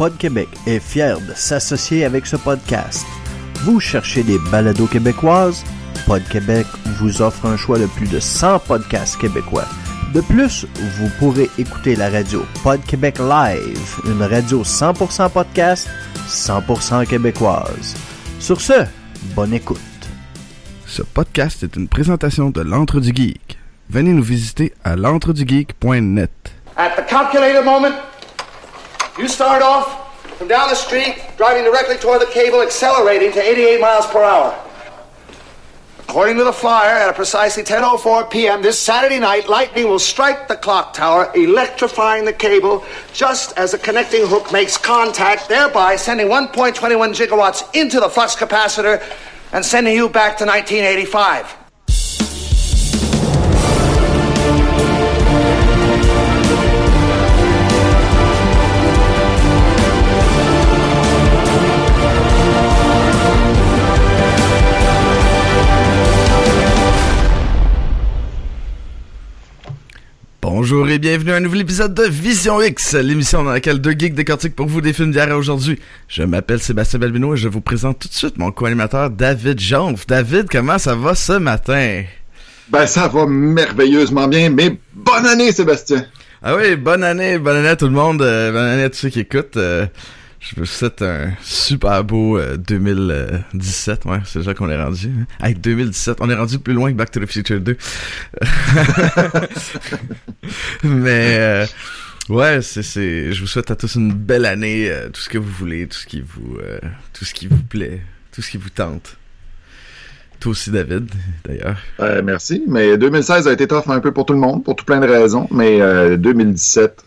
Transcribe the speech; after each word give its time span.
Pod 0.00 0.16
Québec 0.16 0.48
est 0.66 0.80
fier 0.80 1.20
de 1.20 1.34
s'associer 1.34 2.06
avec 2.06 2.24
ce 2.24 2.36
podcast. 2.36 3.04
Vous 3.64 3.80
cherchez 3.80 4.22
des 4.22 4.38
balados 4.50 4.86
québécoises? 4.86 5.62
Pod 6.06 6.22
Québec 6.30 6.66
vous 6.98 7.20
offre 7.20 7.44
un 7.44 7.58
choix 7.58 7.78
de 7.78 7.84
plus 7.84 8.08
de 8.08 8.18
100 8.18 8.60
podcasts 8.60 9.20
québécois. 9.20 9.66
De 10.14 10.22
plus, 10.22 10.64
vous 10.96 11.10
pourrez 11.18 11.50
écouter 11.58 11.96
la 11.96 12.08
radio 12.08 12.46
Pod 12.62 12.80
Québec 12.86 13.18
Live, 13.18 14.00
une 14.06 14.22
radio 14.22 14.62
100% 14.62 15.28
podcast, 15.28 15.86
100% 16.26 17.06
québécoise. 17.06 17.94
Sur 18.38 18.62
ce, 18.62 18.86
bonne 19.36 19.52
écoute. 19.52 19.80
Ce 20.86 21.02
podcast 21.02 21.62
est 21.62 21.76
une 21.76 21.88
présentation 21.88 22.48
de 22.48 22.62
l'Antre 22.62 23.00
du 23.00 23.14
Geek. 23.14 23.58
Venez 23.90 24.14
nous 24.14 24.22
visiter 24.22 24.72
à 24.82 24.96
l'entredugeek.net. 24.96 26.30
At 26.78 26.96
the 26.96 27.06
calculated 27.06 27.66
moment, 27.66 27.92
you 29.18 29.28
start 29.28 29.62
off 29.62 30.08
from 30.36 30.48
down 30.48 30.68
the 30.68 30.74
street, 30.74 31.22
driving 31.36 31.64
directly 31.64 31.96
toward 31.96 32.20
the 32.20 32.26
cable, 32.26 32.62
accelerating 32.62 33.32
to 33.32 33.42
88 33.42 33.80
miles 33.80 34.06
per 34.06 34.22
hour. 34.22 34.58
According 36.00 36.38
to 36.38 36.44
the 36.44 36.52
flyer, 36.52 36.96
at 36.96 37.14
precisely 37.14 37.62
10.04 37.62 38.30
p.m. 38.30 38.62
this 38.62 38.76
Saturday 38.80 39.20
night, 39.20 39.48
lightning 39.48 39.86
will 39.86 40.00
strike 40.00 40.48
the 40.48 40.56
clock 40.56 40.92
tower, 40.92 41.30
electrifying 41.36 42.24
the 42.24 42.32
cable 42.32 42.84
just 43.12 43.56
as 43.56 43.70
the 43.70 43.78
connecting 43.78 44.26
hook 44.26 44.50
makes 44.50 44.76
contact, 44.76 45.48
thereby 45.48 45.94
sending 45.94 46.26
1.21 46.26 46.74
gigawatts 47.14 47.62
into 47.76 48.00
the 48.00 48.08
flux 48.08 48.34
capacitor 48.34 49.00
and 49.52 49.64
sending 49.64 49.94
you 49.94 50.08
back 50.08 50.36
to 50.38 50.44
1985. 50.44 51.59
Bonjour 70.62 70.90
et 70.90 70.98
bienvenue 70.98 71.32
à 71.32 71.36
un 71.36 71.40
nouvel 71.40 71.62
épisode 71.62 71.94
de 71.94 72.02
Vision 72.02 72.60
X, 72.60 72.92
l'émission 72.92 73.42
dans 73.42 73.52
laquelle 73.52 73.78
deux 73.78 73.92
geeks 73.92 74.12
décortiquent 74.14 74.54
pour 74.54 74.66
vous 74.66 74.82
des 74.82 74.92
films 74.92 75.10
d'hier 75.10 75.26
et 75.30 75.32
aujourd'hui. 75.32 75.78
Je 76.06 76.22
m'appelle 76.22 76.60
Sébastien 76.60 76.98
Balbino 76.98 77.32
et 77.32 77.38
je 77.38 77.48
vous 77.48 77.62
présente 77.62 77.98
tout 77.98 78.08
de 78.08 78.12
suite 78.12 78.36
mon 78.36 78.52
co-animateur 78.52 79.08
David 79.08 79.58
Jonf. 79.58 80.06
David, 80.06 80.50
comment 80.50 80.76
ça 80.76 80.94
va 80.94 81.14
ce 81.14 81.32
matin? 81.32 82.02
Ben 82.68 82.84
ça 82.86 83.08
va 83.08 83.24
merveilleusement 83.26 84.28
bien, 84.28 84.50
mais 84.50 84.76
bonne 84.92 85.24
année 85.24 85.50
Sébastien! 85.50 86.04
Ah 86.42 86.54
oui, 86.54 86.76
bonne 86.76 87.04
année, 87.04 87.38
bonne 87.38 87.56
année 87.56 87.68
à 87.68 87.76
tout 87.76 87.86
le 87.86 87.92
monde, 87.92 88.20
euh, 88.20 88.52
bonne 88.52 88.66
année 88.66 88.82
à 88.82 88.90
tous 88.90 88.98
ceux 88.98 89.08
qui 89.08 89.20
écoutent. 89.20 89.56
euh, 89.56 89.86
je 90.40 90.56
vous 90.56 90.64
souhaite 90.64 91.02
un 91.02 91.32
super 91.42 92.02
beau 92.02 92.38
euh, 92.38 92.56
2017, 92.56 94.06
ouais, 94.06 94.20
c'est 94.24 94.38
déjà 94.40 94.54
qu'on 94.54 94.70
est 94.70 94.82
rendu. 94.82 95.08
hein. 95.08 95.26
Avec 95.38 95.60
2017, 95.60 96.16
on 96.20 96.30
est 96.30 96.34
rendu 96.34 96.58
plus 96.58 96.72
loin 96.72 96.90
que 96.90 96.96
Back 96.96 97.10
to 97.10 97.20
the 97.20 97.30
Future 97.30 97.60
2. 97.60 97.76
Mais 100.84 101.36
euh, 101.38 101.66
ouais, 102.28 102.62
c'est 102.62 102.82
c'est 102.82 103.32
je 103.32 103.40
vous 103.40 103.46
souhaite 103.46 103.70
à 103.70 103.76
tous 103.76 103.94
une 103.96 104.12
belle 104.12 104.46
année, 104.46 104.90
euh, 104.90 105.08
tout 105.10 105.20
ce 105.20 105.28
que 105.28 105.38
vous 105.38 105.50
voulez, 105.50 105.86
tout 105.86 105.98
ce 105.98 106.06
qui 106.06 106.20
vous 106.22 106.58
euh, 106.62 106.78
tout 107.12 107.24
ce 107.24 107.34
qui 107.34 107.46
vous 107.46 107.62
plaît, 107.62 108.00
tout 108.32 108.42
ce 108.42 108.50
qui 108.50 108.56
vous 108.56 108.70
tente. 108.70 109.16
Toi 110.40 110.52
aussi 110.52 110.70
David, 110.70 111.10
d'ailleurs. 111.44 111.76
Euh, 112.00 112.22
merci, 112.24 112.62
mais 112.66 112.96
2016 112.96 113.46
a 113.46 113.52
été 113.52 113.68
tough 113.68 113.82
un 113.88 114.00
peu 114.00 114.10
pour 114.10 114.24
tout 114.24 114.32
le 114.32 114.38
monde, 114.38 114.64
pour 114.64 114.74
tout 114.74 114.86
plein 114.86 114.98
de 115.00 115.06
raisons, 115.06 115.46
mais 115.50 115.82
euh, 115.82 116.16
2017, 116.16 117.04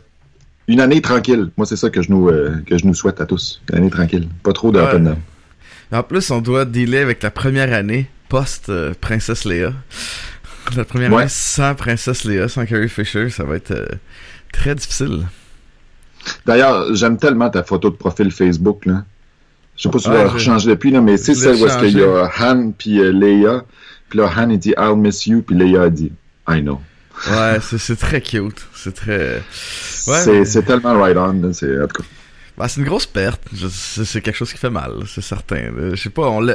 une 0.74 0.82
année 0.82 1.02
tranquille. 1.02 1.50
Moi, 1.58 1.66
c'est 1.66 1.76
ça 1.76 1.90
que 1.90 2.02
je 2.02 2.10
nous 2.12 2.30
euh, 2.30 2.56
que 2.66 2.78
je 2.78 2.86
nous 2.86 2.94
souhaite 2.94 3.22
à 3.22 3.26
tous, 3.26 3.62
une 3.72 3.78
année 3.78 3.90
tranquille, 3.90 4.28
pas 4.44 4.54
trop 4.54 4.72
de 4.72 4.80
Ouais. 4.80 4.96
up. 5.10 5.18
En 5.92 6.04
plus, 6.04 6.32
on 6.32 6.42
doit 6.42 6.66
dealer 6.66 7.02
avec 7.04 7.22
la 7.24 7.30
première 7.32 7.72
année 7.74 8.10
post 8.30 8.70
euh, 8.70 8.94
Princesse 9.00 9.46
Léa. 9.46 9.74
La 10.78 10.86
première 10.86 11.12
Ouais. 11.12 11.24
année 11.24 11.30
sans 11.30 11.76
Princesse 11.76 12.24
Léa, 12.24 12.48
sans 12.48 12.66
Carrie 12.66 12.88
Fisher, 12.90 13.30
ça 13.30 13.44
va 13.44 13.58
être 13.58 13.72
euh, 13.72 13.86
très 14.54 14.74
difficile. 14.76 15.26
D'ailleurs, 16.46 16.96
j'aime 16.96 17.18
tellement 17.18 17.50
ta 17.50 17.64
photo 17.64 17.90
de 17.90 17.96
profil 17.96 18.32
Facebook 18.32 18.86
là. 18.86 19.04
Je 19.76 19.84
sais 19.84 19.90
pas 19.90 19.98
si 20.00 20.06
tu 20.06 20.12
Ouais, 20.12 20.24
l'as 20.24 20.30
rechangé 20.30 20.70
depuis 20.70 20.92
là, 20.92 21.02
mais 21.02 21.18
c'est 21.18 21.34
celle 21.36 21.56
où 21.56 21.66
est-ce 21.66 21.78
qu'il 21.80 21.98
y 21.98 22.04
a 22.04 22.30
Han 22.40 22.72
puis 22.78 23.00
euh, 23.00 23.12
Leia, 23.12 23.66
puis 24.10 24.20
là 24.20 24.30
Han 24.38 24.50
il 24.50 24.58
dit 24.60 24.74
I'll 24.78 24.96
miss 24.96 25.26
you, 25.28 25.42
puis 25.42 25.56
Leia 25.56 25.84
a 25.84 25.90
dit 25.90 26.12
I 26.48 26.62
know. 26.62 26.80
Ouais, 27.30 27.58
c'est 27.78 27.96
très 28.00 28.22
cute. 28.22 28.66
C'est 28.74 28.94
très... 28.94 29.36
Ouais, 30.08 30.20
c'est 30.46 30.56
mais- 30.56 30.62
tellement 30.64 31.00
right 31.00 31.16
on, 31.18 31.54
c'est 31.54 31.80
en 31.82 31.88
tout 31.88 32.02
cas. 32.02 32.08
Bah, 32.58 32.68
c'est 32.68 32.82
une 32.82 32.86
grosse 32.88 33.06
perte. 33.08 33.42
C'est 33.56 34.22
quelque 34.22 34.36
chose 34.36 34.52
qui 34.52 34.58
fait 34.60 34.70
mal, 34.70 34.92
c'est 35.08 35.22
certain. 35.24 35.72
Euh, 35.78 35.96
Je 35.96 36.02
sais 36.04 36.10
pas, 36.10 36.28
on 36.30 36.46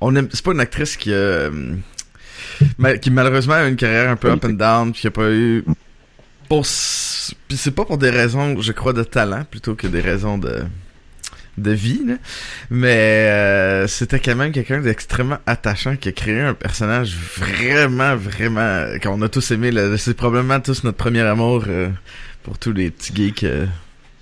on 0.00 0.14
aime, 0.16 0.28
c'est 0.32 0.44
pas 0.44 0.52
une 0.52 0.60
actrice 0.60 0.96
qui 0.96 1.12
a, 1.12 1.16
euh, 1.16 1.76
qui 3.00 3.10
malheureusement 3.10 3.54
a 3.54 3.66
une 3.68 3.76
carrière 3.76 4.10
un 4.10 4.16
peu 4.16 4.30
up 4.30 4.44
and 4.44 4.50
down, 4.54 4.92
puis 4.92 5.02
qui 5.02 5.06
a 5.06 5.10
pas 5.12 5.30
eu 5.30 5.64
pour, 6.48 6.62
puis 6.62 7.56
c'est 7.56 7.70
pas 7.70 7.84
pour 7.84 7.98
des 7.98 8.10
raisons, 8.10 8.60
je 8.60 8.72
crois, 8.72 8.92
de 8.92 9.02
talent 9.04 9.44
plutôt 9.48 9.74
que 9.74 9.86
des 9.86 10.00
raisons 10.00 10.38
de 10.38 10.64
de 11.58 11.70
vie, 11.70 12.02
là. 12.06 12.14
mais 12.70 13.28
euh, 13.30 13.86
c'était 13.86 14.18
quand 14.20 14.34
même 14.36 14.52
quelqu'un 14.52 14.80
d'extrêmement 14.80 15.38
attachant 15.46 15.96
qui 15.96 16.08
a 16.10 16.12
créé 16.12 16.40
un 16.40 16.54
personnage 16.54 17.16
vraiment, 17.38 18.14
vraiment 18.16 18.84
qu'on 19.02 19.20
a 19.22 19.28
tous 19.28 19.50
aimé. 19.52 19.70
C'est 19.96 20.14
probablement 20.16 20.60
tous 20.60 20.84
notre 20.84 20.98
premier 20.98 21.22
amour 21.22 21.64
euh, 21.68 21.88
pour 22.42 22.58
tous 22.58 22.72
les 22.72 22.90
petits 22.90 23.14
geeks 23.14 23.44
euh, 23.44 23.64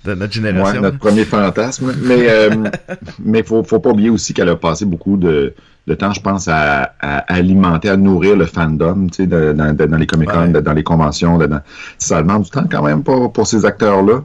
de 0.05 0.13
notre 0.13 0.31
génération. 0.33 0.75
Ouais, 0.75 0.81
notre 0.81 0.97
premier 0.99 1.25
fantasme. 1.25 1.93
Mais 2.03 2.29
euh, 2.29 2.49
mais 3.23 3.43
faut 3.43 3.63
faut 3.63 3.79
pas 3.79 3.89
oublier 3.89 4.09
aussi 4.09 4.33
qu'elle 4.33 4.49
a 4.49 4.55
passé 4.55 4.85
beaucoup 4.85 5.17
de, 5.17 5.53
de 5.87 5.93
temps, 5.93 6.13
je 6.13 6.21
pense, 6.21 6.47
à, 6.47 6.93
à 7.01 7.17
alimenter, 7.33 7.89
à 7.89 7.97
nourrir 7.97 8.35
le 8.37 8.45
fandom, 8.45 9.07
tu 9.07 9.23
sais, 9.23 9.27
dans, 9.27 9.97
les 9.97 10.07
Comic 10.07 10.29
Con, 10.29 10.39
Ouais. 10.43 10.47
de- 10.49 10.59
dans 10.61 10.73
les 10.73 10.83
conventions. 10.83 11.37
dans- 11.37 11.61
ça 11.97 12.21
demande 12.21 12.43
du 12.43 12.49
temps 12.49 12.65
quand 12.71 12.83
même 12.83 13.03
pour 13.03 13.33
pour 13.33 13.45
ces 13.45 13.65
acteurs-là. 13.65 14.23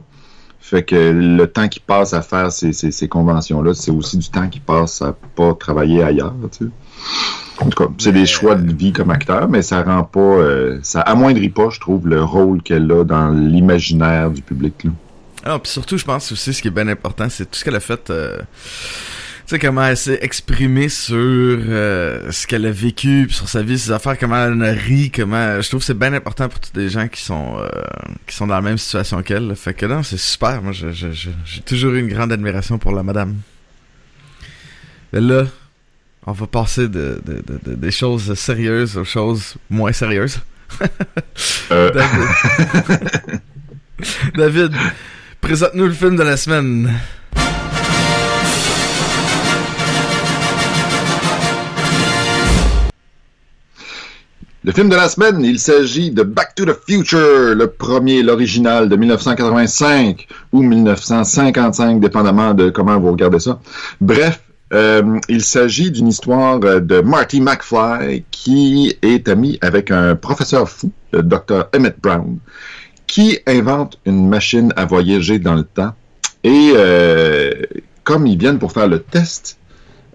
Fait 0.71 0.83
que 0.83 0.95
le 0.95 1.47
temps 1.47 1.67
qu'ils 1.67 1.81
passent 1.81 2.13
à 2.13 2.21
faire 2.21 2.49
ces, 2.49 2.71
ces, 2.71 2.91
ces 2.91 3.09
conventions-là, 3.09 3.73
c'est 3.73 3.91
aussi 3.91 4.17
du 4.17 4.29
temps 4.29 4.47
qu'ils 4.47 4.61
passent 4.61 5.01
à 5.01 5.13
pas 5.35 5.53
travailler 5.53 6.01
ailleurs, 6.01 6.33
tu 6.49 6.63
sais. 6.65 6.71
En 7.59 7.67
tout 7.67 7.83
cas, 7.83 7.91
c'est 7.97 8.13
des 8.13 8.25
choix 8.25 8.55
de 8.55 8.71
vie 8.73 8.93
comme 8.93 9.11
acteur, 9.11 9.49
mais 9.49 9.63
ça 9.63 9.83
rend 9.83 10.05
pas, 10.05 10.19
euh, 10.21 10.79
ça 10.81 11.01
amoindrit 11.01 11.49
pas, 11.49 11.69
je 11.71 11.79
trouve, 11.81 12.07
le 12.07 12.23
rôle 12.23 12.61
qu'elle 12.63 12.89
a 12.89 13.03
dans 13.03 13.31
l'imaginaire 13.31 14.31
du 14.31 14.41
public. 14.41 14.85
Là. 14.85 14.91
Ah, 15.43 15.59
puis 15.59 15.69
surtout, 15.69 15.97
je 15.97 16.05
pense 16.05 16.31
aussi, 16.31 16.53
ce 16.53 16.61
qui 16.61 16.69
est 16.69 16.71
bien 16.71 16.87
important, 16.87 17.27
c'est 17.29 17.51
tout 17.51 17.59
ce 17.59 17.65
qu'elle 17.65 17.75
a 17.75 17.81
fait. 17.81 18.09
euh, 18.09 18.39
sais, 19.51 19.59
comment 19.59 19.85
elle 19.85 19.97
s'est 19.97 20.19
exprimée 20.21 20.89
sur 20.89 21.15
euh, 21.17 22.31
ce 22.31 22.45
qu'elle 22.47 22.65
a 22.65 22.71
vécu, 22.71 23.25
puis 23.27 23.35
sur 23.35 23.47
sa 23.47 23.61
vie, 23.61 23.77
ses 23.79 23.91
affaires, 23.91 24.17
comment 24.17 24.35
elle 24.45 24.53
en 24.53 24.61
a 24.61 24.71
ri, 24.71 25.11
comment. 25.11 25.61
Je 25.61 25.67
trouve 25.69 25.79
que 25.81 25.85
c'est 25.85 25.97
bien 25.97 26.13
important 26.13 26.49
pour 26.49 26.59
tous 26.59 26.71
les 26.75 26.89
gens 26.89 27.07
qui 27.07 27.21
sont 27.21 27.57
euh, 27.59 27.69
qui 28.27 28.35
sont 28.35 28.47
dans 28.47 28.55
la 28.55 28.61
même 28.61 28.77
situation 28.77 29.21
qu'elle. 29.23 29.55
Fait 29.55 29.73
que 29.73 29.85
non, 29.85 30.03
c'est 30.03 30.17
super. 30.19 30.61
Moi, 30.61 30.71
je- 30.73 30.91
je- 30.91 31.11
je- 31.11 31.29
j'ai 31.45 31.61
toujours 31.61 31.93
eu 31.93 31.99
une 31.99 32.07
grande 32.09 32.31
admiration 32.31 32.77
pour 32.77 32.91
la 32.93 33.03
madame. 33.03 33.35
Mais 35.13 35.21
là, 35.21 35.45
on 36.25 36.31
va 36.33 36.47
passer 36.47 36.87
de, 36.87 37.21
de- 37.25 37.41
de- 37.45 37.59
de- 37.71 37.75
des 37.75 37.91
choses 37.91 38.33
sérieuses 38.35 38.95
aux 38.97 39.03
choses 39.05 39.55
moins 39.69 39.91
sérieuses. 39.91 40.39
Euh, 41.71 41.91
David. 41.93 43.41
David, 44.35 44.71
présente-nous 45.41 45.85
le 45.87 45.93
film 45.93 46.15
de 46.15 46.23
la 46.23 46.37
semaine. 46.37 46.91
Le 54.63 54.71
film 54.71 54.89
de 54.89 54.95
la 54.95 55.09
semaine, 55.09 55.43
il 55.43 55.57
s'agit 55.57 56.11
de 56.11 56.21
Back 56.21 56.53
to 56.53 56.65
the 56.65 56.77
Future, 56.87 57.55
le 57.55 57.65
premier, 57.65 58.21
l'original 58.21 58.89
de 58.89 58.95
1985 58.95 60.27
ou 60.51 60.61
1955, 60.61 61.99
dépendamment 61.99 62.53
de 62.53 62.69
comment 62.69 62.99
vous 62.99 63.09
regardez 63.09 63.39
ça. 63.39 63.59
Bref, 64.01 64.39
euh, 64.71 65.19
il 65.29 65.43
s'agit 65.43 65.89
d'une 65.89 66.09
histoire 66.09 66.59
euh, 66.63 66.79
de 66.79 67.01
Marty 67.01 67.41
McFly 67.41 68.23
qui 68.29 68.95
est 69.01 69.27
ami 69.27 69.57
avec 69.61 69.89
un 69.89 70.15
professeur 70.15 70.69
fou, 70.69 70.91
le 71.11 71.23
Dr. 71.23 71.67
Emmett 71.75 71.99
Brown, 71.99 72.37
qui 73.07 73.39
invente 73.47 73.97
une 74.05 74.29
machine 74.29 74.71
à 74.75 74.85
voyager 74.85 75.39
dans 75.39 75.55
le 75.55 75.63
temps. 75.63 75.95
Et 76.43 76.73
euh, 76.75 77.51
comme 78.03 78.27
ils 78.27 78.37
viennent 78.37 78.59
pour 78.59 78.73
faire 78.73 78.87
le 78.87 78.99
test, 78.99 79.57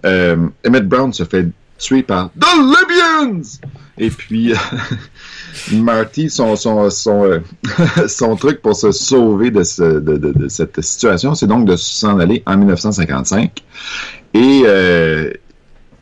euh, 0.05 0.37
Emmett 0.65 0.87
Brown 0.87 1.11
se 1.11 1.25
fait 1.25 1.47
tuer 1.77 2.03
par 2.03 2.29
The 2.39 2.45
Libyans! 2.57 3.59
Et 3.99 4.09
puis, 4.09 4.53
Marty, 5.73 6.29
son, 6.29 6.55
son, 6.55 6.89
son, 6.89 7.23
euh, 7.23 7.39
son 8.07 8.35
truc 8.35 8.61
pour 8.61 8.75
se 8.75 8.91
sauver 8.91 9.51
de, 9.51 9.63
ce- 9.63 9.99
de, 9.99 10.17
de- 10.17 10.31
de 10.33 10.47
cette 10.47 10.79
situation, 10.81 11.33
c'est 11.35 11.47
donc 11.47 11.65
de 11.65 11.75
s'en 11.75 12.19
aller 12.19 12.43
en 12.45 12.57
1955. 12.57 13.63
Et 14.33 14.61
euh, 14.65 15.31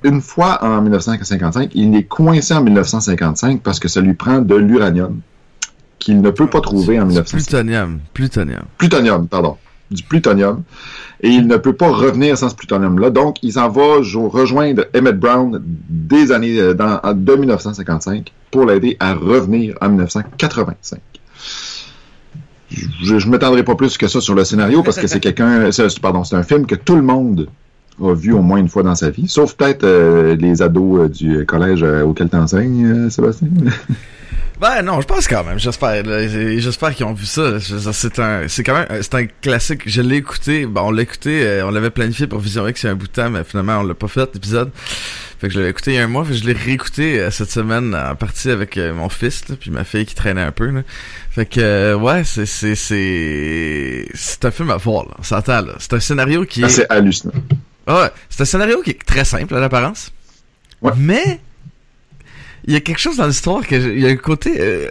une 0.03 0.21
fois 0.21 0.63
en 0.63 0.81
1955, 0.81 1.71
il 1.73 1.95
est 1.95 2.03
coincé 2.03 2.53
en 2.53 2.61
1955 2.63 3.61
parce 3.61 3.79
que 3.79 3.87
ça 3.87 4.01
lui 4.01 4.13
prend 4.13 4.39
de 4.39 4.55
l'uranium 4.55 5.19
qu'il 5.99 6.21
ne 6.21 6.29
peut 6.29 6.47
pas 6.47 6.61
trouver 6.61 6.99
en 6.99 7.05
1955. 7.05 7.37
Plutonium. 7.37 7.99
Plutonium. 8.13 8.63
Plutonium, 8.77 9.27
pardon. 9.27 9.57
Du 9.91 10.03
plutonium 10.03 10.63
et 11.21 11.29
il 11.29 11.47
ne 11.47 11.57
peut 11.57 11.73
pas 11.73 11.89
revenir 11.89 12.37
sans 12.37 12.49
ce 12.49 12.55
plutonium-là. 12.55 13.09
Donc, 13.09 13.37
il 13.41 13.53
s'en 13.53 13.69
va 13.69 13.97
rejoindre 13.97 14.85
Emmett 14.95 15.17
Brown 15.17 15.61
des 15.63 16.31
années 16.31 16.59
euh, 16.59 16.73
dans, 16.73 16.99
de 17.13 17.35
1955 17.35 18.31
pour 18.51 18.65
l'aider 18.65 18.97
à 18.99 19.13
revenir 19.13 19.75
en 19.81 19.89
1985. 19.89 20.99
Je, 22.69 23.19
je 23.19 23.29
m'étendrai 23.29 23.63
pas 23.63 23.75
plus 23.75 23.97
que 23.97 24.07
ça 24.07 24.19
sur 24.19 24.35
le 24.35 24.43
scénario 24.43 24.83
parce 24.83 24.97
que 24.97 25.07
c'est 25.07 25.19
quelqu'un, 25.21 25.69
pardon, 26.01 26.23
c'est 26.23 26.35
un 26.35 26.43
film 26.43 26.65
que 26.65 26.75
tout 26.75 26.95
le 26.95 27.01
monde 27.01 27.47
a 28.03 28.13
vu 28.13 28.33
au 28.33 28.41
moins 28.41 28.57
une 28.57 28.67
fois 28.67 28.83
dans 28.83 28.95
sa 28.95 29.09
vie, 29.09 29.29
sauf 29.29 29.53
peut-être 29.53 29.85
euh, 29.85 30.35
les 30.35 30.61
ados 30.61 30.99
euh, 30.99 31.09
du 31.09 31.45
collège 31.45 31.83
auquel 31.83 32.29
tu 32.29 32.35
enseignes, 32.35 33.09
Sébastien. 33.09 33.47
Ben 34.59 34.81
non, 34.81 35.01
je 35.01 35.07
pense 35.07 35.27
quand 35.27 35.43
même. 35.43 35.59
J'espère. 35.59 36.03
J'espère 36.05 36.95
qu'ils 36.95 37.05
ont 37.05 37.13
vu 37.13 37.25
ça. 37.25 37.59
C'est 37.59 38.19
un, 38.19 38.47
c'est 38.47 38.63
quand 38.63 38.73
même, 38.73 38.87
c'est 39.01 39.15
un 39.15 39.25
classique. 39.25 39.81
Je 39.85 40.01
l'ai 40.01 40.17
écouté. 40.17 40.65
Bon, 40.65 40.83
on 40.87 40.91
l'a 40.91 41.01
écouté. 41.01 41.45
Euh, 41.45 41.67
on 41.67 41.71
l'avait 41.71 41.89
planifié 41.89 42.27
pour 42.27 42.39
Vision 42.39 42.67
X 42.67 42.83
il 42.83 42.85
y 42.85 42.89
a 42.89 42.91
un 42.93 42.95
bout 42.95 43.07
de 43.07 43.11
temps, 43.11 43.29
mais 43.29 43.43
finalement 43.43 43.79
on 43.79 43.83
l'a 43.83 43.93
pas 43.93 44.07
fait 44.07 44.29
l'épisode. 44.33 44.71
Fait 45.39 45.47
que 45.47 45.53
je 45.53 45.59
l'avais 45.59 45.71
écouté 45.71 45.91
il 45.91 45.95
y 45.95 45.97
a 45.97 46.03
un 46.03 46.07
mois. 46.07 46.23
Fait 46.23 46.31
que 46.31 46.37
je 46.37 46.45
l'ai 46.45 46.53
réécouté 46.53 47.19
euh, 47.19 47.31
cette 47.31 47.51
semaine 47.51 47.93
en 47.93 48.15
partie 48.15 48.49
avec 48.49 48.77
euh, 48.77 48.93
mon 48.93 49.09
fils, 49.09 49.43
puis 49.59 49.71
ma 49.71 49.83
fille 49.83 50.05
qui 50.05 50.15
traînait 50.15 50.41
un 50.41 50.51
peu. 50.51 50.67
Là. 50.67 50.81
Fait 51.31 51.45
que 51.45 51.93
ouais, 51.95 52.23
c'est 52.23 52.45
c'est 52.45 52.75
c'est 52.75 54.07
c'est 54.13 54.45
un 54.45 54.51
film 54.51 54.71
à 54.71 54.77
voir. 54.77 55.05
Là. 55.05 55.15
On 55.19 55.23
s'entend 55.23 55.61
là. 55.61 55.73
C'est 55.79 55.93
un 55.93 55.99
scénario 55.99 56.45
qui 56.45 56.63
ah, 56.63 56.69
C'est 56.69 56.89
hallucinant. 56.89 57.33
ouais, 57.87 58.09
c'est 58.29 58.41
un 58.41 58.45
scénario 58.45 58.81
qui 58.81 58.91
est 58.91 59.05
très 59.05 59.25
simple 59.25 59.53
à 59.53 59.59
l'apparence. 59.59 60.13
Ouais. 60.81 60.93
Mais 60.95 61.39
il 62.67 62.73
y 62.73 62.75
a 62.75 62.81
quelque 62.81 62.99
chose 62.99 63.17
dans 63.17 63.27
l'histoire 63.27 63.65
que 63.65 63.75
il 63.75 63.99
y 63.99 64.07
a 64.07 64.09
un 64.09 64.15
côté 64.15 64.55
euh, 64.59 64.89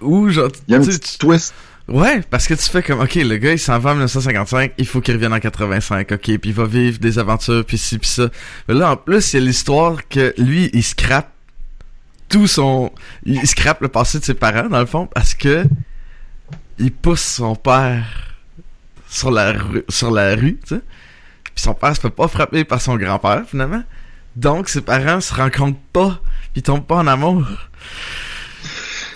où 0.00 0.28
genre 0.28 0.50
il 0.68 0.72
y 0.72 0.76
a 0.76 0.80
un 0.80 0.84
petit 0.84 1.18
twist. 1.18 1.54
Ouais 1.86 2.22
parce 2.30 2.46
que 2.46 2.54
tu 2.54 2.62
fais 2.62 2.82
comme 2.82 3.00
ok 3.00 3.14
le 3.16 3.36
gars 3.36 3.52
il 3.52 3.58
s'en 3.58 3.78
va 3.78 3.90
en 3.90 3.94
1955 3.94 4.72
il 4.78 4.86
faut 4.86 5.02
qu'il 5.02 5.14
revienne 5.14 5.34
en 5.34 5.40
85 5.40 6.12
ok 6.12 6.18
puis 6.18 6.38
il 6.42 6.54
va 6.54 6.64
vivre 6.64 6.98
des 6.98 7.18
aventures 7.18 7.64
puis 7.64 7.76
ci 7.76 7.98
puis 7.98 8.08
ça. 8.08 8.28
Mais 8.68 8.74
là 8.74 8.92
en 8.92 8.96
plus 8.96 9.32
il 9.32 9.40
y 9.40 9.42
a 9.42 9.46
l'histoire 9.46 10.08
que 10.08 10.34
lui 10.38 10.70
il 10.72 10.82
scrape 10.82 11.30
tout 12.28 12.46
son 12.46 12.90
il 13.24 13.46
scrape 13.46 13.82
le 13.82 13.88
passé 13.88 14.18
de 14.18 14.24
ses 14.24 14.34
parents 14.34 14.68
dans 14.68 14.80
le 14.80 14.86
fond 14.86 15.06
parce 15.06 15.34
que 15.34 15.64
il 16.78 16.90
pousse 16.90 17.22
son 17.22 17.54
père 17.54 18.34
sur 19.08 19.30
la 19.30 19.52
rue 19.52 19.84
sur 19.88 20.10
la 20.10 20.34
rue 20.34 20.58
tu 20.66 20.76
sais. 20.76 20.80
Puis 21.54 21.62
son 21.62 21.74
père 21.74 21.94
se 21.94 22.00
fait 22.00 22.10
pas 22.10 22.28
frapper 22.28 22.64
par 22.64 22.80
son 22.80 22.96
grand-père 22.96 23.44
finalement 23.46 23.82
donc 24.36 24.68
ses 24.68 24.80
parents 24.80 25.20
se 25.20 25.34
rencontrent 25.34 25.78
pas 25.92 26.20
il 26.56 26.62
tombe 26.62 26.84
pas 26.84 26.96
en 26.96 27.06
amour. 27.06 27.44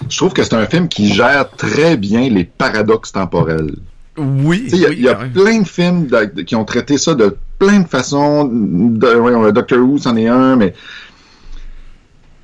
Je 0.08 0.16
trouve 0.16 0.32
que 0.32 0.42
c'est 0.42 0.54
un 0.54 0.66
film 0.66 0.88
qui 0.88 1.12
gère 1.12 1.50
très 1.50 1.96
bien 1.96 2.28
les 2.28 2.44
paradoxes 2.44 3.12
temporels. 3.12 3.76
Oui. 4.16 4.68
Il 4.72 5.00
y 5.00 5.08
a, 5.08 5.14
plein 5.14 5.60
de 5.60 5.68
films 5.68 6.08
qui 6.44 6.56
ont 6.56 6.64
traité 6.64 6.98
ça 6.98 7.14
de 7.14 7.36
plein 7.58 7.80
de 7.80 7.88
façons. 7.88 8.44
De, 8.46 9.50
Doctor 9.52 9.78
Who, 9.78 9.98
c'en 9.98 10.16
est 10.16 10.26
un, 10.26 10.56
mais 10.56 10.74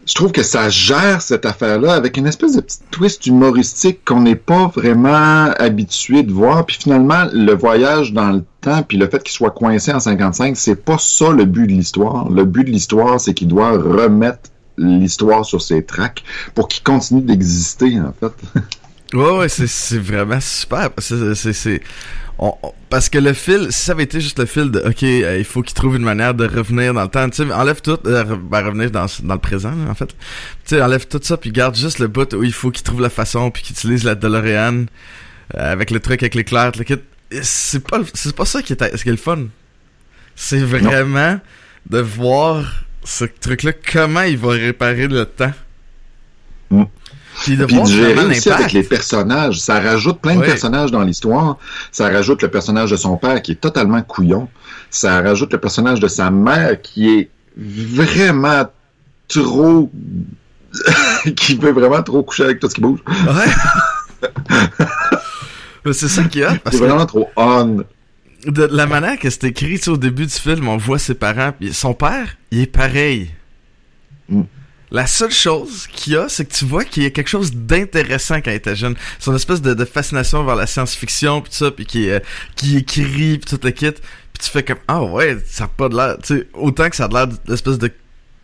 je 0.07 0.15
trouve 0.15 0.33
que 0.33 0.43
ça 0.43 0.69
gère 0.69 1.23
cette 1.23 1.47
affaire-là 1.47 1.95
avec 1.95 2.17
une 2.17 2.27
espèce 2.27 2.57
de 2.57 2.61
petit 2.61 2.79
twist 2.91 3.27
humoristique 3.27 4.05
qu'on 4.05 4.21
n'est 4.21 4.37
pas 4.37 4.69
vraiment 4.69 5.51
habitué 5.59 6.23
de 6.23 6.33
voir. 6.33 6.67
Puis 6.67 6.77
finalement, 6.81 7.27
le 7.33 7.53
voyage 7.55 8.13
dans 8.13 8.31
le 8.31 8.45
temps, 8.61 8.83
puis 8.83 8.99
le 8.99 9.09
fait 9.09 9.23
qu'il 9.23 9.33
soit 9.33 9.51
coincé 9.51 9.93
en 9.93 10.01
55, 10.01 10.57
c'est 10.57 10.85
pas 10.85 10.99
ça 10.99 11.31
le 11.31 11.45
but 11.45 11.67
de 11.67 11.73
l'histoire. 11.73 12.29
Le 12.31 12.45
but 12.45 12.65
de 12.65 12.71
l'histoire, 12.71 13.19
c'est 13.19 13.35
qu'il 13.35 13.49
doit 13.49 13.73
remettre 13.73 14.51
l'histoire 14.77 15.45
sur 15.45 15.63
ses 15.63 15.85
tracks 15.85 16.23
pour 16.55 16.69
qu'il 16.69 16.83
continue 16.83 17.23
d'exister, 17.23 17.99
en 18.01 18.13
fait. 18.13 18.33
ouais, 19.17 19.39
ouais, 19.39 19.49
c'est 19.49 19.99
vraiment 19.99 20.41
super. 20.41 20.91
C'est 20.99 21.81
parce 22.91 23.09
que 23.09 23.19
le 23.19 23.33
fil, 23.33 23.69
si 23.71 23.85
ça 23.85 23.93
avait 23.93 24.03
été 24.03 24.21
juste 24.21 24.39
le 24.39 24.47
fil 24.47 24.71
de 24.71 24.81
OK, 24.81 25.03
euh, 25.03 25.39
il 25.39 25.45
faut 25.45 25.63
qu'il 25.63 25.75
trouve 25.75 25.97
une 25.97 26.03
manière 26.03 26.35
de 26.35 26.47
revenir 26.47 26.93
dans 26.93 27.03
le 27.03 27.09
temps, 27.09 27.29
tu 27.31 27.45
sais, 27.45 27.53
enlève 27.53 27.81
tout, 27.81 27.99
euh, 28.07 28.25
ben, 28.25 28.65
revenir 28.65 28.91
dans, 28.91 29.07
dans 29.23 29.35
le 29.35 29.41
présent, 29.41 29.73
en 29.89 29.95
fait. 29.95 30.09
Tu 30.09 30.15
sais, 30.67 30.83
enlève 30.83 31.07
tout 31.07 31.21
ça, 31.23 31.37
puis 31.37 31.53
garde 31.53 31.77
juste 31.77 31.99
le 31.99 32.09
bout 32.09 32.33
où 32.35 32.43
il 32.43 32.53
faut 32.53 32.71
qu'il 32.71 32.83
trouve 32.83 33.01
la 33.01 33.11
façon, 33.11 33.51
puis 33.51 33.63
qu'il 33.63 33.77
utilise 33.77 34.05
la 34.05 34.15
DeLorean 34.15 34.87
euh, 35.57 35.73
avec 35.73 35.91
le 35.91 36.01
truc 36.01 36.23
avec 36.23 36.35
l'éclair, 36.35 36.73
c'est 37.43 37.87
pas, 37.87 38.01
c'est 38.15 38.35
pas 38.35 38.45
ça 38.45 38.63
qui 38.63 38.73
est, 38.73 38.97
ce 38.97 39.03
qui 39.03 39.09
est 39.09 39.13
le 39.13 39.19
fun. 39.19 39.47
C'est 40.37 40.61
vraiment 40.61 41.39
de 41.89 41.99
voir 41.99 42.85
ce 43.05 43.25
truc-là, 43.25 43.73
comment 43.93 44.23
il 44.23 44.39
va 44.39 44.51
réparer 44.51 45.07
le 45.07 45.27
temps. 45.27 45.53
Mm. 46.71 46.85
Puis 47.45 47.57
de, 47.57 47.67
gérer 47.87 48.25
aussi 48.25 48.51
avec 48.51 48.73
les 48.73 48.83
personnages. 48.83 49.61
Ça 49.61 49.81
rajoute 49.81 50.21
plein 50.21 50.37
de 50.37 50.43
personnages 50.43 50.91
dans 50.91 51.03
l'histoire. 51.03 51.59
Ça 51.93 52.09
rajoute 52.09 52.43
le 52.43 52.49
personnage 52.49 52.91
de 52.91 52.97
son 52.97 53.17
père 53.17 53.43
qui 53.43 53.53
est 53.53 53.61
totalement 53.61 54.03
couillon. 54.03 54.49
Ça 54.91 55.21
rajoute 55.21 55.53
le 55.53 55.59
personnage 55.59 56.01
de 56.01 56.09
sa 56.09 56.31
mère 56.31 56.81
qui 56.81 57.09
est 57.09 57.31
vraiment 57.57 58.65
trop... 59.29 59.91
qui 61.37 61.57
veut 61.57 61.73
vraiment 61.73 62.03
trop 62.03 62.23
coucher 62.23 62.45
avec 62.45 62.61
tout 62.61 62.69
ce 62.69 62.75
qui 62.75 62.81
bouge. 62.81 62.99
Ouais. 63.07 64.31
c'est 65.93 66.09
ça 66.09 66.25
qu'il 66.25 66.41
y 66.41 66.45
a. 66.45 66.57
C'est 66.71 66.79
vraiment 66.79 67.07
trop 67.07 67.29
on 67.37 67.85
de 68.47 68.65
la 68.65 68.87
manière 68.87 69.19
que 69.19 69.31
c'est 69.31 69.45
écrit 69.45 69.81
au 69.87 69.97
début 69.97 70.27
du 70.27 70.33
film, 70.33 70.69
on 70.69 70.77
voit 70.77 70.99
ses 70.99 71.15
parents, 71.15 71.53
son 71.73 71.95
père, 71.95 72.37
il 72.51 72.61
est 72.61 72.67
pareil. 72.67 73.31
Mm. 74.29 74.43
La 74.91 75.07
seule 75.07 75.31
chose 75.31 75.87
qu'il 75.89 76.13
y 76.13 76.17
a, 76.17 76.29
c'est 76.29 76.45
que 76.45 76.53
tu 76.53 76.65
vois 76.65 76.85
qu'il 76.85 77.03
y 77.03 77.07
a 77.07 77.11
quelque 77.11 77.29
chose 77.29 77.53
d'intéressant 77.55 78.37
quand 78.37 78.51
il 78.51 78.57
était 78.57 78.77
jeune. 78.77 78.95
Son 79.19 79.35
espèce 79.35 79.63
de, 79.63 79.85
fascination 79.85 80.45
vers 80.45 80.57
la 80.57 80.67
science-fiction 80.67 81.41
pis 81.41 81.51
tout 81.51 81.57
ça, 81.57 81.71
puis 81.71 81.87
qui, 81.87 82.11
euh, 82.11 82.21
qui 82.55 82.77
écrit 82.77 83.39
pis 83.39 83.47
tout 83.47 83.61
le 83.63 83.71
kit. 83.71 83.91
Puis 83.91 84.43
tu 84.45 84.51
fais 84.51 84.63
comme 84.63 84.79
ah 84.89 85.03
ouais, 85.03 85.39
ça 85.47 85.65
a 85.65 85.69
pas 85.69 85.89
de 85.89 85.97
l'air, 85.97 86.17
tu 86.23 86.39
sais, 86.39 86.49
autant 86.55 86.89
que 86.91 86.97
ça 86.97 87.07
a 87.07 87.09
l'air 87.09 87.27
d'espèce 87.27 87.79
de 87.79 87.91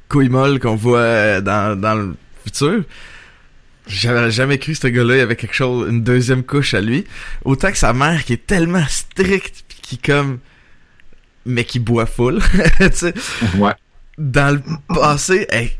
couille 0.08 0.28
molle 0.28 0.58
qu'on 0.58 0.76
voit 0.76 0.98
euh, 0.98 1.40
dans, 1.40 1.94
le 1.94 2.14
futur. 2.44 2.84
J'avais 3.86 4.30
jamais 4.30 4.58
cru 4.58 4.74
ce 4.74 4.86
gars-là, 4.86 5.16
il 5.16 5.20
avait 5.20 5.36
quelque 5.36 5.54
chose, 5.54 5.88
une 5.88 6.02
deuxième 6.02 6.44
couche 6.44 6.74
à 6.74 6.80
lui. 6.80 7.06
Autant 7.44 7.70
que 7.72 7.78
sa 7.78 7.92
mère 7.92 8.24
qui 8.24 8.34
est 8.34 8.46
tellement 8.46 8.84
stricte 8.88 9.64
qui 9.82 9.98
comme 9.98 10.38
mais 11.46 11.64
qui 11.64 11.78
boit 11.78 12.06
full, 12.06 12.40
tu 12.78 12.90
sais. 12.92 13.14
Ouais. 13.56 13.72
Dans 14.20 14.54
le 14.54 14.60
passé, 14.94 15.46
elle 15.48 15.70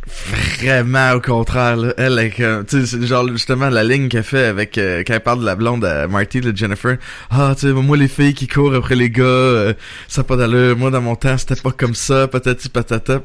vraiment 0.63 1.13
au 1.13 1.21
contraire. 1.21 1.77
Là. 1.77 1.93
Elle 1.99 2.19
est 2.19 2.31
comme, 2.31 2.65
tu 2.65 2.87
sais, 2.87 3.07
genre 3.07 3.29
justement 3.29 3.69
la 3.69 3.85
ligne 3.85 4.09
qu'elle 4.09 4.23
fait 4.23 4.47
avec 4.47 4.79
euh, 4.79 5.03
quand 5.07 5.13
elle 5.13 5.21
parle 5.21 5.41
de 5.41 5.45
la 5.45 5.57
blonde 5.57 5.85
à 5.85 6.09
Marty, 6.09 6.41
de 6.41 6.57
Jennifer. 6.57 6.97
Ah, 7.31 7.53
tu 7.55 7.67
sais, 7.67 7.73
moi 7.75 7.99
les 7.99 8.09
filles 8.09 8.33
qui 8.33 8.49
courent 8.49 8.75
après 8.75 8.95
les 8.95 9.11
gars, 9.11 9.25
euh, 9.25 9.75
ça 10.09 10.25
pas 10.25 10.37
d'allure. 10.37 10.75
Moi 10.75 10.91
dans 10.91 11.03
mon 11.03 11.17
temps, 11.17 11.37
c'était 11.37 11.61
pas 11.61 11.71
comme 11.71 11.95
ça, 11.95 12.29
patati 12.29 12.71
patata. 12.71 13.21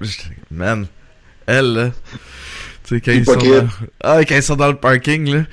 Man, 0.51 0.86
elle 1.45 1.74
là, 1.74 1.91
tu 2.84 2.95
sais 2.95 3.01
quand 3.01 3.13
ils 3.13 3.25
sont 3.25 3.36
dans, 3.36 3.67
ah 4.03 4.25
quand 4.25 4.36
ils 4.36 4.43
sont 4.43 4.57
dans 4.57 4.67
le 4.67 4.75
parking 4.75 5.34
là, 5.34 5.43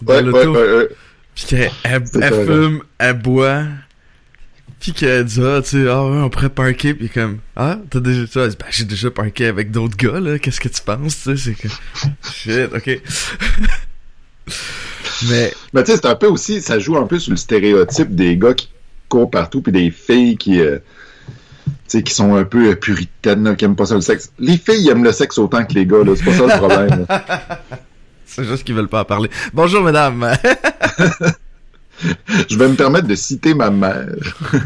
dans 0.00 0.14
ouais, 0.14 0.22
l'auto, 0.22 0.52
ouais, 0.54 0.76
ouais, 0.76 0.88
puis 1.34 1.46
qu'elle 1.46 1.70
elle, 1.82 2.04
elle 2.22 2.46
fume, 2.46 2.82
elle 2.98 3.18
boit 3.18 3.64
puis 4.82 4.92
qu'elle 4.92 5.24
dit, 5.24 5.40
ah, 5.40 5.60
tu 5.62 5.68
sais, 5.68 5.88
ah, 5.88 6.04
ouais, 6.04 6.18
on 6.22 6.28
pourrait 6.28 6.48
parker, 6.48 6.92
puis 6.94 7.08
comme, 7.08 7.38
ah, 7.54 7.78
t'as 7.88 8.00
déjà, 8.00 8.26
tu 8.26 8.56
ben, 8.56 8.66
j'ai 8.68 8.84
déjà 8.84 9.12
parké 9.12 9.46
avec 9.46 9.70
d'autres 9.70 9.96
gars, 9.96 10.18
là, 10.18 10.40
qu'est-ce 10.40 10.60
que 10.60 10.68
tu 10.68 10.82
penses, 10.82 11.22
tu 11.22 11.36
sais, 11.36 11.54
c'est 11.54 11.54
que, 11.54 11.68
shit, 12.32 12.68
ok. 12.74 13.00
Mais. 15.28 15.54
Mais 15.72 15.84
tu 15.84 15.92
sais, 15.92 15.98
c'est 15.98 16.06
un 16.06 16.16
peu 16.16 16.26
aussi, 16.26 16.60
ça 16.60 16.80
joue 16.80 16.96
un 16.96 17.06
peu 17.06 17.20
sur 17.20 17.30
le 17.30 17.36
stéréotype 17.36 18.12
des 18.12 18.36
gars 18.36 18.54
qui 18.54 18.70
courent 19.08 19.30
partout, 19.30 19.62
puis 19.62 19.70
des 19.70 19.92
filles 19.92 20.36
qui, 20.36 20.60
euh, 20.60 20.78
tu 21.66 21.72
sais, 21.86 22.02
qui 22.02 22.12
sont 22.12 22.34
un 22.34 22.42
peu 22.42 22.70
euh, 22.70 22.74
puritaines, 22.74 23.54
qui 23.54 23.64
aiment 23.64 23.76
pas 23.76 23.86
ça 23.86 23.94
le 23.94 24.00
sexe. 24.00 24.32
Les 24.40 24.56
filles 24.56 24.88
aiment 24.88 25.04
le 25.04 25.12
sexe 25.12 25.38
autant 25.38 25.64
que 25.64 25.74
les 25.74 25.86
gars, 25.86 26.02
là, 26.02 26.14
c'est 26.16 26.24
pas 26.24 26.32
ça 26.32 26.42
le 26.42 26.58
problème. 26.58 27.06
c'est 28.26 28.42
juste 28.42 28.64
qu'ils 28.64 28.74
veulent 28.74 28.88
pas 28.88 29.02
en 29.02 29.04
parler. 29.04 29.30
Bonjour, 29.54 29.84
mesdames. 29.84 30.36
Je 32.48 32.58
vais 32.58 32.68
me 32.68 32.74
permettre 32.74 33.06
de 33.06 33.14
citer 33.14 33.54
ma 33.54 33.70
mère. 33.70 34.08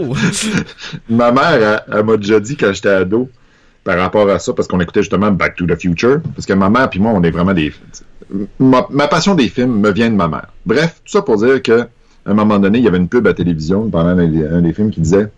oh. 0.00 0.14
ma 1.08 1.32
mère, 1.32 1.82
elle, 1.92 2.04
m'a 2.04 2.16
déjà 2.16 2.40
dit 2.40 2.56
quand 2.56 2.72
j'étais 2.72 2.88
ado, 2.88 3.28
par 3.84 3.98
rapport 3.98 4.28
à 4.28 4.38
ça, 4.38 4.52
parce 4.52 4.68
qu'on 4.68 4.80
écoutait 4.80 5.02
justement 5.02 5.30
Back 5.30 5.56
to 5.56 5.66
the 5.66 5.80
Future, 5.80 6.20
parce 6.34 6.46
que 6.46 6.52
ma 6.52 6.68
mère 6.68 6.90
puis 6.90 7.00
moi, 7.00 7.12
on 7.14 7.22
est 7.22 7.30
vraiment 7.30 7.54
des... 7.54 7.72
Ma, 8.58 8.82
passion 9.08 9.34
des 9.34 9.48
films 9.48 9.80
me 9.80 9.92
vient 9.92 10.10
de 10.10 10.16
ma 10.16 10.28
mère. 10.28 10.48
Bref, 10.64 11.00
tout 11.04 11.12
ça 11.12 11.22
pour 11.22 11.36
dire 11.36 11.62
que 11.62 11.82
à 12.26 12.30
un 12.30 12.34
moment 12.34 12.58
donné, 12.58 12.78
il 12.78 12.84
y 12.84 12.88
avait 12.88 12.96
une 12.96 13.08
pub 13.08 13.26
à 13.28 13.34
télévision 13.34 13.88
pendant 13.88 14.08
un 14.08 14.26
des, 14.26 14.44
un 14.44 14.62
des 14.62 14.72
films 14.72 14.90
qui 14.90 15.00
disait 15.00 15.30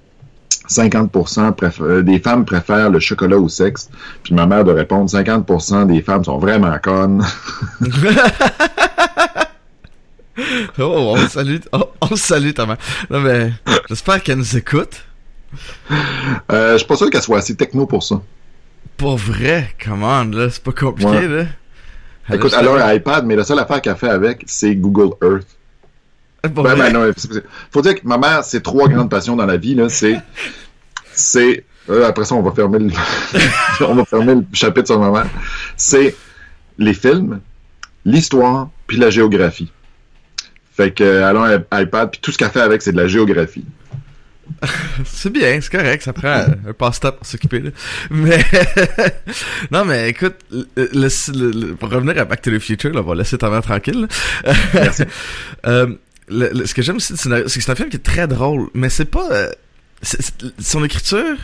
50% 0.69 1.83
euh, 1.83 2.03
des 2.03 2.19
femmes 2.19 2.45
préfèrent 2.45 2.91
le 2.91 3.01
chocolat 3.01 3.39
au 3.39 3.49
sexe. 3.49 3.91
Puis 4.23 4.35
ma 4.35 4.47
mère 4.47 4.65
de 4.65 4.73
répondre 4.73 5.11
50% 5.11 5.87
des 5.87 6.03
femmes 6.03 6.25
sont 6.25 6.39
vraiment 6.39 6.77
connes. 6.83 7.25
oh, 10.79 11.15
on 11.17 11.29
salue, 11.29 11.57
oh, 11.73 11.91
on 12.01 12.17
salue 12.17 12.53
ta 12.53 12.67
mère. 12.67 12.79
Non, 13.11 13.21
mais 13.21 13.53
j'espère 13.89 14.23
qu'elle 14.23 14.39
nous 14.39 14.57
écoute. 14.57 15.05
Euh, 16.53 16.73
je 16.73 16.79
suis 16.79 16.87
pas 16.87 16.97
sûr 16.97 17.11
qu'elle 17.11 17.23
soit 17.23 17.39
assez 17.39 17.57
techno 17.57 17.87
pour 17.87 18.03
ça. 18.03 18.21
Pas 18.97 19.15
vrai, 19.15 19.75
commande, 19.83 20.35
là, 20.35 20.51
c'est 20.51 20.63
pas 20.63 20.73
compliqué, 20.73 21.27
là. 21.27 21.45
Écoute, 22.31 22.55
elle 22.59 22.69
a 22.69 22.87
un 22.87 22.95
iPad, 22.95 23.25
mais 23.25 23.37
la 23.37 23.45
seule 23.45 23.59
affaire 23.59 23.81
qu'elle 23.81 23.97
fait 23.97 24.09
avec, 24.09 24.45
c'est 24.47 24.75
Google 24.75 25.15
Earth. 25.23 25.47
Pour 26.55 26.63
Ben, 26.63 26.77
ben, 26.77 26.93
non, 26.93 27.11
faut 27.71 27.83
dire 27.83 27.97
que 27.97 28.07
ma 28.07 28.19
mère, 28.19 28.45
c'est 28.45 28.63
trois 28.63 28.89
grandes 28.89 29.11
passions 29.11 29.35
dans 29.35 29.47
la 29.47 29.57
vie, 29.57 29.75
là. 29.75 29.89
C'est, 29.89 30.21
c'est, 31.13 31.65
euh, 31.89 32.07
après 32.07 32.25
ça, 32.25 32.35
on 32.35 32.43
va 32.43 32.53
fermer 32.53 32.79
le, 32.79 32.91
on 33.81 33.95
va 33.95 34.05
fermer 34.05 34.35
le 34.35 34.45
chapitre 34.53 34.87
sur 34.87 35.01
ma 35.01 35.11
mère. 35.11 35.31
C'est 35.77 36.15
les 36.79 36.95
films, 36.95 37.41
l'histoire, 38.05 38.69
puis 38.87 38.99
la 38.99 39.11
géographie. 39.11 39.73
Fait 40.79 40.93
que, 40.93 41.03
elle 41.05 41.23
a 41.37 41.61
un 41.73 41.83
iPad, 41.83 42.11
puis 42.11 42.21
tout 42.23 42.31
ce 42.33 42.39
qu'elle 42.39 42.51
fait 42.51 42.61
avec, 42.61 42.81
c'est 42.83 42.93
de 42.93 42.97
la 43.01 43.09
géographie. 43.09 43.65
C'est 45.05 45.31
bien, 45.31 45.61
c'est 45.61 45.71
correct, 45.71 46.03
ça 46.03 46.13
prend 46.15 46.29
un 46.67 46.73
passe-temps 46.73 47.13
pour 47.13 47.27
s'occuper. 47.27 47.61
là. 47.61 47.71
Mais 48.11 48.39
non, 49.71 49.85
mais 49.85 50.09
écoute, 50.09 50.37
le, 50.51 50.67
le- 50.77 50.89
le- 50.95 51.51
le- 51.51 51.75
pour 51.75 51.91
revenir 51.91 52.17
à 52.19 52.25
Back 52.25 52.41
to 52.43 52.51
the 52.51 52.59
Future, 52.59 52.91
là, 52.93 53.01
on 53.01 53.09
va 53.09 53.15
laisser 53.15 53.37
ta 53.37 53.51
mère 53.51 53.63
tranquille. 53.63 54.09
là. 54.45 54.91
Euh, 55.67 55.95
ce 56.31 56.73
que 56.75 56.83
j'aime 56.83 56.97
aussi 56.97 57.15
c'est 57.17 57.29
que 57.31 57.49
c'est 57.49 57.71
un 57.71 57.75
film 57.75 57.89
qui 57.91 57.97
est 57.97 58.01
très 58.05 58.27
drôle, 58.29 58.69
mais 58.75 58.89
c'est 58.89 59.05
pas 59.11 59.29
euh, 59.33 59.51
son 60.59 60.83
écriture. 60.85 61.37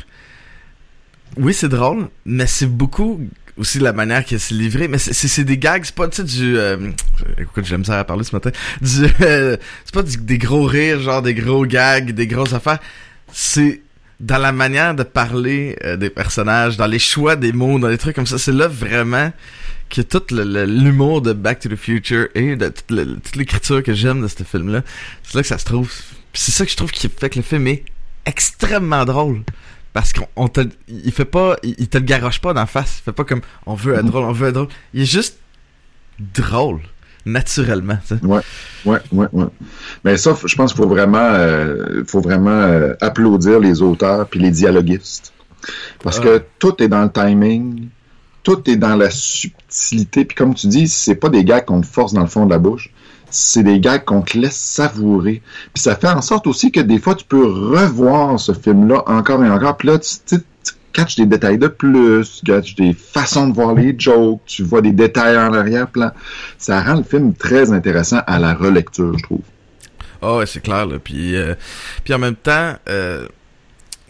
Oui, 1.36 1.52
c'est 1.54 1.68
drôle, 1.68 2.08
mais 2.24 2.46
c'est 2.46 2.66
beaucoup 2.66 3.20
aussi 3.56 3.78
la 3.78 3.92
manière 3.92 4.24
qu'il 4.24 4.40
s'est 4.40 4.54
livré. 4.54 4.88
Mais 4.88 4.98
c'est- 4.98 5.44
des 5.44 5.58
gags, 5.58 5.82
c'est 5.84 5.94
pas 5.94 6.08
du. 6.08 6.58
Euh, 6.58 6.90
écoute, 7.38 7.64
j'ai 7.64 7.76
misère 7.78 7.96
à 7.98 8.04
parler 8.04 8.24
ce 8.24 8.34
matin. 8.34 8.50
Euh, 9.20 9.56
c'est 9.84 9.94
pas 9.94 10.02
du- 10.02 10.16
des 10.16 10.38
gros 10.38 10.64
rires, 10.64 11.00
genre 11.00 11.22
des 11.22 11.34
gros 11.34 11.64
gags, 11.66 12.10
des 12.12 12.26
grosses 12.26 12.52
affaires. 12.52 12.78
C'est 13.32 13.80
dans 14.20 14.38
la 14.38 14.52
manière 14.52 14.94
de 14.94 15.02
parler 15.02 15.76
euh, 15.84 15.96
des 15.96 16.10
personnages, 16.10 16.76
dans 16.76 16.86
les 16.86 16.98
choix 16.98 17.36
des 17.36 17.52
mots, 17.52 17.78
dans 17.78 17.88
les 17.88 17.98
trucs 17.98 18.14
comme 18.16 18.26
ça. 18.26 18.38
C'est 18.38 18.52
là 18.52 18.68
vraiment 18.68 19.32
que 19.90 20.00
tout 20.02 20.22
l'humour 20.32 21.20
de 21.22 21.32
Back 21.32 21.60
to 21.60 21.68
the 21.68 21.76
Future 21.76 22.28
et 22.34 22.56
de 22.56 22.68
toute, 22.68 23.36
l'écriture 23.36 23.82
que 23.82 23.92
j'aime 23.94 24.22
de 24.22 24.28
ce 24.28 24.42
film-là, 24.42 24.82
c'est 25.22 25.34
là 25.34 25.42
que 25.42 25.48
ça 25.48 25.58
se 25.58 25.64
trouve. 25.64 25.92
C'est 26.32 26.52
ça 26.52 26.64
que 26.64 26.70
je 26.70 26.76
trouve 26.76 26.90
qui 26.90 27.08
fait 27.08 27.30
que 27.30 27.36
le 27.36 27.42
film 27.42 27.66
est 27.68 27.84
extrêmement 28.26 29.04
drôle. 29.04 29.42
Parce 29.94 30.12
qu'on 30.12 30.26
on 30.36 30.48
te, 30.48 30.60
il 30.88 31.12
fait 31.12 31.24
pas, 31.24 31.56
il, 31.62 31.74
il 31.78 31.88
te 31.88 31.96
le 31.96 32.04
garoche 32.04 32.40
pas 32.40 32.52
d'en 32.52 32.66
face. 32.66 32.98
Il 33.00 33.04
fait 33.04 33.12
pas 33.12 33.24
comme, 33.24 33.40
on 33.64 33.74
veut 33.74 33.94
être 33.94 34.04
drôle, 34.04 34.24
on 34.24 34.32
veut 34.32 34.48
être 34.48 34.54
drôle. 34.54 34.68
Il 34.92 35.02
est 35.02 35.06
juste 35.06 35.38
drôle. 36.18 36.80
Naturellement, 37.26 37.96
tu 38.06 38.16
sais. 38.16 38.22
Ouais, 38.22 38.42
ouais, 38.84 38.98
ouais, 39.12 39.26
ouais. 39.32 39.46
Mais 40.04 40.18
ça, 40.18 40.36
je 40.44 40.54
pense 40.56 40.74
qu'il 40.74 40.82
faut 40.82 40.88
vraiment, 40.88 41.16
euh, 41.16 42.04
faut 42.06 42.20
vraiment 42.20 42.50
euh, 42.50 42.92
applaudir 43.00 43.60
les 43.60 43.80
auteurs 43.80 44.28
puis 44.28 44.40
les 44.40 44.50
dialoguistes. 44.50 45.32
Parce 46.02 46.20
que 46.20 46.44
tout 46.58 46.82
est 46.82 46.88
dans 46.88 47.04
le 47.04 47.10
timing, 47.10 47.88
tout 48.42 48.68
est 48.68 48.76
dans 48.76 48.96
la 48.96 49.08
subtilité. 49.08 50.26
Puis 50.26 50.34
comme 50.34 50.54
tu 50.54 50.66
dis, 50.66 50.86
c'est 50.86 51.14
pas 51.14 51.30
des 51.30 51.44
gags 51.44 51.64
qu'on 51.64 51.82
force 51.82 52.12
dans 52.12 52.20
le 52.20 52.26
fond 52.26 52.44
de 52.44 52.50
la 52.50 52.58
bouche. 52.58 52.90
C'est 53.36 53.62
des 53.62 53.80
gags 53.80 54.04
qu'on 54.04 54.22
te 54.22 54.38
laisse 54.38 54.56
savourer. 54.56 55.42
Puis 55.74 55.82
ça 55.82 55.96
fait 55.96 56.08
en 56.08 56.22
sorte 56.22 56.46
aussi 56.46 56.70
que 56.70 56.80
des 56.80 56.98
fois, 56.98 57.14
tu 57.14 57.24
peux 57.24 57.44
revoir 57.44 58.38
ce 58.38 58.52
film-là 58.52 59.02
encore 59.06 59.42
et 59.44 59.50
encore. 59.50 59.76
Puis 59.76 59.88
là, 59.88 59.98
tu, 59.98 60.08
tu, 60.26 60.38
tu 60.38 60.72
catches 60.92 61.16
des 61.16 61.26
détails 61.26 61.58
de 61.58 61.66
plus, 61.66 62.38
tu 62.38 62.46
catches 62.46 62.74
des 62.76 62.92
façons 62.94 63.48
de 63.48 63.54
voir 63.54 63.74
les 63.74 63.94
jokes, 63.98 64.40
tu 64.46 64.62
vois 64.62 64.80
des 64.80 64.92
détails 64.92 65.36
en 65.36 65.52
arrière-plan. 65.52 66.12
Ça 66.58 66.80
rend 66.80 66.94
le 66.94 67.02
film 67.02 67.34
très 67.34 67.72
intéressant 67.72 68.20
à 68.26 68.38
la 68.38 68.54
relecture, 68.54 69.18
je 69.18 69.22
trouve. 69.24 69.40
Ah 70.22 70.36
ouais, 70.36 70.46
c'est 70.46 70.60
clair, 70.62 70.86
là. 70.86 70.98
Puis, 71.02 71.34
euh, 71.36 71.54
puis 72.04 72.14
en 72.14 72.18
même 72.18 72.36
temps, 72.36 72.74
euh, 72.88 73.26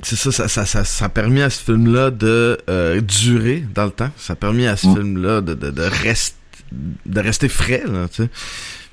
c'est 0.03 0.17
ça, 0.17 0.31
ça, 0.31 0.49
ça, 0.49 0.67
ça, 0.67 0.85
ça 0.85 1.05
a 1.07 1.09
permis 1.09 1.41
à 1.41 1.49
ce 1.49 1.63
film-là 1.63 2.11
de 2.11 2.59
euh, 2.69 3.01
durer 3.01 3.65
dans 3.75 3.87
le 3.87 3.91
temps. 3.91 4.11
Ça 4.19 4.35
a 4.35 4.37
permis 4.37 4.67
à 4.67 4.77
ce 4.77 4.87
Mm. 4.89 4.95
film-là 4.97 5.41
de, 5.41 5.55
de, 5.55 5.71
de, 5.71 5.83
rest- 5.83 6.37
de 6.73 7.21
rester 7.21 7.49
frais, 7.49 7.83
là, 7.91 8.07
tu 8.09 8.25
sais. 8.25 8.31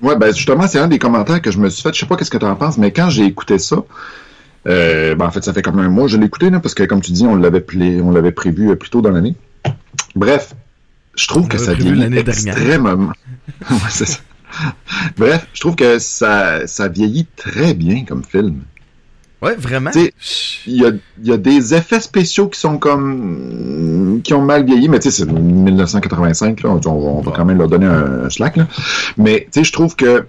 Ouais, 0.02 0.16
ben 0.16 0.34
justement, 0.34 0.68
c'est 0.68 0.80
un 0.80 0.88
des 0.88 1.00
commentaires 1.00 1.42
que 1.42 1.52
je 1.52 1.60
me 1.60 1.70
suis 1.70 1.84
fait. 1.84 1.94
Je 1.94 2.00
sais 2.00 2.06
pas 2.06 2.16
qu'est-ce 2.16 2.32
que 2.32 2.38
tu 2.38 2.46
en 2.46 2.56
penses, 2.56 2.78
mais 2.78 2.92
quand 2.92 3.10
j'ai 3.10 3.26
écouté 3.26 3.60
ça, 3.60 3.78
euh, 4.68 5.16
ben 5.16 5.26
en 5.26 5.32
fait, 5.32 5.44
ça 5.44 5.54
fait 5.54 5.62
comme 5.62 5.80
un 5.80 5.90
mois 5.90 6.06
que 6.06 6.12
je 6.12 6.18
l'ai 6.18 6.26
écouté, 6.26 6.50
là, 6.50 6.60
parce 6.60 6.74
que 6.74 6.84
comme 6.84 7.02
tu 7.02 7.12
dis, 7.12 7.26
on 7.26 7.36
l'avait 7.36 7.66
on 8.02 8.12
l'avait 8.12 8.32
prévu 8.32 8.70
euh, 8.70 8.76
plus 8.76 8.90
tôt 8.90 9.02
dans 9.02 9.12
l'année. 9.12 9.36
Bref, 10.16 10.54
je 11.16 11.28
trouve 11.28 11.46
On 11.46 11.48
que 11.48 11.58
ça 11.58 11.74
vieillit 11.74 12.18
extrêmement. 12.18 13.14
Ouais, 13.70 13.78
ça. 13.90 14.06
Bref, 15.18 15.48
je 15.54 15.60
trouve 15.60 15.76
que 15.76 16.00
ça, 16.00 16.66
ça 16.68 16.88
vieillit 16.88 17.28
très 17.36 17.74
bien 17.74 18.06
comme 18.06 18.24
film. 18.24 18.62
Ouais, 19.42 19.56
vraiment. 19.56 19.90
Il 20.68 20.76
y 20.76 20.86
a, 20.86 20.92
y 21.24 21.32
a 21.32 21.38
des 21.38 21.74
effets 21.74 22.00
spéciaux 22.00 22.48
qui 22.48 22.60
sont 22.60 22.78
comme 22.78 24.22
qui 24.24 24.34
ont 24.36 24.42
mal 24.42 24.66
vieilli, 24.66 24.88
mais 24.88 25.00
tu 25.00 25.10
sais, 25.10 25.26
c'est 25.26 25.32
1985, 25.32 26.62
là, 26.62 26.70
on, 26.86 26.90
on 26.90 27.22
va 27.22 27.32
quand 27.36 27.46
même 27.46 27.58
leur 27.58 27.68
donner 27.68 27.88
un, 27.88 28.26
un 28.26 28.30
slack. 28.30 28.58
Là. 28.58 28.68
Mais 29.18 29.48
tu 29.52 29.60
sais, 29.60 29.64
je 29.64 29.72
trouve 29.74 29.96
que 29.96 30.26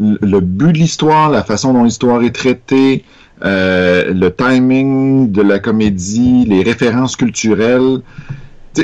le 0.00 0.40
but 0.40 0.72
de 0.72 0.78
l'histoire, 0.78 1.30
la 1.30 1.42
façon 1.44 1.72
dont 1.72 1.84
l'histoire 1.84 2.22
est 2.22 2.34
traitée, 2.34 3.04
euh, 3.44 4.12
le 4.12 4.30
timing 4.34 5.30
de 5.30 5.42
la 5.42 5.60
comédie, 5.60 6.44
les 6.46 6.62
références 6.62 7.14
culturelles, 7.16 7.98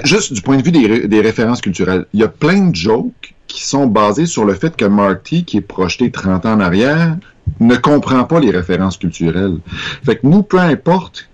juste 0.04 0.32
du 0.32 0.40
point 0.42 0.56
de 0.56 0.62
vue 0.62 0.72
des, 0.72 0.86
ré- 0.86 1.08
des 1.08 1.20
références 1.20 1.60
culturelles, 1.60 2.06
il 2.14 2.20
y 2.20 2.24
a 2.24 2.28
plein 2.28 2.66
de 2.68 2.74
jokes 2.74 3.34
qui 3.48 3.64
sont 3.64 3.86
basés 3.86 4.26
sur 4.26 4.44
le 4.44 4.54
fait 4.54 4.74
que 4.76 4.84
Marty, 4.84 5.44
qui 5.44 5.56
est 5.58 5.60
projeté 5.60 6.10
30 6.10 6.46
ans 6.46 6.54
en 6.54 6.60
arrière, 6.60 7.16
ne 7.60 7.76
comprend 7.76 8.24
pas 8.24 8.40
les 8.40 8.50
références 8.50 8.96
culturelles. 8.96 9.58
Fait 10.04 10.16
que 10.16 10.26
nous, 10.26 10.42
peu 10.42 10.58
importe 10.58 11.28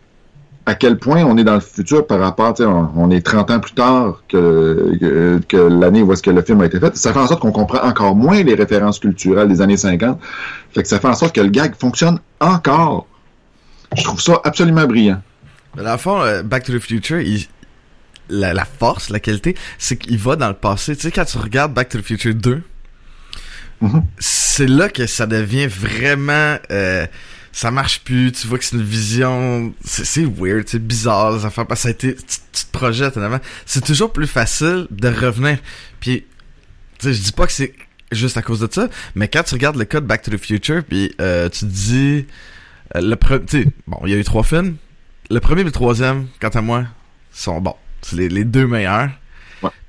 à 0.67 0.75
quel 0.75 0.99
point 0.99 1.25
on 1.25 1.37
est 1.37 1.45
dans 1.45 1.55
le 1.55 1.61
futur 1.61 2.07
par 2.07 2.21
rapport, 2.21 2.55
on, 2.61 2.89
on 2.95 3.11
est 3.11 3.25
30 3.25 3.51
ans 3.51 3.61
plus 3.61 3.73
tard 3.73 4.23
que, 4.29 5.41
l'année 5.69 6.03
où 6.03 6.13
est-ce 6.13 6.23
que 6.23 6.31
le 6.31 6.43
film 6.43 6.61
a 6.61 6.67
été 6.67 6.79
fait, 6.79 6.97
ça 6.97 7.13
fait 7.13 7.19
en 7.19 7.27
sorte 7.27 7.41
qu'on 7.41 7.53
comprend 7.53 7.83
encore 7.83 8.15
moins 8.15 8.43
les 8.43 8.55
références 8.55 8.99
culturelles 8.99 9.49
des 9.49 9.63
années 9.63 9.77
50. 9.77 10.21
Fait 10.75 10.83
que 10.83 10.89
ça 10.89 11.01
fait 11.01 11.09
en 11.09 11.15
sorte 11.15 11.35
que 11.35 11.41
le 11.41 11.49
gag 11.49 11.75
fonctionne 11.75 12.21
encore. 12.41 13.07
Je 13.97 14.05
trouve 14.05 14.21
ça 14.21 14.41
absolument 14.45 14.87
brillant. 14.87 15.21
Mais 15.77 15.83
Dans 15.83 15.93
le 15.93 15.99
fond, 15.99 16.21
euh, 16.21 16.43
Back 16.43 16.65
to 16.65 16.73
the 16.73 16.79
Future, 16.79 17.21
la, 18.29 18.53
la 18.55 18.65
force, 18.65 19.11
la 19.11 19.19
qualité, 19.19 19.57
c'est 19.79 19.97
qu'il 19.97 20.19
va 20.19 20.37
dans 20.37 20.49
le 20.49 20.55
passé. 20.55 20.95
Tu 20.95 21.03
sais, 21.03 21.11
quand 21.11 21.25
tu 21.25 21.39
regardes 21.39 21.75
Back 21.75 21.89
to 21.89 21.99
the 21.99 22.03
Future 22.03 22.35
2, 22.35 22.63
Mhm. 23.81 24.03
c'est 24.19 24.67
là 24.69 24.89
que 24.89 25.07
ça 25.07 25.27
devient 25.27 25.67
vraiment... 25.67 26.59
euh, 26.71 27.07
ça 27.53 27.71
marche 27.71 28.01
plus, 28.05 28.31
tu 28.31 28.47
vois 28.47 28.59
que 28.59 28.65
c'est 28.65 28.77
une 28.77 28.83
vision... 28.83 29.75
C'est 29.85 30.25
weird, 30.25 30.69
c'est 30.69 30.79
bizarre, 30.87 31.37
les 31.37 31.45
affaires, 31.45 31.67
parce 31.67 31.81
que 31.81 31.83
ça 31.85 31.89
a 31.89 31.93
été... 31.93 32.15
Tu, 32.15 32.23
tu 32.53 32.65
te 32.67 32.71
projettes 32.71 33.17
en 33.17 33.23
avant. 33.23 33.41
C'est 33.67 33.85
toujours 33.85 34.13
plus 34.13 34.27
facile 34.27 34.87
de 34.91 35.09
revenir. 35.09 35.59
Puis, 35.99 36.25
tu 36.99 37.07
sais, 37.09 37.15
je 37.15 37.21
dis 37.23 37.33
pas 37.33 37.47
que 37.47 37.53
c'est 37.53 37.75
juste 38.13 38.37
à 38.37 38.43
cause 38.43 38.61
de 38.61 38.69
ça, 38.71 38.89
mais 39.15 39.29
quand 39.29 39.43
tu 39.43 39.55
regardes 39.55 39.77
le 39.77 39.85
code 39.85 40.07
Back 40.07 40.23
to 40.23 40.31
the 40.31 40.37
Future, 40.37 40.83
puis 40.89 41.15
euh, 41.21 41.49
tu 41.49 41.61
te 41.61 41.65
dis... 41.65 42.27
euh, 42.95 43.01
le 43.01 43.17
pre- 43.17 43.45
tu 43.45 43.63
sais, 43.63 43.69
bon, 43.87 43.99
il 44.05 44.13
y 44.13 44.15
a 44.15 44.19
eu 44.19 44.25
trois 44.25 44.45
films. 44.45 44.77
Le 45.31 45.41
premier 45.41 45.63
et 45.63 45.65
le 45.65 45.73
troisième, 45.73 46.27
quant 46.41 46.49
à 46.49 46.61
moi, 46.61 46.85
sont 47.33 47.61
bons. 47.61 47.77
C'est 48.03 48.17
les, 48.17 48.29
les 48.29 48.45
deux 48.45 48.67
meilleurs. 48.67 49.11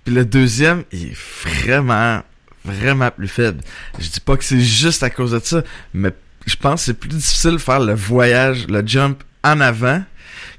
Puis 0.04 0.14
le 0.16 0.26
deuxième, 0.26 0.84
il 0.92 1.10
est 1.10 1.18
vraiment, 1.44 2.22
vraiment 2.66 3.10
plus 3.12 3.28
faible. 3.28 3.62
Je 4.00 4.10
dis 4.10 4.20
pas 4.20 4.38
que 4.38 4.44
c'est 4.44 4.60
juste 4.60 5.04
à 5.04 5.10
cause 5.10 5.32
de 5.32 5.40
ça, 5.40 5.64
mais 5.94 6.12
je 6.46 6.56
pense 6.56 6.82
que 6.82 6.86
c'est 6.88 6.94
plus 6.94 7.10
difficile 7.10 7.52
de 7.52 7.58
faire 7.58 7.80
le 7.80 7.94
voyage, 7.94 8.68
le 8.68 8.86
jump 8.86 9.24
en 9.44 9.60
avant 9.62 10.04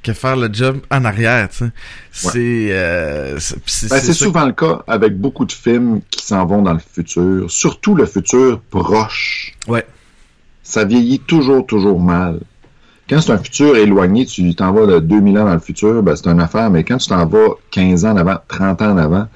que 0.02 0.12
faire 0.12 0.36
le 0.36 0.52
jump 0.52 0.84
en 0.90 1.04
arrière, 1.04 1.48
tu 1.48 1.58
sais. 1.58 1.70
C'est, 2.10 2.68
euh, 2.72 3.38
c'est, 3.38 3.88
Ben, 3.88 4.00
souvent 4.00 4.44
le 4.46 4.52
cas 4.52 4.82
avec 4.86 5.16
beaucoup 5.16 5.44
de 5.44 5.52
films 5.52 6.00
qui 6.10 6.26
s'en 6.26 6.44
vont 6.44 6.62
dans 6.62 6.72
le 6.72 6.80
futur, 6.80 7.50
surtout 7.50 7.94
le 7.94 8.06
futur 8.06 8.60
proche. 8.70 9.52
Ouais. 9.68 9.86
Ça 10.62 10.84
vieillit 10.84 11.20
toujours, 11.20 11.66
toujours 11.66 12.00
mal. 12.00 12.40
Quand 13.08 13.20
c'est 13.20 13.32
un 13.32 13.38
futur 13.38 13.76
éloigné, 13.76 14.26
tu 14.26 14.54
t'en 14.54 14.72
vas 14.72 14.86
de 14.86 14.98
2000 14.98 15.38
ans 15.38 15.44
dans 15.44 15.54
le 15.54 15.60
futur, 15.60 16.02
ben, 16.02 16.16
c'est 16.16 16.28
une 16.28 16.40
affaire, 16.40 16.70
mais 16.70 16.82
quand 16.82 16.98
tu 16.98 17.08
t'en 17.08 17.26
vas 17.26 17.48
15 17.70 18.04
ans 18.04 18.12
en 18.12 18.16
avant, 18.16 18.38
30 18.48 18.82
ans 18.82 18.92
en 18.92 18.98
avant, 18.98 19.28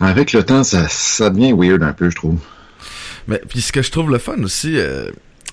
avec 0.00 0.32
le 0.32 0.42
temps, 0.42 0.64
ça, 0.64 0.88
ça 0.88 1.30
devient 1.30 1.52
weird 1.52 1.82
un 1.82 1.92
peu, 1.92 2.10
je 2.10 2.16
trouve. 2.16 2.38
Mais 3.28 3.40
puis 3.48 3.60
ce 3.60 3.70
que 3.72 3.82
je 3.82 3.90
trouve 3.90 4.10
le 4.10 4.18
fun 4.18 4.42
aussi 4.42 4.76
euh, 4.78 5.10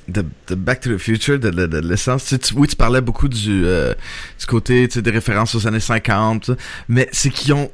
de, 0.08 0.24
de 0.48 0.56
Back 0.56 0.82
to 0.82 0.96
the 0.96 0.98
Future, 0.98 1.38
de, 1.38 1.50
de, 1.50 1.68
de 1.68 1.80
l'essence, 1.80 2.26
tu 2.26 2.40
tu- 2.40 2.54
oui, 2.56 2.68
tu 2.68 2.76
parlais 2.76 3.02
beaucoup 3.02 3.28
du, 3.28 3.66
euh, 3.66 3.94
du 4.40 4.46
côté 4.46 4.88
tu 4.88 4.96
sais, 4.96 5.02
des 5.02 5.12
références 5.12 5.54
aux 5.56 5.68
années 5.68 5.80
50, 5.82 6.44
tout 6.46 6.54
ça, 6.54 6.58
mais 6.88 7.10
c'est 7.12 7.30
qu'ils 7.30 7.54
ont 7.54 7.70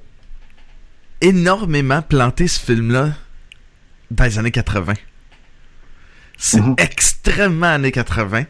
énormément 1.22 2.02
planté 2.02 2.48
ce 2.48 2.60
film-là 2.60 3.14
dans 4.12 4.24
les 4.26 4.40
années 4.40 4.52
80. 4.52 4.94
C'est 6.38 6.60
Mhm. 6.60 6.76
extrêmement 6.78 7.68
années 7.68 7.92
80. 7.92 8.46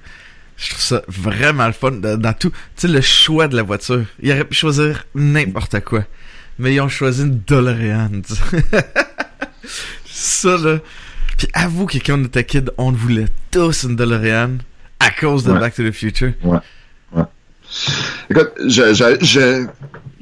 Je 0.57 0.69
trouve 0.69 0.81
ça 0.81 1.01
vraiment 1.07 1.67
le 1.67 1.73
fun 1.73 1.91
dans, 1.91 2.17
dans 2.17 2.33
tout. 2.33 2.49
Tu 2.49 2.57
sais, 2.77 2.87
le 2.87 3.01
choix 3.01 3.47
de 3.47 3.55
la 3.55 3.63
voiture. 3.63 4.05
Ils 4.21 4.31
auraient 4.31 4.45
pu 4.45 4.55
choisir 4.55 5.05
n'importe 5.15 5.79
quoi. 5.81 6.05
Mais 6.60 6.74
ils 6.75 6.81
ont 6.81 6.89
choisi 6.89 7.24
une 7.24 7.41
DeLorean. 7.48 8.22
ça, 10.05 10.57
là. 10.57 10.79
Puis 11.38 11.48
avoue 11.53 11.86
que 11.86 11.98
quand 11.98 12.19
on 12.19 12.25
était 12.25 12.43
kid, 12.45 12.72
on 12.77 12.91
voulait 12.91 13.25
tous 13.51 13.83
une 13.83 13.95
DeLorean 13.95 14.57
à 15.00 15.10
cause 15.12 15.43
de 15.43 15.51
Ouais. 15.51 15.60
Back 15.60 15.75
to 15.75 15.83
the 15.83 15.91
Future. 15.91 16.33
Écoute, 18.29 18.51
je, 18.67 18.93
je, 18.93 19.17
je- 19.25 19.65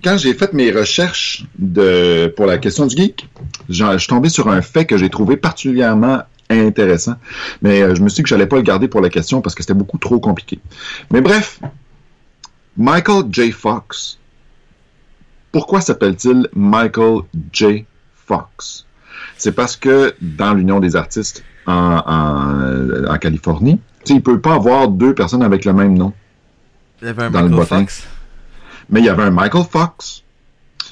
quand 0.03 0.17
j'ai 0.17 0.33
fait 0.33 0.53
mes 0.53 0.71
recherches 0.71 1.43
de, 1.59 2.33
pour 2.35 2.45
la 2.45 2.57
question 2.57 2.87
du 2.87 2.95
geek, 2.95 3.27
je 3.69 3.97
suis 3.97 4.07
tombé 4.07 4.29
sur 4.29 4.47
un 4.47 4.61
fait 4.61 4.85
que 4.85 4.97
j'ai 4.97 5.09
trouvé 5.09 5.37
particulièrement 5.37 6.23
intéressant. 6.49 7.15
Mais 7.61 7.81
euh, 7.81 7.93
je 7.93 8.01
me 8.01 8.09
suis 8.09 8.17
dit 8.17 8.23
que 8.23 8.29
j'allais 8.29 8.47
pas 8.47 8.55
le 8.55 8.61
garder 8.63 8.87
pour 8.87 9.01
la 9.01 9.09
question 9.09 9.41
parce 9.41 9.53
que 9.53 9.61
c'était 9.63 9.73
beaucoup 9.75 9.97
trop 9.97 10.19
compliqué. 10.19 10.59
Mais 11.11 11.21
bref, 11.21 11.59
Michael 12.77 13.23
J. 13.31 13.51
Fox. 13.51 14.17
Pourquoi 15.51 15.81
s'appelle-t-il 15.81 16.47
Michael 16.53 17.21
J. 17.51 17.85
Fox? 18.25 18.85
C'est 19.37 19.51
parce 19.51 19.75
que 19.75 20.15
dans 20.21 20.53
l'Union 20.53 20.79
des 20.79 20.95
artistes 20.95 21.43
en, 21.65 21.73
en, 22.05 23.05
en 23.13 23.17
Californie, 23.17 23.79
il 24.07 24.15
ne 24.15 24.19
peut 24.19 24.39
pas 24.39 24.53
avoir 24.55 24.87
deux 24.87 25.13
personnes 25.13 25.43
avec 25.43 25.65
le 25.65 25.73
même 25.73 25.97
nom. 25.97 26.13
Il 27.01 27.07
y 27.07 27.09
avait 27.09 27.23
un 27.23 27.31
Dans 27.31 27.41
le 27.41 27.49
Michael 27.49 27.59
bottin. 27.69 27.79
Fox. 27.81 28.07
Mais 28.89 28.99
il 28.99 29.05
y 29.05 29.09
avait 29.09 29.23
un 29.23 29.31
Michael 29.31 29.63
Fox. 29.69 30.23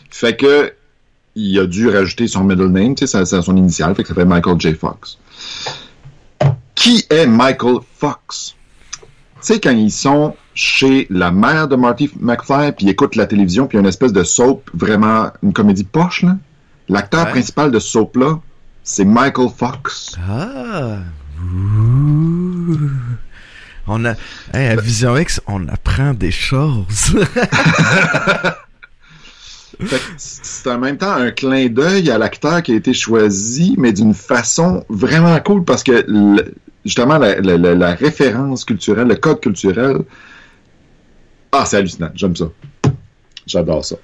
Fait 0.10 0.36
que 0.36 0.74
il 1.36 1.58
a 1.60 1.66
dû 1.66 1.88
rajouter 1.88 2.28
son 2.28 2.44
middle 2.44 2.68
name, 2.68 2.96
tu 2.96 3.08
sais, 3.08 3.24
son 3.26 3.56
initial, 3.56 3.96
fait 3.96 4.04
que 4.04 4.10
ça 4.10 4.16
fait 4.16 4.26
Michael 4.26 4.60
J. 4.60 4.74
Fox. 4.74 5.18
Qui 6.76 7.06
est 7.10 7.28
Michael 7.28 7.78
Fox? 7.98 8.56
Tu 9.02 9.08
sais, 9.42 9.60
quand 9.60 9.72
ils 9.72 9.92
sont 9.92 10.36
chez 10.54 11.08
la 11.10 11.32
mère 11.32 11.68
de 11.68 11.76
Marty 11.76 12.12
McFly, 12.20 12.72
puis 12.74 12.86
ils 12.86 12.90
écoutent 12.90 13.16
la 13.16 13.26
télévision, 13.28 13.68
puis 13.68 13.76
il 13.78 13.80
y 13.80 13.82
a 13.82 13.84
une 13.84 13.88
espèce 13.88 14.14
de 14.14 14.24
soap, 14.24 14.70
vraiment 14.74 15.32
une 15.44 15.54
comédie 15.54 15.84
poche, 15.86 16.24
là. 16.24 16.36
L'acteur 16.90 17.26
Ouais. 17.26 17.32
principal 17.32 17.72
de 17.72 17.80
ce 17.80 17.90
soap-là, 17.90 18.40
c'est 18.84 19.06
Michael 19.06 19.50
Fox. 19.56 20.16
Ah. 20.28 20.98
Ouh. 21.42 22.78
On 23.88 24.06
a, 24.06 24.14
hey, 24.54 24.68
à 24.68 24.76
Vision 24.76 25.16
X, 25.18 25.40
on 25.48 25.68
apprend 25.68 26.14
des 26.14 26.32
choses. 26.32 27.16
C'est 30.18 30.70
en 30.70 30.78
même 30.78 30.98
temps 30.98 31.14
un 31.14 31.32
clin 31.32 31.68
d'œil 31.68 32.12
à 32.12 32.18
l'acteur 32.18 32.62
qui 32.62 32.74
a 32.74 32.76
été 32.76 32.94
choisi, 32.94 33.76
mais 33.78 33.94
d'une 33.94 34.14
façon 34.14 34.84
vraiment 34.90 35.40
cool 35.40 35.64
parce 35.64 35.84
que 35.84 36.04
le- 36.08 36.54
justement 36.86 37.18
la, 37.18 37.40
la- 37.40 37.58
la- 37.58 37.76
la 37.76 37.94
référence 37.96 38.66
culturelle, 38.66 39.08
le 39.08 39.16
code 39.16 39.40
culturel, 39.40 40.00
ah 41.52 41.66
c'est 41.66 41.78
hallucinant, 41.78 42.12
j'aime 42.16 42.36
ça, 42.36 42.46
j'adore 43.48 43.84
ça. 43.86 43.96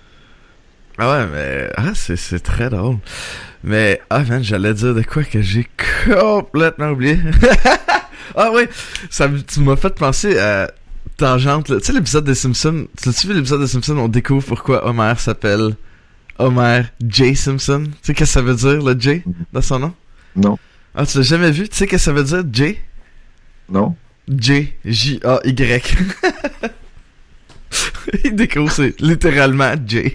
ah 0.98 1.12
ouais, 1.12 1.28
mais 1.32 1.70
ah, 1.78 1.92
c'est, 1.94 2.16
c'est 2.16 2.40
très 2.40 2.70
drôle. 2.70 2.98
Mais 3.64 4.00
ah 4.10 4.24
man, 4.24 4.44
j'allais 4.44 4.74
dire 4.74 4.94
de 4.94 5.02
quoi 5.02 5.24
que 5.24 5.42
j'ai 5.42 5.68
complètement 6.06 6.90
oublié. 6.90 7.18
ah 8.36 8.52
ouais, 8.52 8.70
ça, 9.10 9.28
tu 9.48 9.60
m'as 9.62 9.76
fait 9.76 9.96
penser 9.96 10.38
à 10.38 10.72
Tangente. 11.18 11.66
Tu 11.68 11.84
sais 11.84 11.94
l'épisode 11.94 12.26
des 12.26 12.36
Simpsons. 12.36 12.88
Tu 13.02 13.10
as-tu 13.10 13.28
vu 13.28 13.34
l'épisode 13.34 13.62
des 13.62 13.68
Simpsons? 13.68 13.98
On 13.98 14.08
découvre 14.08 14.46
pourquoi 14.46 14.86
Homer 14.88 15.14
s'appelle 15.18 15.76
Homer 16.38 16.84
J 17.08 17.36
Simpson. 17.36 17.86
Tu 17.86 17.92
sais 18.04 18.14
qu'est-ce 18.14 18.34
que 18.36 18.40
ça 18.40 18.42
veut 18.42 18.56
dire 18.56 18.84
le 18.84 19.00
J 19.00 19.24
dans 19.54 19.62
son 19.62 19.80
nom? 19.80 19.94
Non, 20.36 20.58
Ah 20.94 21.06
tu 21.06 21.18
l'as 21.18 21.24
jamais 21.24 21.50
vu? 21.52 21.68
Tu 21.70 21.76
sais 21.76 21.88
qu'est-ce 21.88 22.12
que 22.12 22.12
ça 22.12 22.14
veut 22.14 22.24
dire 22.24 22.44
J? 22.52 22.78
Non, 23.70 23.96
J, 24.28 24.74
J-A-Y. 24.84 25.82
Il 28.24 28.36
découvre, 28.36 28.72
c'est 28.72 29.00
littéralement 29.02 29.74
J. 29.86 30.14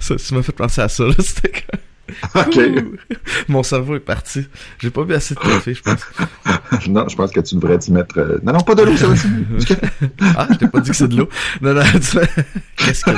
Ça, 0.00 0.16
tu 0.16 0.34
m'as 0.34 0.42
fait 0.42 0.52
penser 0.52 0.80
à 0.82 0.88
ça, 0.88 1.04
là. 1.04 1.14
C'était 1.18 1.50
comme... 2.32 2.42
ok, 2.46 2.56
Ouh. 2.56 2.96
Mon 3.48 3.62
cerveau 3.62 3.96
est 3.96 4.00
parti. 4.00 4.46
J'ai 4.78 4.90
pas 4.90 5.04
bu 5.04 5.14
assez 5.14 5.34
de 5.34 5.40
café, 5.40 5.74
je 5.74 5.82
pense. 5.82 6.00
non, 6.88 7.08
je 7.08 7.16
pense 7.16 7.30
que 7.32 7.40
tu 7.40 7.54
devrais 7.56 7.78
t'y 7.78 7.92
mettre. 7.92 8.18
euh, 8.18 8.38
Non, 8.42 8.52
non, 8.52 8.60
pas 8.60 8.74
de 8.74 8.82
l'eau, 8.82 8.96
ça 8.96 9.08
va. 9.08 9.14
Ah, 10.36 10.46
je 10.52 10.56
t'ai 10.58 10.68
pas 10.68 10.80
dit 10.80 10.90
que 10.90 10.96
c'est 10.96 11.08
de 11.08 11.16
l'eau. 11.16 11.28
Non, 11.62 11.74
non, 11.74 11.82
tu 11.92 12.18
Qu'est-ce 12.76 13.04
que? 13.04 13.10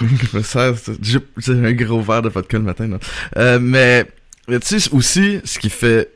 Je 0.00 0.36
me 0.36 0.42
sers, 0.42 0.74
j'ai 1.02 1.52
un 1.52 1.72
gros 1.72 2.00
verre 2.00 2.22
de 2.22 2.28
vodka 2.28 2.56
le 2.58 2.64
matin. 2.64 2.98
Euh, 3.36 3.58
mais, 3.60 4.06
tu 4.48 4.80
sais, 4.80 4.90
aussi, 4.92 5.40
ce 5.44 5.58
qui 5.58 5.68
fait, 5.70 6.10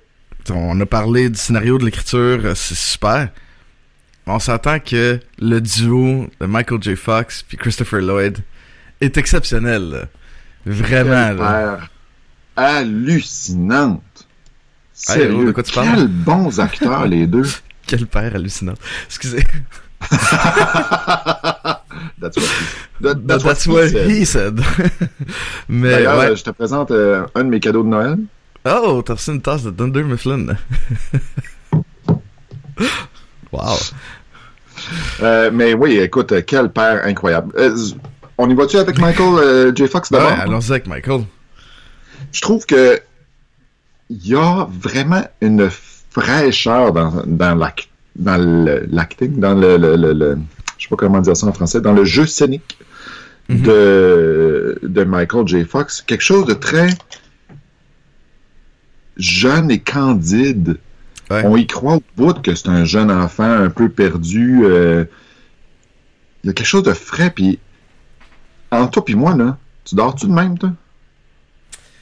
on 0.50 0.78
a 0.80 0.86
parlé 0.86 1.28
du 1.28 1.38
scénario 1.38 1.78
de 1.78 1.84
l'écriture, 1.84 2.40
euh, 2.44 2.54
c'est 2.54 2.74
super. 2.76 3.28
On 4.26 4.38
s'entend 4.38 4.78
que 4.80 5.20
le 5.38 5.60
duo 5.60 6.28
de 6.40 6.46
Michael 6.46 6.82
J. 6.82 6.96
Fox 6.96 7.42
puis 7.42 7.56
Christopher 7.58 8.00
Lloyd 8.00 8.38
est 9.00 9.16
exceptionnel, 9.18 9.90
là. 9.90 10.04
Vraiment, 10.66 11.28
Quelle 11.28 11.36
là. 11.36 11.80
hallucinante. 12.56 14.02
Sérieux, 14.94 15.46
de 15.46 15.52
quoi 15.52 15.62
tu 15.62 15.72
parles? 15.72 15.88
quels 15.94 16.08
bons 16.08 16.58
acteurs 16.60 17.06
les 17.06 17.26
deux. 17.26 17.44
Quel 17.86 18.06
père 18.06 18.34
hallucinant. 18.34 18.72
Excusez. 19.06 19.44
That's 22.20 22.36
what 22.36 22.44
he, 22.44 23.02
that- 23.02 23.26
That's, 23.26 23.44
that's 23.44 23.66
what, 23.66 23.74
what 23.74 23.84
he 24.08 24.24
said. 24.24 24.56
he 24.56 24.60
said. 24.60 24.60
Mais, 25.68 25.90
D'ailleurs, 25.90 26.18
ouais. 26.18 26.36
je 26.36 26.44
te 26.44 26.50
présente 26.50 26.90
euh, 26.92 27.26
un 27.34 27.44
de 27.44 27.50
mes 27.50 27.60
cadeaux 27.60 27.82
de 27.82 27.88
Noël. 27.88 28.16
Oh, 28.64 29.02
t'as 29.04 29.14
reçu 29.14 29.30
une 29.32 29.42
tasse 29.42 29.64
de 29.64 29.70
Thunder 29.70 30.02
Mifflin. 30.02 30.56
wow. 33.52 33.76
Euh, 35.22 35.50
mais 35.52 35.74
oui, 35.74 35.98
écoute, 35.98 36.32
quel 36.46 36.70
père 36.70 37.04
incroyable. 37.04 37.52
Euh, 37.56 37.76
on 38.38 38.48
y 38.50 38.54
va-tu 38.54 38.76
avec 38.76 38.98
Michael 38.98 39.34
euh, 39.38 39.72
J. 39.74 39.86
Fox 39.88 40.10
Ouais, 40.10 40.18
d'abord? 40.18 40.32
allons-y 40.40 40.70
avec 40.70 40.86
Michael. 40.86 41.22
Je 42.32 42.40
trouve 42.40 42.66
que 42.66 43.00
il 44.10 44.26
y 44.26 44.34
a 44.34 44.66
vraiment 44.70 45.24
une 45.40 45.68
fraîcheur 46.10 46.92
dans, 46.92 47.22
l'acting, 48.16 49.38
dans 49.40 49.54
le, 49.54 49.76
le, 49.76 49.96
le- 49.96 50.12
le- 50.12 50.38
je 50.76 50.82
sais 50.84 50.88
pas 50.88 50.96
comment 50.96 51.20
dire 51.20 51.36
ça 51.36 51.46
en 51.46 51.52
français, 51.52 51.80
dans 51.80 51.92
le 51.92 52.04
jeu 52.04 52.26
scénique 52.26 52.78
Mhm. 53.48 53.60
de, 53.62 54.78
de 54.82 55.04
Michael 55.04 55.46
J. 55.46 55.64
Fox. 55.64 56.00
Quelque 56.06 56.22
chose 56.22 56.46
de 56.46 56.54
très 56.54 56.88
jeune 59.16 59.70
et 59.70 59.78
candide. 59.80 60.78
Ouais. 61.30 61.42
On 61.44 61.56
y 61.56 61.66
croit 61.66 61.94
au 61.96 62.02
bout 62.16 62.34
que 62.42 62.54
c'est 62.54 62.68
un 62.68 62.84
jeune 62.84 63.10
enfant 63.10 63.50
un 63.50 63.70
peu 63.70 63.88
perdu. 63.88 64.60
euh, 64.64 65.04
il 66.42 66.48
y 66.48 66.50
a 66.50 66.52
quelque 66.52 66.66
chose 66.66 66.82
de 66.82 66.92
frais, 66.92 67.30
puis 67.30 67.58
entre 68.70 68.90
toi 68.90 69.04
puis 69.04 69.14
moi, 69.14 69.34
là, 69.34 69.56
tu 69.84 69.94
dors-tu 69.94 70.26
de 70.26 70.32
même, 70.32 70.58
toi? 70.58 70.72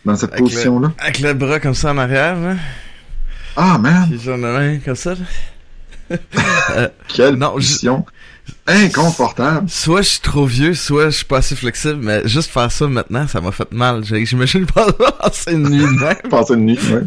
Dans 0.05 0.17
cette 0.17 0.35
position-là? 0.35 0.93
Avec 0.99 1.21
le 1.21 1.33
bras 1.35 1.61
comme 1.61 1.75
ça 1.75 1.93
en 1.93 1.99
arrière, 1.99 2.35
là. 2.41 2.57
Ah, 3.57 3.79
man! 3.79 4.09
Puis 4.09 4.19
genre 4.19 4.39
la 4.39 4.53
main 4.59 4.79
comme 4.79 4.97
ça, 4.97 5.15
là. 5.15 6.89
Quelle 7.09 7.37
Non, 7.37 7.51
je- 7.51 7.55
position 7.55 8.05
inconfortable. 8.67 9.69
Soit 9.69 10.03
je 10.03 10.09
suis 10.09 10.21
trop 10.21 10.47
vieux, 10.47 10.75
soit 10.75 11.07
je 11.07 11.17
suis 11.17 11.25
pas 11.25 11.39
assez 11.39 11.57
flexible, 11.57 11.99
mais 12.01 12.27
juste 12.27 12.51
faire 12.51 12.71
ça 12.71 12.87
maintenant, 12.87 13.27
ça 13.27 13.41
m'a 13.41 13.53
fait 13.53 13.71
mal. 13.73 14.05
J'imagine 14.05 14.67
pas 14.67 14.87
passer 15.21 15.53
une 15.53 15.69
nuit 15.69 15.87
même. 15.99 16.17
Passer 16.31 16.55
une 16.55 16.67
nuit, 16.67 16.79
ouais. 16.93 17.03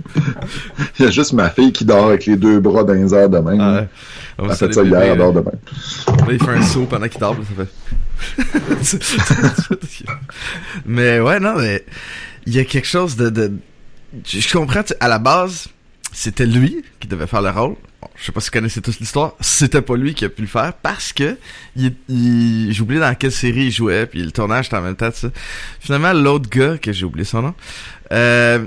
Il 1.00 1.06
y 1.06 1.08
a 1.08 1.12
juste 1.12 1.34
ma 1.34 1.50
fille 1.50 1.72
qui 1.72 1.86
dort 1.86 2.08
avec 2.08 2.26
les 2.26 2.36
deux 2.36 2.60
bras 2.60 2.84
dans 2.84 2.94
les 2.94 3.14
airs 3.14 3.30
de 3.30 3.38
même. 3.40 3.88
On 4.38 4.50
Elle 4.50 4.56
fait 4.56 4.74
ça 4.74 4.84
hier, 4.84 5.02
elle 5.02 5.18
dort 5.18 5.34
là. 5.34 5.42
de 5.42 5.46
même. 5.46 6.28
Là, 6.28 6.34
il 6.34 6.44
fait 6.44 6.52
un 6.52 6.62
saut 6.62 6.86
pendant 6.86 7.08
qu'il 7.08 7.20
dort, 7.20 7.36
ça 7.36 7.64
fait. 7.64 7.70
mais 10.86 11.20
ouais, 11.20 11.40
non, 11.40 11.56
mais 11.58 11.86
il 12.46 12.56
y 12.56 12.60
a 12.60 12.66
quelque 12.66 12.88
chose 12.88 13.16
de, 13.16 13.30
de... 13.30 13.54
Je 14.26 14.52
comprends, 14.52 14.84
tu 14.84 14.94
à 15.00 15.08
la 15.08 15.20
base, 15.20 15.68
c'était 16.16 16.46
lui 16.46 16.82
qui 17.02 17.08
devait 17.08 17.28
faire 17.28 17.42
le 17.42 17.50
rôle. 17.50 17.76
Bon, 18.02 18.08
je 18.16 18.24
sais 18.26 18.32
pas 18.32 18.40
si 18.40 18.48
vous 18.48 18.54
connaissez 18.54 18.82
tous 18.82 19.00
l'histoire. 19.00 19.34
C'était 19.42 19.82
pas 19.82 19.98
lui 19.98 20.14
qui 20.14 20.24
a 20.24 20.30
pu 20.30 20.42
le 20.44 20.48
faire 20.48 20.74
parce 20.74 21.12
que 21.12 21.38
il, 21.76 21.94
il- 22.08 22.72
j'ai 22.72 22.86
dans 23.00 23.16
quelle 23.16 23.32
série 23.34 23.66
il 23.66 23.72
jouait, 23.72 24.06
puis 24.06 24.24
le 24.24 24.32
tournage 24.32 24.68
était 24.68 24.78
en 24.78 24.82
même 24.82 24.96
temps. 24.96 25.10
Finalement, 25.82 26.14
l'autre 26.14 26.50
gars, 26.50 26.78
que 26.78 26.94
j'ai 26.94 27.06
oublié 27.06 27.26
son 27.26 27.42
nom, 27.42 27.54
euh, 28.14 28.66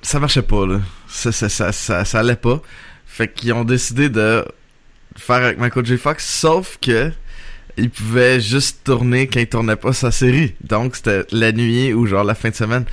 ça 0.00 0.20
marchait 0.20 0.42
pas, 0.42 0.64
là. 0.64 0.80
Ça, 1.08 1.32
ça, 1.32 1.48
ça, 1.48 1.72
ça, 1.72 2.04
ça 2.04 2.20
allait 2.20 2.36
pas. 2.36 2.62
Fait 3.06 3.26
qu'ils 3.32 3.52
ont 3.52 3.64
décidé 3.64 4.08
de 4.08 4.44
faire 5.16 5.36
avec 5.36 5.58
Michael 5.58 5.84
J. 5.86 5.96
Fox, 5.98 6.24
sauf 6.24 6.78
que 6.80 7.10
il 7.76 7.90
pouvait 7.90 8.40
juste 8.40 8.84
tourner 8.84 9.26
quand 9.26 9.40
il 9.40 9.48
tournait 9.48 9.76
pas 9.76 9.92
sa 9.92 10.10
série. 10.12 10.54
Donc 10.62 10.94
c'était 10.94 11.24
la 11.32 11.50
nuit 11.52 11.92
ou 11.92 12.06
genre 12.06 12.22
la 12.24 12.34
fin 12.36 12.50
de 12.50 12.54
semaine. 12.54 12.84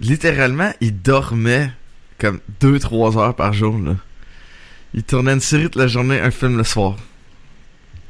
Littéralement, 0.00 0.72
il 0.80 1.00
dormait 1.02 1.70
comme 2.18 2.40
2-3 2.60 3.18
heures 3.18 3.34
par 3.34 3.52
jour. 3.52 3.78
Là. 3.78 3.96
Il 4.94 5.02
tournait 5.02 5.32
une 5.32 5.40
série 5.40 5.64
toute 5.64 5.76
la 5.76 5.86
journée, 5.86 6.20
un 6.20 6.30
film 6.30 6.56
le 6.56 6.64
soir. 6.64 6.96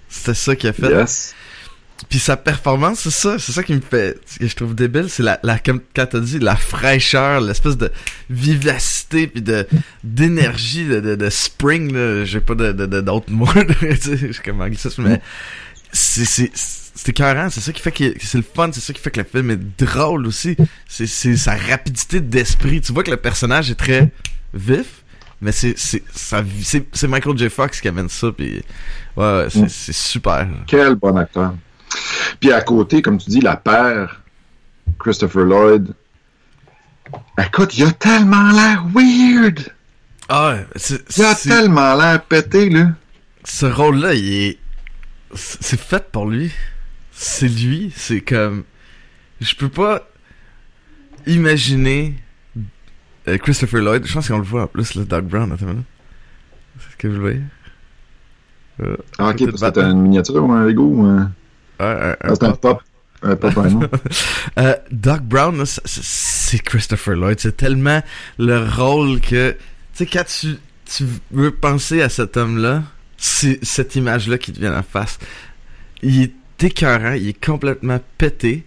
C'était 0.08 0.34
ça 0.34 0.56
qu'il 0.56 0.70
a 0.70 0.72
fait. 0.72 0.90
Yes. 0.90 1.34
Puis 2.08 2.20
sa 2.20 2.36
performance, 2.36 3.00
c'est 3.00 3.10
ça, 3.10 3.40
c'est 3.40 3.50
ça 3.50 3.64
qui 3.64 3.72
me 3.74 3.80
fait, 3.80 4.20
que 4.38 4.46
je 4.46 4.54
trouve 4.54 4.72
débile, 4.72 5.06
c'est 5.08 5.24
la, 5.24 5.40
la, 5.42 5.58
comme 5.58 5.80
quand 5.96 6.06
t'as 6.06 6.20
dit, 6.20 6.38
la 6.38 6.54
fraîcheur, 6.54 7.40
l'espèce 7.40 7.76
de 7.76 7.90
vivacité 8.30 9.26
puis 9.26 9.42
de, 9.42 9.66
d'énergie, 10.04 10.86
de, 10.86 11.00
de, 11.00 11.16
de 11.16 11.28
spring, 11.28 11.92
là, 11.92 12.24
j'ai 12.24 12.40
pas 12.40 12.54
de, 12.54 12.70
de, 12.70 12.86
de- 12.86 13.00
d'autres 13.00 13.32
mots, 13.32 13.52
là, 13.54 13.64
tu 13.64 13.96
sais, 13.96 14.16
je 14.16 14.32
suis 14.32 14.42
comme 14.44 14.60
anglicisme, 14.60 15.02
mais 15.02 15.20
c'est, 15.92 16.24
c'est, 16.24 16.50
c'est 16.54 17.08
écœurant, 17.10 17.48
c'est 17.50 17.60
ça 17.60 17.72
qui 17.72 17.80
fait 17.80 17.92
que 17.92 18.14
c'est 18.20 18.38
le 18.38 18.44
fun, 18.44 18.70
c'est 18.72 18.80
ça 18.80 18.92
qui 18.92 19.00
fait 19.00 19.10
que 19.10 19.20
le 19.20 19.26
film 19.26 19.50
est 19.50 19.82
drôle 19.84 20.26
aussi, 20.26 20.56
c'est, 20.88 21.06
c'est 21.06 21.36
sa 21.36 21.54
rapidité 21.56 22.20
d'esprit, 22.20 22.80
tu 22.80 22.92
vois 22.92 23.02
que 23.04 23.10
le 23.10 23.16
personnage 23.16 23.70
est 23.70 23.74
très 23.76 24.10
vif, 24.54 25.02
mais 25.40 25.52
c'est, 25.52 25.78
c'est, 25.78 26.02
ça, 26.12 26.42
c'est, 26.62 26.86
c'est 26.92 27.06
Michael 27.08 27.38
J. 27.38 27.48
Fox 27.50 27.80
qui 27.80 27.88
amène 27.88 28.08
ça, 28.08 28.32
puis 28.32 28.62
ouais, 29.16 29.46
c'est, 29.50 29.60
Mm. 29.60 29.68
c'est 29.68 29.92
super. 29.94 30.48
Quel 30.66 30.94
bon 30.96 31.16
acteur. 31.16 31.54
Puis 32.40 32.52
à 32.52 32.60
côté, 32.60 33.00
comme 33.02 33.18
tu 33.18 33.30
dis, 33.30 33.40
la 33.40 33.56
paire, 33.56 34.20
Christopher 34.98 35.44
Lloyd, 35.44 35.94
Écoute, 37.42 37.78
il 37.78 37.84
a 37.84 37.92
tellement 37.92 38.50
l'air 38.52 38.84
weird! 38.94 39.60
Ah, 40.28 40.56
Il 41.16 41.24
a 41.24 41.34
tellement 41.34 41.94
l'air 41.94 42.22
pété, 42.22 42.68
là. 42.68 42.88
ce 43.44 43.64
rôle-là, 43.64 44.12
il 44.12 44.32
est. 44.32 44.58
C'est 45.34 45.78
fait 45.78 46.10
pour 46.10 46.26
lui. 46.28 46.50
C'est 47.12 47.48
lui. 47.48 47.92
C'est 47.96 48.20
comme. 48.20 48.64
Je 49.40 49.54
peux 49.54 49.68
pas 49.68 50.08
imaginer 51.26 52.14
euh, 53.28 53.38
Christopher 53.38 53.80
Lloyd. 53.82 54.06
Je 54.06 54.12
pense 54.14 54.28
qu'on 54.28 54.38
le 54.38 54.44
voit 54.44 54.62
en 54.64 54.66
plus, 54.66 54.94
le 54.94 55.04
Doc 55.04 55.24
Brown. 55.24 55.52
Attends. 55.52 55.66
C'est 56.80 56.92
ce 56.92 56.96
que 56.96 57.12
je 57.12 57.18
voyais. 57.20 57.42
Euh, 58.80 58.96
Ah, 59.18 59.30
ok, 59.30 59.50
parce 59.58 59.72
que 59.72 59.80
une 59.80 60.02
miniature 60.02 60.44
ou 60.44 60.52
un 60.52 60.64
Lego 60.64 60.84
ou 60.84 61.04
un... 61.06 61.32
Ouais, 61.80 61.86
un- 61.86 62.10
un 62.10 62.16
Ah, 62.20 62.28
c'est 62.34 62.44
un 62.44 62.52
pop. 62.52 62.82
Un 63.22 63.34
pop. 63.36 63.52
Euh, 64.58 64.74
Doc 64.92 65.22
Brown, 65.22 65.64
c'est- 65.66 66.62
Christopher 66.64 67.14
Lloyd. 67.16 67.38
C'est 67.40 67.56
tellement 67.56 68.02
le 68.38 68.58
rôle 68.68 69.20
que, 69.20 69.52
tu 69.52 69.58
sais, 69.94 70.06
quand 70.06 70.24
tu, 70.24 70.56
tu 70.86 71.04
veux 71.32 71.50
penser 71.50 72.00
à 72.02 72.08
cet 72.08 72.36
homme-là, 72.36 72.82
cette 73.18 73.96
image-là 73.96 74.38
qui 74.38 74.52
te 74.52 74.60
vient 74.60 74.76
en 74.76 74.82
face. 74.82 75.18
Il 76.02 76.22
est 76.22 76.64
écœurant, 76.64 77.12
il 77.12 77.28
est 77.28 77.44
complètement 77.44 78.00
pété. 78.16 78.64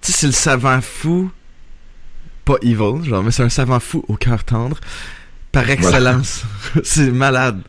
Tu 0.00 0.12
sais, 0.12 0.18
c'est 0.18 0.26
le 0.26 0.32
savant 0.32 0.80
fou, 0.80 1.30
pas 2.44 2.56
evil, 2.62 3.04
genre, 3.04 3.22
mais 3.22 3.30
c'est 3.30 3.42
un 3.42 3.48
savant 3.48 3.80
fou 3.80 4.04
au 4.08 4.14
cœur 4.14 4.44
tendre, 4.44 4.78
par 5.52 5.68
excellence. 5.70 6.42
c'est 6.82 7.10
malade. 7.10 7.60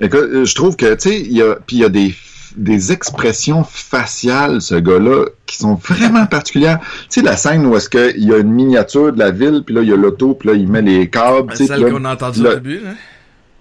Écoute, 0.00 0.20
euh, 0.20 0.44
je 0.44 0.54
trouve 0.54 0.76
que, 0.76 0.94
tu 0.94 1.10
sais, 1.10 1.20
il 1.20 1.32
y 1.32 1.42
a, 1.42 1.56
puis 1.56 1.76
il 1.76 1.80
y 1.80 1.84
a 1.84 1.88
des, 1.88 2.14
des 2.56 2.90
expressions 2.90 3.64
faciales, 3.64 4.62
ce 4.62 4.74
gars-là, 4.74 5.26
qui 5.46 5.56
sont 5.56 5.74
vraiment 5.74 6.26
particulières. 6.26 6.80
Tu 6.80 7.20
sais, 7.20 7.22
la 7.22 7.36
scène 7.36 7.66
où 7.66 7.76
est-ce 7.76 7.88
qu'il 7.88 8.24
y 8.24 8.32
a 8.32 8.38
une 8.38 8.50
miniature 8.50 9.12
de 9.12 9.18
la 9.18 9.30
ville, 9.30 9.62
puis 9.64 9.74
là, 9.74 9.82
il 9.82 9.88
y 9.88 9.92
a 9.92 9.96
l'auto, 9.96 10.34
puis 10.34 10.48
là, 10.48 10.54
il 10.54 10.68
met 10.68 10.82
les 10.82 11.08
câbles, 11.10 11.54
sais, 11.54 11.66
Celle 11.66 11.92
qu'on 11.92 12.04
a 12.04 12.14
entendue 12.14 12.46
au 12.46 12.54
début, 12.54 12.80
là. 12.80 12.90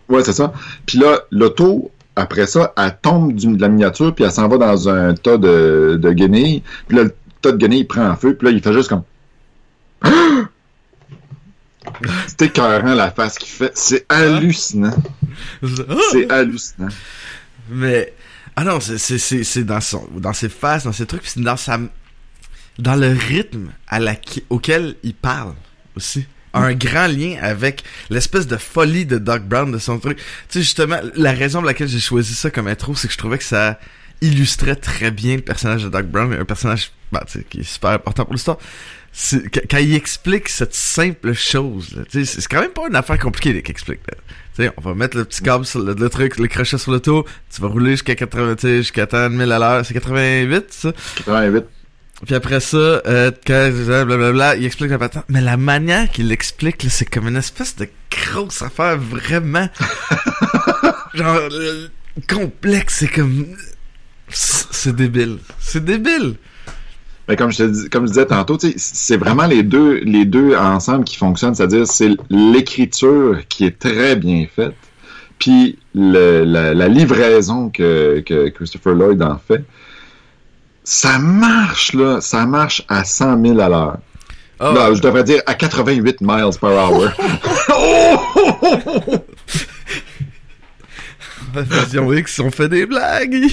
Ouais, 0.10 0.24
c'est 0.24 0.34
ça. 0.34 0.52
Puis 0.86 0.98
là, 0.98 1.19
l'auto, 1.32 1.91
après 2.15 2.48
ça, 2.48 2.74
elle 2.78 2.98
tombe 3.02 3.36
de 3.36 3.62
la 3.62 3.69
miniature, 3.69 4.13
puis 4.13 4.24
elle 4.26 4.32
s'en 4.32 4.48
va 4.48 4.58
dans 4.58 4.89
un 4.89 5.13
tas 5.13 5.38
de, 5.38 5.98
de 6.02 6.12
guenilles. 6.12 6.63
Puis 6.88 6.98
là, 6.98 7.04
le 7.04 7.15
tas 7.41 7.52
de 7.52 7.58
guenilles, 7.58 7.82
il 7.82 7.88
prend 7.88 8.10
en 8.10 8.15
feu, 8.15 8.36
puis 8.36 8.48
là, 8.48 8.52
il 8.52 8.62
fait 8.62 8.74
juste 8.74 8.89
comme... 8.89 9.04
C'est 12.28 12.43
écœurant, 12.43 12.93
la 12.93 13.12
face 13.12 13.38
qu'il 13.38 13.50
fait. 13.50 13.72
C'est 13.76 14.06
hallucinant. 14.10 14.95
C'est 16.12 16.32
hallucinant. 16.32 16.89
Mais 17.69 18.13
ah 18.56 18.63
non, 18.63 18.80
c'est 18.80 18.98
c'est 18.98 19.17
c'est 19.17 19.43
c'est 19.43 19.63
dans 19.63 19.82
son 19.82 20.06
dans 20.17 20.34
ses 20.34 20.50
faces, 20.50 20.84
dans 20.84 20.91
ses 20.91 21.06
trucs, 21.06 21.22
puis 21.22 21.32
c'est 21.34 21.41
dans 21.41 21.58
sa 21.58 21.80
dans 22.78 22.95
le 22.95 23.10
rythme 23.10 23.69
à 23.88 24.00
la 24.00 24.15
auquel 24.50 24.95
il 25.04 25.13
parle 25.13 25.54
aussi. 25.95 26.26
Un 26.54 26.74
grand 26.74 27.08
lien 27.08 27.38
avec 27.42 27.84
l'espèce 28.10 28.48
de 28.48 28.58
folie 28.58 29.06
de 29.06 29.18
Doc 29.18 29.44
Brown 29.44 29.72
de 29.72 29.78
son 29.78 30.00
truc. 30.00 30.18
Tu 30.18 30.24
sais 30.50 30.60
justement, 30.62 30.98
la 31.16 31.32
raison 31.32 31.60
pour 31.60 31.68
laquelle 31.68 31.88
j'ai 31.88 32.00
choisi 32.00 32.34
ça 32.34 32.50
comme 32.50 32.68
intro, 32.68 32.96
c'est 32.96 33.08
que 33.08 33.14
je 33.14 33.18
trouvais 33.18 33.38
que 33.38 33.44
ça 33.44 33.80
illustrait 34.22 34.76
très 34.76 35.12
bien 35.12 35.36
le 35.36 35.42
personnage 35.42 35.84
de 35.84 35.90
Doc 35.90 36.08
Brown, 36.08 36.34
un 36.34 36.46
personnage 36.46 36.92
bah, 37.12 37.24
qui 37.50 37.60
est 37.60 37.64
super 37.64 37.92
important 37.92 38.26
pour 38.26 38.34
l'histoire. 38.34 38.58
Quand 39.70 39.78
il 39.78 39.96
explique 39.96 40.50
cette 40.50 40.76
simple 40.76 41.34
chose, 41.34 42.04
tu 42.12 42.26
sais, 42.26 42.42
c'est 42.42 42.48
quand 42.48 42.62
même 42.62 42.72
pas 42.72 42.88
une 42.88 42.96
affaire 42.96 43.18
compliquée 43.18 43.62
qu'il 43.62 43.72
explique. 43.72 44.02
Là. 44.08 44.72
On 44.78 44.82
va 44.82 44.94
mettre 44.94 45.18
le 45.18 45.26
petit 45.26 45.42
câble 45.42 45.66
sur 45.66 45.80
le, 45.80 46.10
truc, 46.10 46.38
le 46.38 46.48
crochet 46.48 46.78
sur 46.78 46.92
l'auto, 46.92 47.26
tu 47.54 47.62
vas 47.62 47.68
rouler 47.70 47.92
jusqu'à 47.92 48.16
80, 48.16 48.56
tu 48.56 48.62
sais, 48.62 48.78
jusqu'à 48.78 49.08
tant 49.08 49.30
de 49.30 49.36
1000 49.36 49.52
à 49.52 49.60
l'heure, 49.60 49.86
c'est 49.86 49.94
88, 49.94 50.66
ça? 50.70 50.92
88. 51.18 51.66
Puis 52.25 52.36
après 52.36 52.60
ça, 52.60 52.77
euh, 52.77 53.32
quand, 53.47 53.71
blablabla, 54.05 54.58
il 54.58 54.65
explique 54.65 54.89
la 54.91 54.97
patente. 54.97 55.23
Mais 55.29 55.39
la 55.41 55.55
manière 55.58 56.10
qu'il 56.12 56.27
l'explique, 56.27 56.86
c'est 56.89 57.05
comme 57.05 57.27
une 57.29 57.38
espèce 57.38 57.75
de 57.77 57.88
grosse 58.12 58.62
affaire 58.62 58.97
vraiment, 58.97 59.69
genre, 61.13 61.38
euh, 61.51 61.88
complexe, 62.29 62.97
c'est 62.99 63.08
comme, 63.08 63.45
c'est 64.29 64.95
débile. 64.95 65.38
C'est 65.60 65.84
débile. 65.84 66.36
Mais 67.27 67.36
comme 67.36 67.51
je 67.51 67.58
te 67.60 67.63
dis, 67.63 67.89
comme 67.89 68.05
je 68.08 68.12
disais 68.13 68.25
tantôt, 68.25 68.58
c'est 68.75 69.17
vraiment 69.17 69.45
les 69.45 69.62
deux, 69.63 69.99
les 70.03 70.25
deux 70.25 70.55
ensemble 70.55 71.05
qui 71.05 71.15
fonctionnent, 71.15 71.53
c'est-à-dire 71.55 71.86
c'est 71.88 72.10
l'écriture 72.29 73.39
qui 73.47 73.65
est 73.65 73.77
très 73.77 74.15
bien 74.15 74.45
faite, 74.53 74.73
puis 75.38 75.77
le- 75.93 76.43
la, 76.43 76.73
la 76.73 76.88
livraison 76.88 77.69
que, 77.69 78.19
que 78.25 78.49
Christopher 78.49 78.93
Lloyd 78.95 79.21
en 79.21 79.38
fait. 79.47 79.63
Ça 80.91 81.19
marche, 81.19 81.93
là, 81.93 82.19
ça 82.19 82.47
marche 82.47 82.82
à 82.88 83.04
100 83.04 83.45
000 83.45 83.60
à 83.60 83.69
l'heure. 83.69 83.99
Ah, 84.60 84.71
Là, 84.73 84.91
je 84.91 84.99
devrais 84.99 85.23
dire 85.23 85.39
à 85.45 85.54
88 85.54 86.19
miles 86.19 86.49
per 86.60 86.67
hour. 86.67 87.12
Vision 91.69 92.12
X, 92.12 92.39
on 92.39 92.49
fait 92.49 92.69
des 92.69 92.88
blagues. 92.88 93.36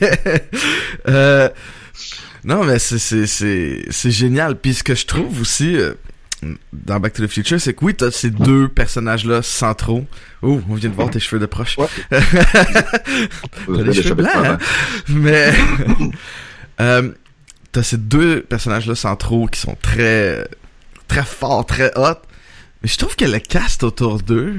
mais, 0.00 0.48
euh, 1.06 1.50
non, 2.44 2.64
mais 2.64 2.78
c'est, 2.78 2.98
c'est, 2.98 3.26
c'est, 3.26 3.84
c'est 3.90 4.10
génial. 4.10 4.56
Puis 4.56 4.72
ce 4.72 4.84
que 4.84 4.94
je 4.94 5.04
trouve 5.04 5.38
aussi 5.42 5.76
euh, 5.76 5.92
dans 6.72 7.00
Back 7.00 7.14
to 7.14 7.26
the 7.26 7.30
Future, 7.30 7.60
c'est 7.60 7.74
que 7.74 7.84
oui, 7.84 7.94
t'as 7.94 8.10
ces 8.10 8.30
deux 8.30 8.68
personnages-là 8.68 9.42
centraux. 9.42 10.06
Oh, 10.42 10.60
on 10.68 10.74
vient 10.74 10.90
de 10.90 10.94
voir 10.94 11.10
tes 11.10 11.20
cheveux 11.20 11.40
de 11.40 11.46
proche. 11.46 11.78
Ouais. 11.78 11.86
T'as 12.10 13.82
des 13.82 13.94
cheveux 13.94 14.14
blancs, 14.14 14.32
hein? 14.34 14.58
Mais 15.08 15.52
euh, 16.80 17.12
t'as 17.72 17.82
ces 17.82 17.96
deux 17.96 18.42
personnages-là 18.42 18.94
centraux 18.94 19.46
qui 19.46 19.60
sont 19.60 19.76
très, 19.80 20.46
très 21.08 21.24
forts, 21.24 21.66
très 21.66 21.92
hot. 21.96 22.18
Mais 22.82 22.88
je 22.88 22.96
trouve 22.98 23.16
que 23.16 23.24
le 23.24 23.38
cast 23.38 23.82
autour 23.82 24.20
d'eux 24.20 24.56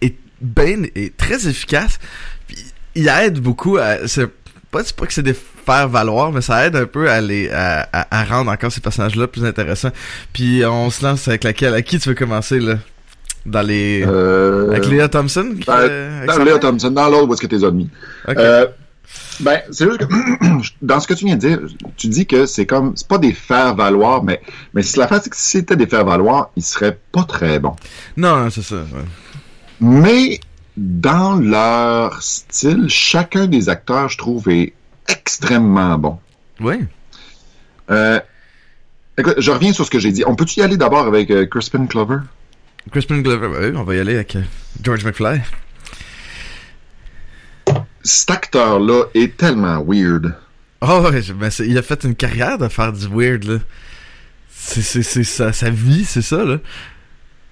est 0.00 0.16
bien 0.40 0.84
est 0.94 1.16
très 1.16 1.48
efficace. 1.48 1.98
Puis 2.46 2.58
il 2.94 3.08
aide 3.08 3.40
beaucoup 3.40 3.76
à. 3.78 3.96
Pas, 4.70 4.82
c'est 4.84 4.94
pas 4.96 5.06
que 5.06 5.12
c'est 5.12 5.22
des 5.22 5.34
faire 5.34 5.88
valoir, 5.88 6.32
mais 6.32 6.40
ça 6.40 6.66
aide 6.66 6.76
un 6.76 6.86
peu 6.86 7.10
à 7.10 7.20
les 7.20 7.48
à, 7.50 7.88
à, 7.92 8.20
à 8.20 8.24
rendre 8.24 8.50
encore 8.50 8.70
ces 8.70 8.80
personnages-là 8.80 9.26
plus 9.26 9.44
intéressants. 9.44 9.90
Puis 10.32 10.62
on 10.64 10.90
se 10.90 11.04
lance 11.04 11.26
avec 11.28 11.44
laquelle 11.44 11.74
À 11.74 11.82
qui 11.82 11.98
tu 11.98 12.08
veux 12.08 12.14
commencer 12.14 12.60
là? 12.60 12.76
Dans 13.44 13.62
les. 13.62 14.04
Euh, 14.06 14.70
avec 14.70 14.86
Léa 14.86 15.08
Thompson 15.08 15.54
qui, 15.58 15.64
ben, 15.66 15.74
euh, 15.78 16.16
avec 16.18 16.28
dans 16.28 16.32
sa 16.34 16.38
Léa 16.44 16.52
mère? 16.54 16.60
Thompson, 16.60 16.90
dans 16.90 17.08
l'autre, 17.08 17.28
où 17.28 17.32
est-ce 17.34 17.42
que 17.42 17.46
t'es 17.46 17.64
admis? 17.64 17.88
Euh, 18.28 18.66
ben, 19.38 19.60
c'est 19.70 19.86
juste 19.86 19.98
que, 19.98 20.04
dans 20.82 20.98
ce 20.98 21.06
que 21.06 21.14
tu 21.14 21.26
viens 21.26 21.36
de 21.36 21.40
dire, 21.40 21.60
tu 21.96 22.08
dis 22.08 22.26
que 22.26 22.44
c'est 22.46 22.66
comme, 22.66 22.92
c'est 22.96 23.06
pas 23.06 23.18
des 23.18 23.32
faire-valoir, 23.32 24.24
mais, 24.24 24.40
mais 24.74 24.82
si 24.82 24.98
la 24.98 25.06
face, 25.06 25.22
c'est 25.24 25.30
que 25.30 25.36
si 25.36 25.42
c'était 25.58 25.76
des 25.76 25.86
faire-valoir, 25.86 26.50
ils 26.56 26.62
seraient 26.64 26.98
pas 27.12 27.22
très 27.22 27.60
bons. 27.60 27.76
Non, 28.16 28.36
non, 28.36 28.50
c'est 28.50 28.62
ça. 28.62 28.76
ouais. 28.76 29.04
Mais, 29.80 30.40
dans 30.76 31.36
leur 31.36 32.22
style, 32.22 32.88
chacun 32.88 33.46
des 33.46 33.68
acteurs, 33.68 34.08
je 34.08 34.18
trouve, 34.18 34.48
est 34.48 34.72
extrêmement 35.08 35.96
bon. 35.98 36.18
Oui. 36.60 36.76
Euh, 37.90 38.20
écoute, 39.16 39.34
je 39.38 39.50
reviens 39.50 39.72
sur 39.72 39.84
ce 39.86 39.90
que 39.90 39.98
j'ai 39.98 40.12
dit. 40.12 40.24
On 40.26 40.34
peut-tu 40.34 40.60
y 40.60 40.62
aller 40.62 40.76
d'abord 40.76 41.06
avec 41.06 41.30
euh, 41.30 41.46
Crispin 41.46 41.86
Clover? 41.86 42.18
Crispin 42.90 43.18
Glover, 43.18 43.46
ouais, 43.48 43.72
on 43.76 43.82
va 43.84 43.94
y 43.94 43.98
aller 44.00 44.14
avec 44.16 44.36
euh, 44.36 44.42
George 44.82 45.04
McFly. 45.04 45.40
Cet 48.02 48.30
acteur-là 48.30 49.04
est 49.14 49.36
tellement 49.36 49.82
weird. 49.84 50.34
Oh, 50.80 51.00
ouais, 51.10 51.22
je- 51.22 51.32
ben 51.32 51.50
il 51.60 51.76
a 51.78 51.82
fait 51.82 52.04
une 52.04 52.14
carrière 52.14 52.58
de 52.58 52.68
faire 52.68 52.92
du 52.92 53.06
weird, 53.08 53.44
là. 53.44 53.58
C'est, 54.50 54.82
c'est, 54.82 55.02
c'est 55.02 55.24
sa, 55.24 55.52
sa 55.52 55.70
vie, 55.70 56.04
c'est 56.04 56.22
ça, 56.22 56.44
là. 56.44 56.58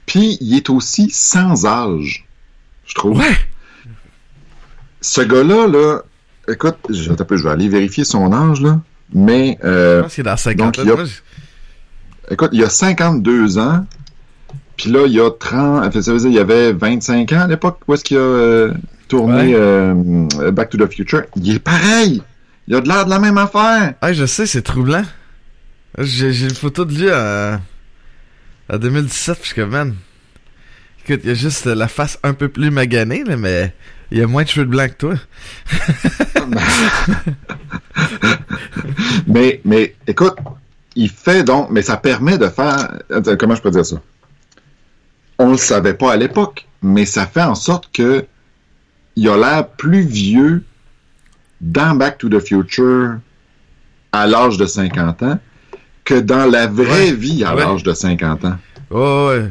Puis, 0.06 0.36
il 0.40 0.56
est 0.56 0.68
aussi 0.70 1.10
sans 1.10 1.64
âge, 1.66 2.23
je 2.86 2.94
trouve. 2.94 3.18
Ouais! 3.18 3.36
Ce 5.00 5.20
gars-là, 5.20 5.68
là, 5.68 6.00
écoute, 6.48 6.76
je, 6.88 7.12
je 7.12 7.42
vais 7.42 7.50
aller 7.50 7.68
vérifier 7.68 8.04
son 8.04 8.32
âge, 8.32 8.60
là. 8.60 8.80
Mais, 9.12 9.58
Je 9.62 9.68
euh, 9.68 10.02
pense 10.02 10.14
qu'il 10.14 10.22
est 10.22 10.30
dans 10.30 10.36
50 10.36 10.76
donc, 10.76 10.86
il 10.86 10.90
a- 10.90 11.04
je- 11.04 12.32
écoute, 12.32 12.50
il 12.52 12.64
a 12.64 12.68
52 12.70 13.58
ans. 13.58 13.86
Puis 14.76 14.90
là, 14.90 15.04
il 15.06 15.12
y 15.12 15.20
a 15.20 15.30
30... 15.30 15.92
Ça 16.00 16.12
veut 16.12 16.18
dire, 16.18 16.28
il 16.28 16.34
y 16.34 16.38
avait 16.38 16.72
25 16.72 17.32
ans 17.32 17.40
à 17.42 17.46
l'époque. 17.46 17.80
Où 17.86 17.94
est-ce 17.94 18.02
qu'il 18.02 18.16
a 18.16 18.20
euh, 18.20 18.72
tourné 19.08 19.54
Ouais. 19.54 19.60
euh, 19.60 20.50
Back 20.50 20.70
to 20.70 20.78
the 20.78 20.90
Future? 20.92 21.22
Il 21.36 21.54
est 21.54 21.58
pareil! 21.60 22.22
Il 22.66 22.74
a 22.74 22.80
de 22.80 22.88
l'air 22.88 23.04
de 23.04 23.10
la 23.10 23.18
même 23.20 23.38
affaire! 23.38 23.94
Ah, 24.00 24.12
je 24.12 24.24
sais, 24.26 24.46
c'est 24.46 24.62
troublant. 24.62 25.04
J'ai, 25.98 26.44
une 26.44 26.54
photo 26.54 26.84
de 26.84 26.92
lui 26.94 27.08
à, 27.10 27.60
à 28.68 28.78
2017, 28.78 29.34
puis 29.36 29.42
je 29.44 29.52
suis 29.52 29.60
comme, 29.62 29.70
man. 29.70 29.94
Écoute, 31.06 31.20
il 31.24 31.28
y 31.28 31.32
a 31.32 31.34
juste 31.34 31.66
la 31.66 31.88
face 31.88 32.18
un 32.22 32.32
peu 32.34 32.48
plus 32.48 32.70
maganée, 32.70 33.24
là, 33.24 33.36
mais 33.36 33.74
il 34.10 34.18
y 34.18 34.22
a 34.22 34.26
moins 34.26 34.42
de 34.44 34.48
cheveux 34.48 34.64
de 34.66 34.70
blanc 34.70 34.86
que 34.88 34.94
toi. 34.94 35.14
Mais, 39.26 39.60
mais, 39.64 39.94
écoute, 40.06 40.36
il 40.96 41.08
fait 41.08 41.44
donc... 41.44 41.70
Mais 41.70 41.82
ça 41.82 41.96
permet 41.96 42.38
de 42.38 42.48
faire... 42.48 43.00
Attends, 43.10 43.36
Comment 43.36 43.54
je 43.54 43.62
peux 43.62 43.70
dire 43.70 43.84
ça? 43.86 43.96
On 45.38 45.52
le 45.52 45.56
savait 45.56 45.94
pas 45.94 46.12
à 46.12 46.16
l'époque, 46.16 46.66
mais 46.82 47.04
ça 47.06 47.26
fait 47.26 47.42
en 47.42 47.54
sorte 47.56 47.90
que 47.92 48.24
il 49.16 49.28
a 49.28 49.36
l'air 49.36 49.66
plus 49.68 50.02
vieux 50.02 50.62
dans 51.60 51.96
Back 51.96 52.18
to 52.18 52.28
the 52.28 52.38
Future 52.40 53.16
à 54.12 54.26
l'âge 54.26 54.56
de 54.58 54.66
50 54.66 55.22
ans. 55.24 55.38
que 56.04 56.20
dans 56.20 56.44
la 56.50 56.66
vraie 56.66 57.10
Ouais. 57.10 57.12
vie 57.12 57.42
à 57.44 57.54
Ouais. 57.56 57.62
l'âge 57.64 57.82
de 57.82 57.92
50 57.94 58.44
ans. 58.44 58.58
Oh, 58.90 59.28
ouais. 59.30 59.48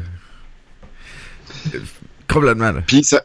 Complètement. 2.28 2.72
Puis 2.86 3.04
ça, 3.04 3.22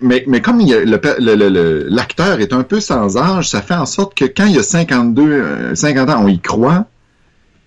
mais, 0.00 0.24
mais 0.26 0.40
comme 0.40 0.60
l'acteur 0.60 2.40
est 2.40 2.52
un 2.52 2.62
peu 2.62 2.80
sans 2.80 3.16
âge, 3.16 3.48
ça 3.48 3.60
fait 3.60 3.74
en 3.74 3.86
sorte 3.86 4.16
que 4.16 4.24
quand 4.24 4.46
il 4.46 4.56
y 4.56 4.58
a 4.58 4.62
52, 4.62 5.22
euh, 5.22 5.74
50 5.74 6.10
ans, 6.10 6.24
on 6.24 6.28
y 6.28 6.40
croit. 6.40 6.86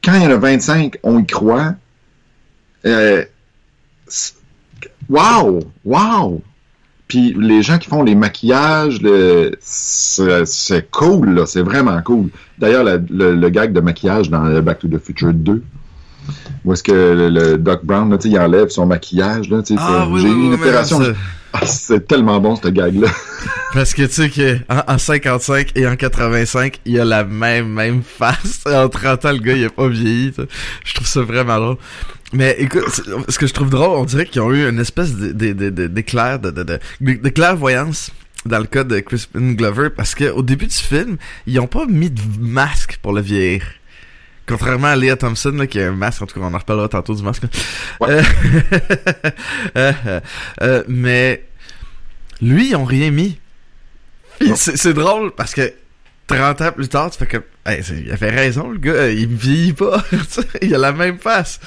Quand 0.03 0.15
il 0.15 0.23
y 0.23 0.25
en 0.25 0.31
a 0.31 0.37
25, 0.37 0.97
on 1.03 1.19
y 1.19 1.25
croit. 1.25 1.75
Euh, 2.85 3.23
wow! 5.09 5.59
Wow! 5.85 6.41
Puis 7.07 7.35
les 7.37 7.61
gens 7.61 7.77
qui 7.77 7.87
font 7.87 8.01
les 8.03 8.15
maquillages, 8.15 8.99
c'est 9.61 10.91
cool. 10.91 11.43
C'est 11.45 11.61
vraiment 11.61 12.01
cool. 12.01 12.29
D'ailleurs, 12.57 12.83
le, 12.83 13.35
le 13.35 13.49
gag 13.49 13.71
de 13.73 13.79
maquillage 13.79 14.29
dans 14.29 14.61
Back 14.61 14.79
to 14.79 14.87
the 14.87 14.97
Future 14.97 15.33
2, 15.33 15.61
où 16.65 16.73
est-ce 16.73 16.83
que 16.83 16.91
le, 16.91 17.29
le 17.29 17.57
Doc 17.57 17.83
Brown, 17.85 18.09
là, 18.09 18.17
tu 18.17 18.29
sais, 18.29 18.33
il 18.35 18.39
enlève 18.39 18.69
son 18.69 18.85
maquillage, 18.85 19.49
là, 19.49 19.61
tu 19.61 19.73
sais, 19.75 19.79
Ah, 19.81 20.07
oui, 20.09 20.21
j'ai 20.21 20.27
eu 20.27 20.31
une 20.31 20.49
oui, 20.49 20.55
opération. 20.55 21.01
Ah, 21.53 21.65
c'est 21.65 22.07
tellement 22.07 22.39
bon, 22.39 22.55
ce 22.55 22.67
gag-là. 22.67 23.07
Parce 23.73 23.93
que 23.93 24.03
tu 24.03 24.11
sais 24.13 24.29
que 24.29 24.57
en, 24.69 24.93
en 24.93 24.97
55 24.97 25.71
et 25.75 25.87
en 25.87 25.95
85, 25.95 26.79
il 26.85 26.99
a 26.99 27.05
la 27.05 27.23
même 27.23 27.67
même 27.69 28.01
face. 28.03 28.63
En 28.67 28.87
30 28.89 29.25
ans, 29.25 29.31
le 29.31 29.37
gars, 29.39 29.53
il 29.53 29.65
a 29.65 29.69
pas 29.69 29.87
vieilli. 29.87 30.31
Je 30.85 30.93
trouve 30.93 31.07
ça 31.07 31.21
vraiment 31.21 31.59
drôle. 31.59 31.77
Mais 32.33 32.55
écoute, 32.59 32.83
ce 33.27 33.37
que 33.37 33.45
je 33.45 33.53
trouve 33.53 33.69
drôle, 33.69 33.97
on 33.99 34.05
dirait 34.05 34.25
qu'ils 34.25 34.41
ont 34.41 34.51
eu 34.51 34.67
une 34.67 34.79
espèce 34.79 35.15
de- 35.15 35.31
de- 35.31 35.53
de- 35.53 35.69
de- 35.69 35.87
d'éclair 35.87 36.39
de, 36.39 36.49
de, 36.49 36.63
de, 36.63 36.79
de 37.01 37.29
clairvoyance 37.29 38.09
dans 38.45 38.57
le 38.59 38.65
cas 38.65 38.83
de 38.83 38.99
Crispin 38.99 39.53
Glover 39.53 39.89
parce 39.95 40.15
que 40.15 40.31
au 40.31 40.41
début 40.41 40.65
du 40.67 40.75
film, 40.75 41.17
ils 41.45 41.59
ont 41.59 41.67
pas 41.67 41.85
mis 41.87 42.09
de 42.09 42.21
masque 42.39 42.97
pour 43.01 43.13
le 43.13 43.21
vieillir. 43.21 43.63
Contrairement 44.47 44.87
à 44.87 44.95
Leah 44.95 45.15
Thompson, 45.15 45.51
là, 45.51 45.67
qui 45.67 45.79
a 45.79 45.87
un 45.87 45.91
masque, 45.91 46.21
en 46.21 46.25
tout 46.25 46.39
cas, 46.39 46.45
on 46.45 46.53
en 46.53 46.57
reparlera 46.57 46.89
tantôt 46.89 47.15
du 47.15 47.23
masque. 47.23 47.43
Ouais. 48.01 48.09
Euh, 48.09 48.21
euh, 49.77 50.19
euh, 50.61 50.83
mais 50.87 51.45
lui, 52.41 52.69
ils 52.69 52.75
ont 52.75 52.85
rien 52.85 53.09
mis. 53.11 53.39
C'est 54.55 54.93
drôle 54.93 55.31
parce 55.31 55.53
que 55.53 55.73
30 56.27 56.61
ans 56.61 56.71
plus 56.71 56.89
tard, 56.89 57.11
tu 57.11 57.17
fais 57.17 57.25
que, 57.25 57.37
hey, 57.65 57.81
il 58.05 58.11
avait 58.11 58.29
raison, 58.29 58.69
le 58.69 58.77
gars, 58.77 59.09
il 59.09 59.27
vieillit 59.27 59.73
pas. 59.73 60.03
Il 60.61 60.73
a 60.75 60.77
la 60.77 60.91
même 60.91 61.17
face. 61.17 61.59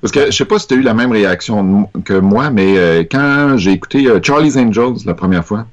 Parce 0.00 0.12
que 0.12 0.26
je 0.26 0.32
sais 0.32 0.44
pas 0.44 0.58
si 0.58 0.68
tu 0.68 0.74
as 0.74 0.76
eu 0.76 0.82
la 0.82 0.92
même 0.92 1.12
réaction 1.12 1.88
que 2.04 2.12
moi, 2.12 2.50
mais 2.50 2.76
euh, 2.76 3.04
quand 3.10 3.56
j'ai 3.56 3.72
écouté 3.72 4.06
euh, 4.06 4.20
Charlie's 4.22 4.54
Angels 4.56 5.06
la 5.06 5.14
première 5.14 5.46
fois, 5.46 5.66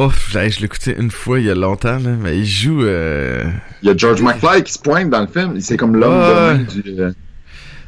Oh, 0.00 0.12
je 0.30 0.38
l'ai 0.38 0.64
écouté 0.64 0.94
une 0.96 1.10
fois 1.10 1.40
il 1.40 1.46
y 1.46 1.50
a 1.50 1.54
longtemps, 1.56 1.98
là, 1.98 2.10
mais 2.20 2.38
il 2.38 2.46
joue. 2.46 2.82
Euh... 2.84 3.50
il 3.82 3.88
y 3.88 3.90
a 3.90 3.96
George 3.96 4.22
McFly 4.22 4.62
qui 4.62 4.72
se 4.72 4.78
pointe 4.78 5.10
dans 5.10 5.22
le 5.22 5.26
film. 5.26 5.60
C'est 5.60 5.76
comme 5.76 5.96
l'homme 5.96 6.64
du. 6.66 6.82
euh, 7.00 7.10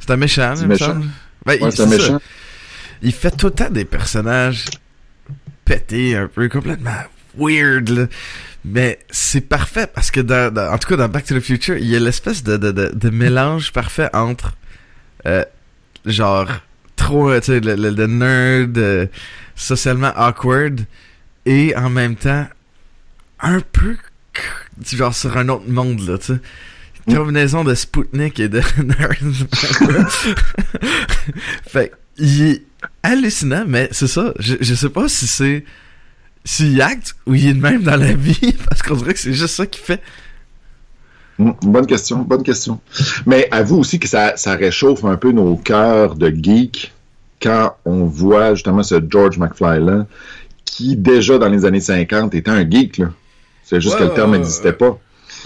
C'est 0.00 0.10
un 0.10 0.16
méchant, 0.16 0.42
là, 0.50 0.56
C'est 0.56 0.62
il 0.64 0.68
méchant. 0.68 1.00
Ben, 1.46 1.54
il- 1.54 1.64
ouais, 1.64 1.80
un 1.80 1.86
méchant. 1.86 2.18
ça. 2.18 2.20
Il 3.02 3.12
fait 3.12 3.30
tout 3.36 3.46
le 3.46 3.52
temps 3.52 3.70
des 3.70 3.84
personnages 3.84 4.64
pétés, 5.64 6.16
un 6.16 6.26
peu 6.26 6.48
complètement 6.48 6.90
weird, 7.38 7.88
là. 7.90 8.06
Mais 8.64 8.98
c'est 9.10 9.40
parfait 9.42 9.86
parce 9.86 10.10
que 10.10 10.20
dans, 10.20 10.52
dans- 10.52 10.72
en 10.72 10.78
tout 10.78 10.88
cas 10.88 10.96
dans 10.96 11.08
Back 11.08 11.24
to 11.26 11.34
the 11.38 11.40
Future, 11.40 11.76
il 11.78 11.86
y 11.86 11.94
a 11.96 12.00
l'espèce 12.00 12.42
de, 12.42 12.56
de, 12.56 12.72
de, 12.72 12.90
de 12.92 13.10
mélange 13.10 13.72
parfait 13.72 14.10
entre 14.12 14.54
euh, 15.26 15.44
genre 16.04 16.48
trop, 16.96 17.32
tu 17.38 17.46
sais, 17.46 17.60
le, 17.60 17.76
le, 17.76 17.90
le 17.90 18.06
nerd 18.06 19.08
socialement 19.54 20.12
awkward 20.16 20.80
et 21.46 21.76
en 21.76 21.90
même 21.90 22.16
temps 22.16 22.46
un 23.40 23.60
peu 23.60 23.96
genre 24.84 25.14
sur 25.14 25.36
un 25.36 25.48
autre 25.48 25.68
monde 25.68 26.00
là, 26.06 26.18
tu 26.18 26.26
sais. 26.26 26.40
Mm. 27.06 27.14
Combinaison 27.14 27.64
de 27.64 27.74
Spoutnik 27.74 28.40
et 28.40 28.48
de 28.48 28.60
fait 31.66 31.92
il 32.18 32.42
est 32.42 32.62
hallucinant, 33.02 33.64
mais 33.66 33.88
c'est 33.92 34.06
ça. 34.06 34.34
Je, 34.38 34.56
je 34.60 34.74
sais 34.74 34.90
pas 34.90 35.08
si 35.08 35.26
c'est 35.26 35.64
s'il 36.44 36.80
acte 36.80 37.16
ou 37.26 37.34
il 37.34 37.48
est 37.48 37.54
de 37.54 37.60
même 37.60 37.82
dans 37.82 37.96
la 37.96 38.12
vie, 38.12 38.56
parce 38.68 38.82
qu'on 38.82 38.96
dirait 38.96 39.14
que 39.14 39.20
c'est 39.20 39.32
juste 39.32 39.54
ça 39.54 39.66
qu'il 39.66 39.82
fait. 39.82 40.02
Mm, 41.38 41.52
Bonne 41.62 41.86
question, 41.86 42.18
bonne 42.18 42.42
question. 42.42 42.80
Mais 43.26 43.48
avoue 43.50 43.78
aussi 43.78 43.98
que 43.98 44.08
ça, 44.08 44.36
ça 44.36 44.54
réchauffe 44.54 45.04
un 45.04 45.16
peu 45.16 45.32
nos 45.32 45.56
cœurs 45.56 46.14
de 46.14 46.28
geeks 46.28 46.92
quand 47.42 47.76
on 47.84 48.04
voit 48.04 48.54
justement 48.54 48.82
ce 48.82 49.00
George 49.08 49.38
McFly-là, 49.38 50.06
qui 50.70 50.96
déjà 50.96 51.36
dans 51.38 51.48
les 51.48 51.64
années 51.64 51.80
50 51.80 52.34
était 52.34 52.50
un 52.50 52.68
geek. 52.68 52.98
là. 52.98 53.10
C'est 53.64 53.80
juste 53.80 53.94
Ouais, 53.94 54.00
que 54.00 54.04
le 54.04 54.14
terme 54.14 54.32
n'existait 54.32 54.68
ouais. 54.68 54.72
pas. 54.72 54.98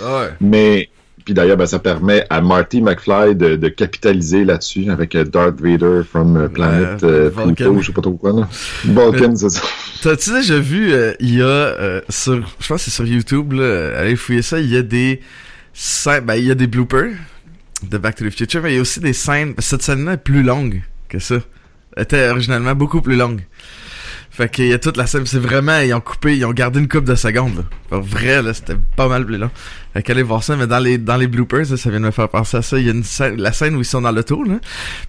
Ouais. 0.02 0.28
Mais, 0.40 0.90
puis 1.24 1.32
d'ailleurs, 1.32 1.56
ben, 1.56 1.66
ça 1.66 1.78
permet 1.78 2.26
à 2.28 2.42
Marty 2.42 2.82
McFly 2.82 3.34
de, 3.34 3.56
de 3.56 3.68
capitaliser 3.68 4.44
là-dessus 4.44 4.90
avec 4.90 5.14
euh, 5.14 5.24
Darth 5.24 5.58
Vader 5.60 6.02
from 6.08 6.36
euh, 6.36 6.48
Planet 6.48 7.02
euh. 7.04 7.30
Pluto, 7.30 7.80
je 7.80 7.86
sais 7.86 7.92
pas 7.92 8.02
trop 8.02 8.12
quoi. 8.12 8.32
Là. 8.32 8.48
Vulcan, 8.84 9.34
c'est 9.34 9.48
ça. 9.48 9.62
T'as-tu 10.02 10.32
déjà 10.34 10.58
vu, 10.58 10.92
euh, 10.92 11.14
il 11.20 11.36
y 11.36 11.40
a 11.42 11.46
euh, 11.46 12.00
sur, 12.10 12.34
je 12.60 12.68
pense 12.68 12.84
que 12.84 12.90
c'est 12.90 12.90
sur 12.90 13.06
YouTube, 13.06 13.52
là, 13.54 13.98
allez 13.98 14.16
fouiller 14.16 14.42
ça, 14.42 14.60
il 14.60 14.70
y 14.70 14.76
a 14.76 14.82
des 14.82 15.20
ben 16.22 16.34
il 16.36 16.44
y 16.44 16.50
a 16.50 16.54
des 16.54 16.66
bloopers 16.66 17.14
de 17.82 17.98
Back 17.98 18.16
to 18.16 18.24
the 18.24 18.30
Future, 18.30 18.62
mais 18.62 18.72
il 18.72 18.74
y 18.76 18.78
a 18.78 18.82
aussi 18.82 19.00
des 19.00 19.14
scènes, 19.14 19.54
cette 19.58 19.82
scène-là 19.82 20.12
est 20.12 20.16
plus 20.18 20.42
longue 20.42 20.82
que 21.08 21.18
ça. 21.18 21.36
Elle 21.96 22.02
était 22.04 22.28
originalement 22.28 22.74
beaucoup 22.74 23.00
plus 23.00 23.16
longue. 23.16 23.40
Fait 24.36 24.48
qu'il 24.48 24.66
y 24.66 24.72
a 24.72 24.80
toute 24.80 24.96
la 24.96 25.06
scène, 25.06 25.26
c'est 25.26 25.38
vraiment, 25.38 25.78
ils 25.78 25.94
ont 25.94 26.00
coupé, 26.00 26.36
ils 26.36 26.44
ont 26.44 26.50
gardé 26.50 26.80
une 26.80 26.88
coupe 26.88 27.04
de 27.04 27.14
secondes, 27.14 27.54
là. 27.56 27.62
Pour 27.88 28.00
vrai, 28.00 28.42
là, 28.42 28.52
c'était 28.52 28.74
pas 28.96 29.06
mal 29.06 29.24
plus 29.24 29.38
long. 29.38 29.48
Fait 29.92 30.02
qu'allez 30.02 30.24
voir 30.24 30.42
ça, 30.42 30.56
mais 30.56 30.66
dans 30.66 30.80
les, 30.80 30.98
dans 30.98 31.16
les 31.16 31.28
bloopers, 31.28 31.70
là, 31.70 31.76
ça 31.76 31.88
vient 31.88 32.00
de 32.00 32.06
me 32.06 32.10
faire 32.10 32.28
penser 32.28 32.56
à 32.56 32.62
ça. 32.62 32.76
Il 32.80 32.84
y 32.84 32.88
a 32.88 32.92
une 32.92 33.04
scène, 33.04 33.36
la 33.36 33.52
scène 33.52 33.76
où 33.76 33.78
ils 33.78 33.84
sont 33.84 34.00
dans 34.00 34.10
l'auto, 34.10 34.42
là. 34.42 34.54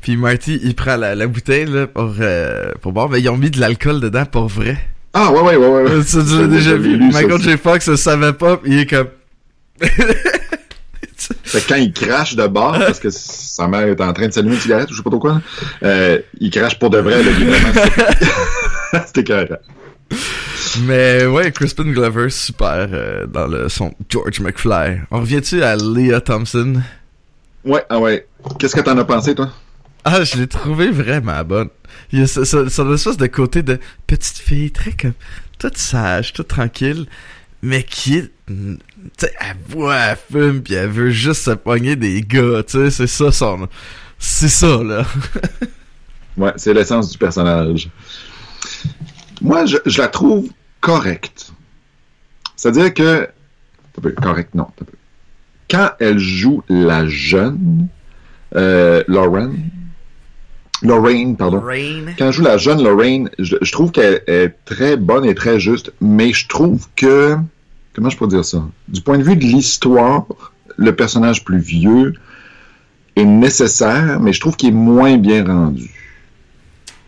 Puis 0.02 0.16
Marty, 0.16 0.60
il 0.62 0.76
prend 0.76 0.96
la, 0.96 1.16
la 1.16 1.26
bouteille, 1.26 1.66
là, 1.66 1.88
pour, 1.88 2.14
euh, 2.20 2.72
pour 2.82 2.92
boire, 2.92 3.10
mais 3.10 3.20
ils 3.20 3.28
ont 3.30 3.38
mis 3.38 3.50
de 3.50 3.60
l'alcool 3.60 4.00
dedans 4.00 4.26
pour 4.26 4.48
vrai. 4.48 4.78
Ah, 5.16 5.32
ouais, 5.32 5.42
ouais, 5.42 5.56
ouais, 5.56 5.68
ouais. 5.68 5.84
ouais. 5.96 6.04
Ça, 6.04 6.20
tu 6.24 6.40
l'as 6.40 6.48
déjà 6.48 6.76
vu. 6.76 7.00
Michael. 7.00 7.42
J. 7.42 7.58
Fox 7.58 7.88
ne 7.88 7.96
savait 7.96 8.34
pas, 8.34 8.62
il 8.64 8.78
est 8.78 8.86
comme... 8.86 9.08
Fait 11.46 11.62
que 11.62 11.68
quand 11.70 11.76
il 11.78 11.94
crache 11.94 12.36
de 12.36 12.46
bord, 12.46 12.78
parce 12.78 13.00
que 13.00 13.10
sa 13.10 13.68
mère 13.68 13.88
est 13.88 14.02
en 14.02 14.14
train 14.14 14.28
de 14.28 14.34
s'allumer 14.34 14.54
une 14.54 14.62
cigarette 14.62 14.92
ou 14.92 14.94
je 14.94 14.98
sais 14.98 15.04
pas 15.04 15.10
trop 15.10 15.20
quoi, 15.20 15.42
euh, 15.82 16.20
il 16.40 16.52
crache 16.52 16.78
pour 16.78 16.92
de 16.92 17.00
vrai, 17.00 17.24
là, 17.24 17.32
il 17.40 17.48
est 17.48 17.50
vraiment... 17.50 17.74
C'était 19.06 19.24
carré. 19.24 19.50
Mais 20.82 21.26
ouais, 21.26 21.52
Crispin 21.52 21.86
Glover, 21.86 22.30
super 22.30 22.88
euh, 22.92 23.26
dans 23.26 23.48
le 23.48 23.70
son 23.70 23.94
George 24.10 24.40
McFly. 24.40 25.00
On 25.12 25.22
revient-tu 25.22 25.64
à 25.64 25.76
Leah 25.76 26.22
Thompson? 26.22 26.82
Ouais, 27.64 27.84
ah 27.90 28.00
ouais. 28.00 28.28
Qu'est-ce 28.60 28.76
que 28.76 28.82
t'en 28.82 28.98
as 28.98 29.06
pensé, 29.06 29.34
toi? 29.36 29.50
Ah, 30.04 30.24
je 30.24 30.38
l'ai 30.38 30.48
trouvé 30.48 30.92
vraiment 30.92 31.44
bonne. 31.44 31.70
Il 32.12 32.20
y 32.20 32.24
a 32.24 32.28
son 32.28 32.94
espèce 32.94 33.18
de 33.18 33.28
côté 33.28 33.64
de 33.64 33.80
petite 34.06 34.38
fille 34.38 34.72
très 34.72 34.92
comme 34.92 35.14
toute 35.58 35.78
sage, 35.78 36.34
toute 36.34 36.50
tranquille, 36.50 37.08
mais 37.64 37.82
qui 37.82 38.18
est, 38.18 38.32
mm, 38.48 38.76
tu 38.76 39.10
sais, 39.18 39.34
elle 39.40 39.58
boit, 39.70 39.96
elle 39.96 40.18
fume, 40.32 40.62
puis 40.62 40.76
elle 40.76 40.90
veut 40.90 41.10
juste 41.10 41.44
se 41.44 41.52
pogner 41.52 41.96
des 41.96 42.22
gars, 42.22 42.62
tu 42.64 42.74
sais, 42.74 42.92
c'est 42.92 43.08
ça 43.08 43.32
son, 43.32 43.68
c'est 44.20 44.50
ça 44.50 44.84
là. 44.84 45.06
Ouais, 46.38 46.52
c'est 46.58 46.74
l'essence 46.74 47.12
du 47.12 47.18
personnage. 47.18 47.90
Moi, 49.42 49.66
je, 49.66 49.78
je 49.86 50.02
la 50.02 50.08
trouve 50.08 50.50
correcte. 50.82 51.52
C'est-à-dire 52.56 52.94
que... 52.94 53.28
Correct, 54.22 54.54
non. 54.56 54.68
Quand 55.70 55.92
elle 56.00 56.20
joue 56.20 56.64
la 56.70 57.08
jeune, 57.08 57.88
euh, 58.56 59.04
Lauren... 59.08 59.52
Lorraine, 60.82 61.38
pardon. 61.38 61.62
Rain. 61.62 62.14
Quand 62.18 62.28
elle 62.28 62.34
joue 62.34 62.44
la 62.44 62.58
jeune 62.58 62.84
Lorraine, 62.84 63.30
je, 63.40 63.56
je 63.62 63.72
trouve 63.72 63.92
qu'elle 63.92 64.22
est 64.28 64.54
très 64.66 64.98
bonne 64.98 65.26
et 65.26 65.34
très 65.34 65.60
juste, 65.60 65.94
mais 66.02 66.34
je 66.34 66.48
trouve 66.48 66.88
que... 66.96 67.38
Comment 67.94 68.10
je 68.10 68.18
peux 68.18 68.28
dire 68.28 68.44
ça? 68.44 68.62
Du 68.90 69.02
point 69.02 69.18
de 69.18 69.24
vue 69.24 69.38
de 69.38 69.44
l'histoire, 69.44 70.26
le 70.76 70.94
personnage 70.94 71.46
plus 71.46 71.60
vieux 71.60 72.14
est 73.16 73.24
nécessaire, 73.24 74.20
mais 74.20 74.34
je 74.34 74.42
trouve 74.42 74.58
qu'il 74.58 74.70
est 74.70 74.74
moins 74.74 75.18
bien 75.18 75.46
rendu. 75.46 76.05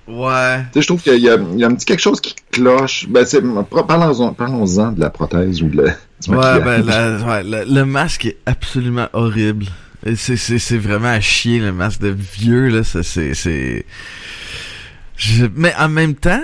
Ouais. 0.07 0.59
Tu 0.71 0.73
sais, 0.75 0.81
je 0.81 0.87
trouve 0.87 1.01
qu'il 1.01 1.15
y 1.15 1.21
y 1.23 1.29
a 1.29 1.33
un 1.67 1.75
petit 1.75 1.85
quelque 1.85 1.99
chose 1.99 2.21
qui 2.21 2.33
cloche. 2.51 3.07
Ben, 3.09 3.25
c'est, 3.25 3.41
parlons-en, 3.87 4.33
parlons-en 4.33 4.91
de 4.93 4.99
la 5.01 5.09
prothèse 5.09 5.61
ou 5.61 5.67
de 5.67 5.81
la, 5.83 5.91
du 6.21 6.29
Ouais, 6.29 6.59
ben, 6.63 6.85
la- 6.85 7.17
ouais, 7.25 7.43
le, 7.43 7.65
le 7.73 7.85
masque 7.85 8.25
est 8.25 8.37
absolument 8.45 9.07
horrible. 9.13 9.65
C'est, 10.15 10.37
vraiment 10.77 11.09
à 11.09 11.19
chier, 11.19 11.59
le 11.59 11.73
masque 11.73 11.99
de 12.01 12.15
vieux, 12.17 12.67
là. 12.69 12.83
C'est. 12.83 13.85
Je- 15.17 15.45
Mais 15.55 15.73
en 15.77 15.89
même 15.89 16.15
temps, 16.15 16.43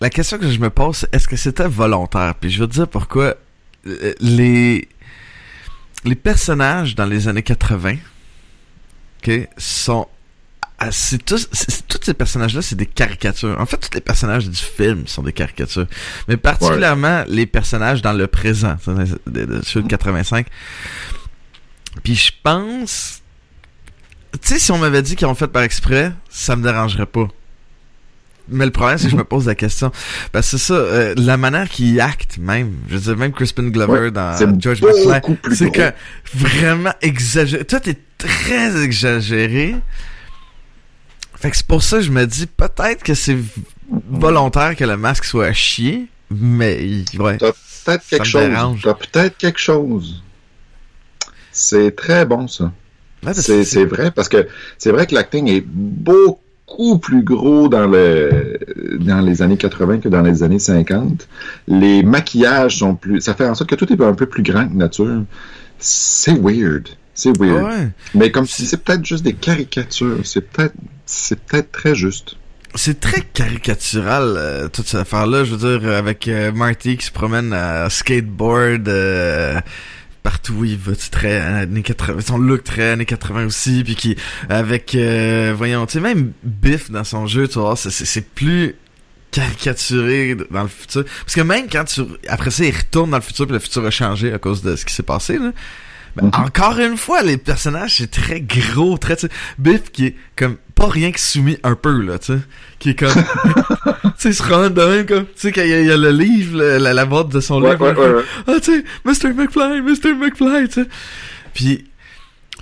la 0.00 0.08
question 0.10 0.38
que 0.38 0.48
je 0.50 0.58
me 0.58 0.70
pose, 0.70 1.06
est-ce 1.12 1.28
que 1.28 1.36
c'était 1.36 1.68
volontaire? 1.68 2.34
Puis 2.40 2.50
je 2.50 2.64
te 2.68 2.72
dire 2.72 2.88
pourquoi. 2.88 3.34
Euh, 3.86 4.14
Les, 4.20 4.88
les 6.04 6.14
personnages 6.14 6.94
dans 6.94 7.04
les 7.04 7.28
années 7.28 7.42
80, 7.42 7.96
ok, 9.22 9.48
sont 9.58 10.06
c'est 10.90 11.24
tous, 11.24 11.48
c'est- 11.52 11.86
tous 11.88 11.98
ces 12.02 12.14
personnages-là, 12.14 12.62
c'est 12.62 12.76
des 12.76 12.86
caricatures. 12.86 13.56
En 13.60 13.66
fait, 13.66 13.76
tous 13.78 13.94
les 13.94 14.00
personnages 14.00 14.48
du 14.48 14.56
film 14.56 15.06
sont 15.06 15.22
des 15.22 15.32
caricatures. 15.32 15.86
Mais 16.28 16.36
particulièrement 16.36 17.24
les 17.28 17.46
personnages 17.46 18.02
dans 18.02 18.12
le 18.12 18.26
présent, 18.26 18.76
ceux 19.64 19.82
de 19.82 19.88
85. 19.88 20.46
Puis 22.02 22.14
je 22.16 22.32
pense... 22.42 23.20
Tu 24.42 24.54
sais, 24.54 24.58
si 24.58 24.72
on 24.72 24.78
m'avait 24.78 25.02
dit 25.02 25.14
qu'ils 25.14 25.28
ont 25.28 25.34
fait 25.36 25.46
par 25.46 25.62
exprès, 25.62 26.12
ça 26.28 26.56
me 26.56 26.62
dérangerait 26.62 27.06
pas. 27.06 27.28
Mais 28.48 28.64
le 28.66 28.72
problème, 28.72 28.98
c'est 28.98 29.04
que 29.04 29.12
je 29.12 29.16
me 29.16 29.24
pose 29.24 29.46
la 29.46 29.54
question. 29.54 29.90
Parce 30.32 30.50
que 30.50 30.58
c'est 30.58 30.66
ça, 30.66 30.74
euh, 30.74 31.14
la 31.16 31.36
manière 31.36 31.68
qu'il 31.68 31.98
acte 32.00 32.36
même. 32.38 32.74
Je 32.90 32.94
veux 32.96 33.00
dire, 33.00 33.16
même 33.16 33.32
Crispin 33.32 33.68
Glover 33.68 34.00
Ouais, 34.00 34.10
dans 34.10 34.36
George 34.60 34.82
McFly. 34.82 35.20
C'est 35.54 35.70
que 35.70 35.92
vraiment 36.34 36.92
exagéré. 37.00 37.64
Toi, 37.64 37.80
t'es 37.80 37.96
très 38.18 38.82
exagéré. 38.82 39.76
Fait 41.36 41.50
que 41.50 41.56
c'est 41.56 41.66
pour 41.66 41.82
ça 41.82 41.98
que 41.98 42.02
je 42.04 42.10
me 42.10 42.26
dis 42.26 42.46
peut-être 42.46 43.02
que 43.02 43.14
c'est 43.14 43.36
volontaire 44.10 44.76
que 44.76 44.84
le 44.84 44.96
masque 44.96 45.24
soit 45.24 45.46
à 45.46 45.52
chier. 45.52 46.06
Mais 46.30 47.04
ouais. 47.18 47.38
T'as 47.38 47.52
peut-être 47.84 48.06
quelque 48.08 48.24
chose. 48.24 48.42
dérange. 48.42 48.82
T'as 48.82 48.94
peut-être 48.94 49.36
quelque 49.36 49.60
chose. 49.60 50.22
C'est 51.52 51.94
très 51.94 52.24
bon, 52.26 52.48
ça. 52.48 52.72
Ouais, 53.24 53.34
C'est 53.34 53.64
c'est 53.64 53.84
vrai, 53.84 54.10
parce 54.10 54.28
que 54.28 54.48
c'est 54.78 54.90
vrai 54.90 55.06
que 55.06 55.14
l'acting 55.14 55.48
est 55.48 55.64
beaucoup 55.66 56.98
plus 56.98 57.22
gros 57.22 57.68
dans 57.68 57.86
le 57.86 58.58
dans 59.00 59.20
les 59.20 59.40
années 59.42 59.56
80 59.56 59.98
que 60.00 60.08
dans 60.08 60.22
les 60.22 60.42
années 60.42 60.58
50. 60.58 61.28
Les 61.68 62.02
maquillages 62.02 62.78
sont 62.78 62.94
plus... 62.96 63.20
Ça 63.20 63.34
fait 63.34 63.46
en 63.46 63.54
sorte 63.54 63.70
que 63.70 63.76
tout 63.76 63.90
est 63.92 64.00
un 64.02 64.14
peu 64.14 64.26
plus 64.26 64.42
grand 64.42 64.68
que 64.68 64.74
nature. 64.74 65.22
C'est 65.78 66.38
weird. 66.38 66.88
C'est 67.14 67.38
weird. 67.38 67.64
Ouais. 67.64 67.88
Mais 68.14 68.30
comme 68.30 68.46
si 68.46 68.66
c'est 68.66 68.82
peut-être 68.82 69.04
juste 69.04 69.22
des 69.24 69.34
caricatures. 69.34 70.20
C'est 70.24 70.40
peut-être 70.40 70.74
c'est 71.06 71.38
peut-être 71.40 71.72
très 71.72 71.94
juste. 71.94 72.36
C'est 72.76 72.98
très 72.98 73.20
caricatural, 73.20 74.34
euh, 74.36 74.68
toute 74.68 74.86
cette 74.88 75.00
affaire-là. 75.00 75.44
Je 75.44 75.54
veux 75.54 75.78
dire, 75.78 75.88
euh, 75.88 75.98
avec 75.98 76.26
euh, 76.26 76.50
Marty 76.52 76.96
qui 76.96 77.06
se 77.06 77.12
promène 77.12 77.52
à 77.52 77.88
skateboard 77.88 78.88
euh, 78.88 79.60
partout 80.24 80.54
où 80.54 80.64
il 80.64 80.76
va, 80.78 80.92
c'est 80.98 81.10
très 81.10 81.36
années 81.38 81.82
80, 81.82 82.20
son 82.22 82.38
look 82.38 82.64
très 82.64 82.90
années 82.90 83.04
80 83.04 83.46
aussi, 83.46 83.84
puis 83.84 83.94
qui 83.94 84.16
avec, 84.48 84.94
euh, 84.96 85.54
voyons, 85.56 85.86
tu 85.86 85.92
sais, 85.94 86.00
même 86.00 86.32
Biff 86.42 86.90
dans 86.90 87.04
son 87.04 87.26
jeu, 87.28 87.46
tu 87.46 87.58
vois, 87.60 87.76
c'est- 87.76 88.34
plus 88.34 88.74
caricaturé 89.30 90.36
dans 90.50 90.62
le 90.62 90.68
futur. 90.68 91.04
Parce 91.24 91.34
que 91.34 91.40
même 91.42 91.66
quand 91.70 91.84
tu, 91.84 92.02
après 92.28 92.50
ça, 92.50 92.64
il 92.64 92.74
retourne 92.76 93.10
dans 93.10 93.16
le 93.18 93.22
futur, 93.22 93.46
puis 93.46 93.52
le 93.54 93.58
futur 93.60 93.84
a 93.84 93.90
changé 93.90 94.32
à 94.32 94.38
cause 94.38 94.62
de 94.62 94.74
ce 94.76 94.84
qui 94.84 94.94
s'est 94.94 95.02
passé, 95.02 95.38
là. 95.38 95.52
Ben, 96.16 96.26
Mhm. 96.26 96.30
Encore 96.44 96.78
une 96.78 96.96
fois, 96.96 97.22
les 97.22 97.36
personnages, 97.36 97.96
c'est 97.96 98.10
très 98.10 98.40
gros, 98.40 98.96
très, 98.98 99.16
tu 99.16 99.26
Biff 99.58 99.90
qui 99.90 100.06
est 100.06 100.16
comme 100.36 100.56
pas 100.74 100.88
rien 100.88 101.12
que 101.12 101.20
soumis 101.20 101.56
un 101.62 101.74
peu, 101.74 102.00
là, 102.02 102.18
tu 102.18 102.32
sais, 102.34 102.38
qui 102.78 102.90
est 102.90 102.94
comme, 102.98 103.12
tu 103.14 104.10
sais, 104.18 104.32
se 104.32 104.42
rend 104.42 104.68
de 104.70 104.82
même, 104.82 105.06
comme, 105.06 105.24
tu 105.26 105.30
sais, 105.36 105.52
qu'il 105.52 105.66
y, 105.66 105.72
a- 105.72 105.80
il 105.80 105.86
y 105.86 105.90
a 105.92 105.96
le 105.96 106.10
livre, 106.10 106.58
le- 106.58 106.78
la, 106.78 106.92
la 106.92 107.04
boîte 107.06 107.28
de 107.28 107.40
son 107.40 107.62
Ouais, 107.62 107.70
livre, 107.72 107.92
ouais, 107.92 107.96
ouais, 107.98 108.14
ouais. 108.16 108.22
ah, 108.48 108.60
tu 108.60 108.76
sais, 108.76 108.84
Mr. 109.04 109.32
McFly, 109.34 109.80
Mr. 109.82 110.14
McFly, 110.14 110.68
tu 110.68 110.82
sais. 110.82 110.88
Puis, 111.54 111.84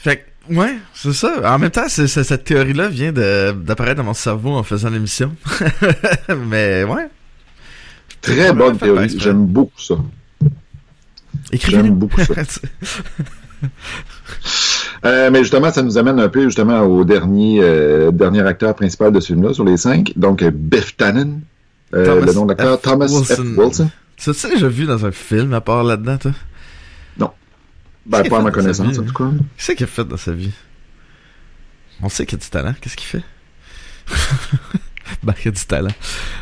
fait 0.01 0.27
que, 0.49 0.55
ouais, 0.55 0.77
c'est 0.95 1.13
ça. 1.15 1.55
En 1.55 1.59
même 1.59 1.71
temps, 1.71 1.89
cette 1.89 2.45
théorie-là 2.45 2.89
vient 2.89 3.13
d'apparaître 3.13 3.97
dans 3.97 4.05
mon 4.05 4.15
cerveau 4.15 4.55
en 4.57 4.63
faisant 4.63 4.91
l'émission. 4.91 5.35
Mais, 6.49 6.85
ouais. 6.85 7.09
Très 8.21 8.53
bonne 8.53 8.77
théorie. 8.79 9.17
J'aime 9.19 9.47
beaucoup 9.47 9.81
ça. 9.81 9.95
J'aime 11.53 11.91
beaucoup 11.95 12.21
ça. 12.21 12.35
Euh, 15.05 15.31
mais 15.31 15.41
justement, 15.41 15.73
ça 15.73 15.83
nous 15.83 15.99
amène 15.99 16.21
un 16.21 16.29
peu 16.29 16.45
justement 16.45 16.81
au 16.83 17.05
dernier, 17.05 17.61
euh, 17.61 18.11
dernier 18.13 18.47
acteur 18.47 18.75
principal 18.75 19.13
de 19.13 19.21
ce 19.21 19.29
film-là, 19.29 19.53
sur 19.53 19.65
les 19.65 19.77
cinq. 19.77 20.13
Donc, 20.17 20.43
euh, 20.43 20.51
Biff 20.53 20.97
Tannen. 20.97 21.41
Euh, 21.95 22.25
le 22.25 22.33
nom 22.33 22.45
de 22.45 22.51
l'acteur. 22.51 22.81
Thomas 22.81 23.07
Wilson. 23.07 23.45
F. 23.45 23.59
Wilson. 23.59 23.91
Ça, 24.17 24.33
tu 24.33 24.39
sais, 24.39 24.51
déjà 24.51 24.69
vu 24.69 24.85
dans 24.85 25.05
un 25.05 25.11
film 25.11 25.53
à 25.53 25.61
part 25.61 25.83
là-dedans, 25.83 26.19
toi? 26.19 26.33
Ben, 28.05 28.19
Qu'est-ce 28.19 28.31
pas 28.31 28.39
à 28.39 28.43
ma 28.43 28.51
connaissance, 28.51 28.99
en 28.99 29.05
tout 29.05 29.13
cas. 29.13 29.31
Qu'est-ce 29.57 29.73
qu'il 29.73 29.85
a 29.85 29.87
fait 29.87 30.05
dans 30.05 30.17
sa 30.17 30.33
vie? 30.33 30.51
On 32.03 32.09
sait 32.09 32.27
qu'il 32.27 32.37
a 32.37 32.41
du 32.41 32.49
talent. 32.49 32.75
Qu'est-ce 32.81 32.97
qu'il 32.97 33.07
fait? 33.07 33.23
ben, 35.23 35.35
il 35.45 35.49
a 35.49 35.51
du 35.51 35.65
talent. 35.65 35.91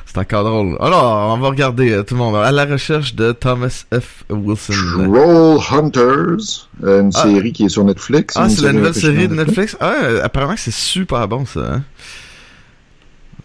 C'est 0.07 0.19
encore 0.19 0.45
drôle. 0.45 0.77
Alors, 0.81 1.35
on 1.35 1.39
va 1.39 1.49
regarder 1.49 1.93
euh, 1.93 2.03
tout 2.03 2.15
le 2.15 2.19
monde. 2.19 2.37
À 2.37 2.51
la 2.53 2.65
recherche 2.65 3.15
de 3.15 3.33
Thomas 3.33 3.85
F. 3.93 4.25
Wilson. 4.29 4.73
Troll 5.05 5.59
Hunters, 5.71 6.69
euh, 6.85 7.01
une 7.03 7.11
Ah. 7.15 7.23
série 7.23 7.53
qui 7.53 7.65
est 7.65 7.69
sur 7.69 7.85
Netflix. 7.85 8.35
Ah, 8.37 8.49
c'est 8.49 8.63
la 8.63 8.73
nouvelle 8.73 8.95
série 8.95 9.29
de 9.29 9.35
Netflix? 9.35 9.77
Ah, 9.81 9.93
euh, 10.03 10.25
apparemment 10.25 10.55
c'est 10.57 10.73
super 10.73 11.27
bon, 11.29 11.47
ça. 11.47 11.61
Hein? 11.75 11.83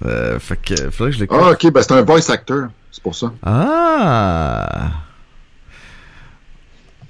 Euh, 0.05 0.39
fait 0.39 0.57
que, 0.57 0.75
faudrait 0.91 1.11
que 1.11 1.15
je 1.17 1.21
l'écoute. 1.21 1.39
Ah, 1.41 1.51
ok, 1.51 1.71
ben 1.71 1.81
c'est 1.81 1.93
un 1.93 2.01
voice 2.01 2.29
actor, 2.29 2.67
c'est 2.91 3.01
pour 3.01 3.15
ça. 3.15 3.31
Ah! 3.45 4.91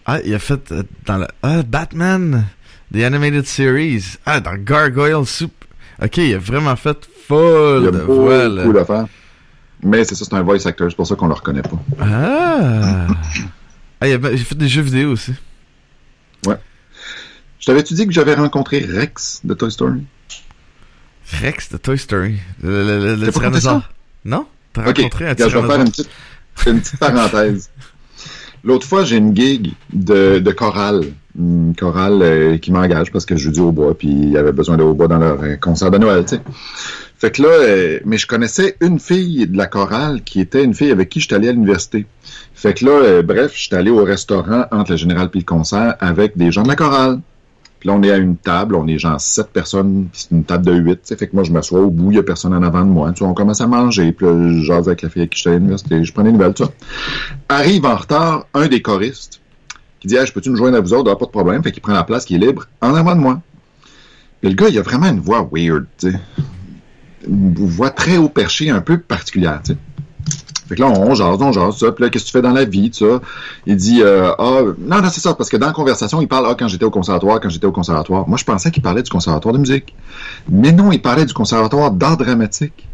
Ah, 0.05 0.19
il 0.23 0.33
a 0.35 0.39
fait 0.39 0.71
euh, 0.71 0.83
dans 1.05 1.17
le... 1.17 1.27
Ah, 1.41 1.63
Batman! 1.63 2.45
The 2.93 2.97
Animated 2.97 3.47
Series. 3.47 4.17
Ah, 4.25 4.39
dans 4.39 4.53
Gargoyle 4.55 5.25
Soup. 5.25 5.51
Ok, 6.01 6.17
il 6.17 6.33
a 6.35 6.37
vraiment 6.37 6.75
fait 6.75 6.97
full 7.27 7.79
Il 7.79 7.85
y 7.85 7.87
a 7.87 7.91
de 7.91 7.97
beaucoup 7.99 8.15
voix, 8.21 8.47
là. 8.47 8.67
d'affaires. 8.67 9.05
Mais 9.83 10.03
c'est 10.03 10.15
ça, 10.15 10.25
c'est 10.25 10.33
un 10.35 10.41
voice 10.41 10.65
actor, 10.65 10.89
c'est 10.89 10.95
pour 10.95 11.07
ça 11.07 11.15
qu'on 11.15 11.27
le 11.27 11.33
reconnaît 11.33 11.61
pas. 11.61 11.79
Ah! 11.99 13.07
ah, 14.01 14.07
il 14.07 14.13
a, 14.13 14.31
il 14.31 14.41
a 14.41 14.43
fait 14.43 14.55
des 14.55 14.67
jeux 14.67 14.81
vidéo 14.81 15.11
aussi. 15.11 15.33
Je 17.57 17.71
t'avais-tu 17.71 17.95
dit 17.95 18.05
que 18.05 18.13
j'avais 18.13 18.35
rencontré 18.35 18.85
Rex 18.87 19.41
de 19.43 19.53
Toy 19.55 19.71
Story? 19.71 20.03
Rex 21.41 21.69
de 21.71 21.77
Toy 21.77 21.97
Story. 21.97 22.37
Le, 22.61 23.15
le, 23.15 23.31
tyrannosaure. 23.31 23.89
Non? 24.23 24.45
T'as 24.73 24.87
Ok, 24.87 24.97
rencontré 24.97 25.25
un 25.25 25.29
regarde, 25.31 25.51
je 25.51 25.57
vais 25.57 25.67
faire 25.67 25.69
tyrannosaure? 25.69 25.85
une 25.85 25.91
petite, 25.91 26.09
une 26.67 26.79
petite 26.81 26.99
parenthèse. 26.99 27.69
L'autre 28.63 28.85
fois, 28.85 29.03
j'ai 29.03 29.17
une 29.17 29.35
gig 29.35 29.73
de, 29.93 30.37
de 30.39 30.51
chorale. 30.51 31.05
Une 31.37 31.75
chorale 31.77 32.21
euh, 32.21 32.57
qui 32.57 32.71
m'engage 32.71 33.11
parce 33.11 33.25
que 33.25 33.35
je 33.35 33.43
joue 33.43 33.51
du 33.51 33.59
hautbois, 33.59 33.97
puis 33.97 34.07
il 34.07 34.37
avait 34.37 34.53
besoin 34.53 34.77
de 34.77 34.83
hautbois 34.83 35.07
dans 35.07 35.17
leur 35.17 35.41
euh, 35.43 35.55
concert 35.57 35.91
de 35.91 35.97
Noël, 35.97 36.23
tu. 36.25 36.35
Fait 37.17 37.31
que 37.31 37.41
là, 37.41 37.49
euh, 37.49 37.99
mais 38.05 38.17
je 38.17 38.27
connaissais 38.27 38.77
une 38.81 38.99
fille 38.99 39.47
de 39.47 39.57
la 39.57 39.67
chorale 39.67 40.21
qui 40.23 40.39
était 40.39 40.63
une 40.63 40.73
fille 40.73 40.91
avec 40.91 41.09
qui 41.09 41.19
j'étais 41.19 41.35
allé 41.35 41.49
à 41.49 41.51
l'université. 41.51 42.05
Fait 42.53 42.73
que 42.73 42.85
là, 42.85 43.21
bref, 43.21 43.53
j'étais 43.55 43.75
allé 43.75 43.91
au 43.91 44.03
restaurant 44.03 44.65
entre 44.71 44.91
le 44.91 44.97
général 44.97 45.29
puis 45.29 45.41
le 45.41 45.45
concert 45.45 45.95
avec 45.99 46.37
des 46.37 46.51
gens 46.51 46.63
de 46.63 46.69
la 46.69 46.75
chorale. 46.75 47.19
Puis 47.79 47.89
là, 47.89 47.95
on 47.95 48.03
est 48.03 48.11
à 48.11 48.17
une 48.17 48.37
table, 48.37 48.75
on 48.75 48.87
est 48.87 48.97
genre 48.97 49.19
sept 49.19 49.47
personnes, 49.47 50.07
puis 50.11 50.21
c'est 50.21 50.31
une 50.31 50.43
table 50.43 50.65
de 50.65 50.73
huit, 50.73 50.95
tu 50.95 50.99
sais. 51.03 51.15
Fait 51.15 51.27
que 51.27 51.35
moi, 51.35 51.43
je 51.43 51.51
m'assois 51.51 51.81
au 51.81 51.89
bout, 51.89 52.11
il 52.11 52.15
y 52.15 52.19
a 52.19 52.23
personne 52.23 52.53
en 52.53 52.63
avant 52.63 52.81
de 52.81 52.89
moi. 52.89 53.11
Tu 53.11 53.19
vois, 53.19 53.29
on 53.29 53.33
commence 53.33 53.61
à 53.61 53.67
manger, 53.67 54.11
puis 54.11 54.25
là, 54.25 54.61
je 54.61 54.71
avec 54.71 55.01
la 55.01 55.09
fille 55.09 55.21
avec 55.21 55.31
qui 55.31 55.37
j'étais 55.39 55.51
à 55.51 55.53
l'université, 55.53 56.03
je 56.03 56.13
prends 56.13 56.23
des 56.23 56.31
nouvelles, 56.31 56.53
tout 56.53 56.63
ça. 56.63 56.71
Arrive 57.49 57.85
en 57.85 57.95
retard 57.95 58.47
un 58.53 58.67
des 58.67 58.81
choristes 58.81 59.41
qui 60.07 60.15
dit, 60.15 60.25
je 60.25 60.31
peux-tu 60.31 60.49
nous 60.49 60.55
joindre 60.55 60.77
à 60.77 60.81
vous 60.81 60.93
autres? 60.93 61.11
Ah, 61.11 61.15
pas 61.15 61.25
de 61.25 61.31
problème. 61.31 61.63
Fait 61.63 61.71
qu'il 61.71 61.81
prend 61.81 61.93
la 61.93 62.03
place 62.03 62.25
qui 62.25 62.35
est 62.35 62.37
libre 62.37 62.67
en 62.81 62.93
avant 62.93 63.15
de 63.15 63.21
moi. 63.21 63.41
Puis 64.41 64.49
le 64.49 64.55
gars, 64.55 64.69
il 64.69 64.77
a 64.77 64.81
vraiment 64.81 65.07
une 65.07 65.19
voix 65.19 65.47
weird, 65.51 65.85
tu 65.97 66.11
sais. 66.11 66.19
Une 67.27 67.53
voix 67.55 67.89
très 67.89 68.17
haut 68.17 68.29
perché, 68.29 68.69
un 68.69 68.81
peu 68.81 68.99
particulière, 68.99 69.61
tu. 69.63 69.75
Fait 70.67 70.75
que 70.75 70.81
là, 70.81 70.87
on 70.87 71.13
jase, 71.13 71.41
on 71.41 71.51
jase, 71.51 71.77
ça. 71.77 71.91
Puis 71.91 72.03
là, 72.03 72.09
qu'est-ce 72.09 72.25
que 72.25 72.29
tu 72.29 72.33
fais 72.33 72.41
dans 72.41 72.51
la 72.51 72.65
vie? 72.65 72.91
Il 73.65 73.75
dit, 73.75 74.01
euh, 74.01 74.31
ah, 74.37 74.61
non, 74.79 75.01
non, 75.01 75.09
c'est 75.11 75.21
ça, 75.21 75.33
parce 75.33 75.49
que 75.49 75.57
dans 75.57 75.67
la 75.67 75.73
conversation, 75.73 76.21
il 76.21 76.27
parle, 76.27 76.47
ah, 76.49 76.55
quand 76.57 76.67
j'étais 76.67 76.85
au 76.85 76.91
conservatoire, 76.91 77.39
quand 77.39 77.49
j'étais 77.49 77.67
au 77.67 77.71
conservatoire. 77.71 78.27
Moi, 78.27 78.37
je 78.37 78.43
pensais 78.43 78.71
qu'il 78.71 78.83
parlait 78.83 79.03
du 79.03 79.09
conservatoire 79.09 79.53
de 79.53 79.59
musique. 79.59 79.95
Mais 80.49 80.71
non, 80.71 80.91
il 80.91 81.01
parlait 81.01 81.25
du 81.25 81.33
conservatoire 81.33 81.91
d'art 81.91 82.17
dramatique. 82.17 82.87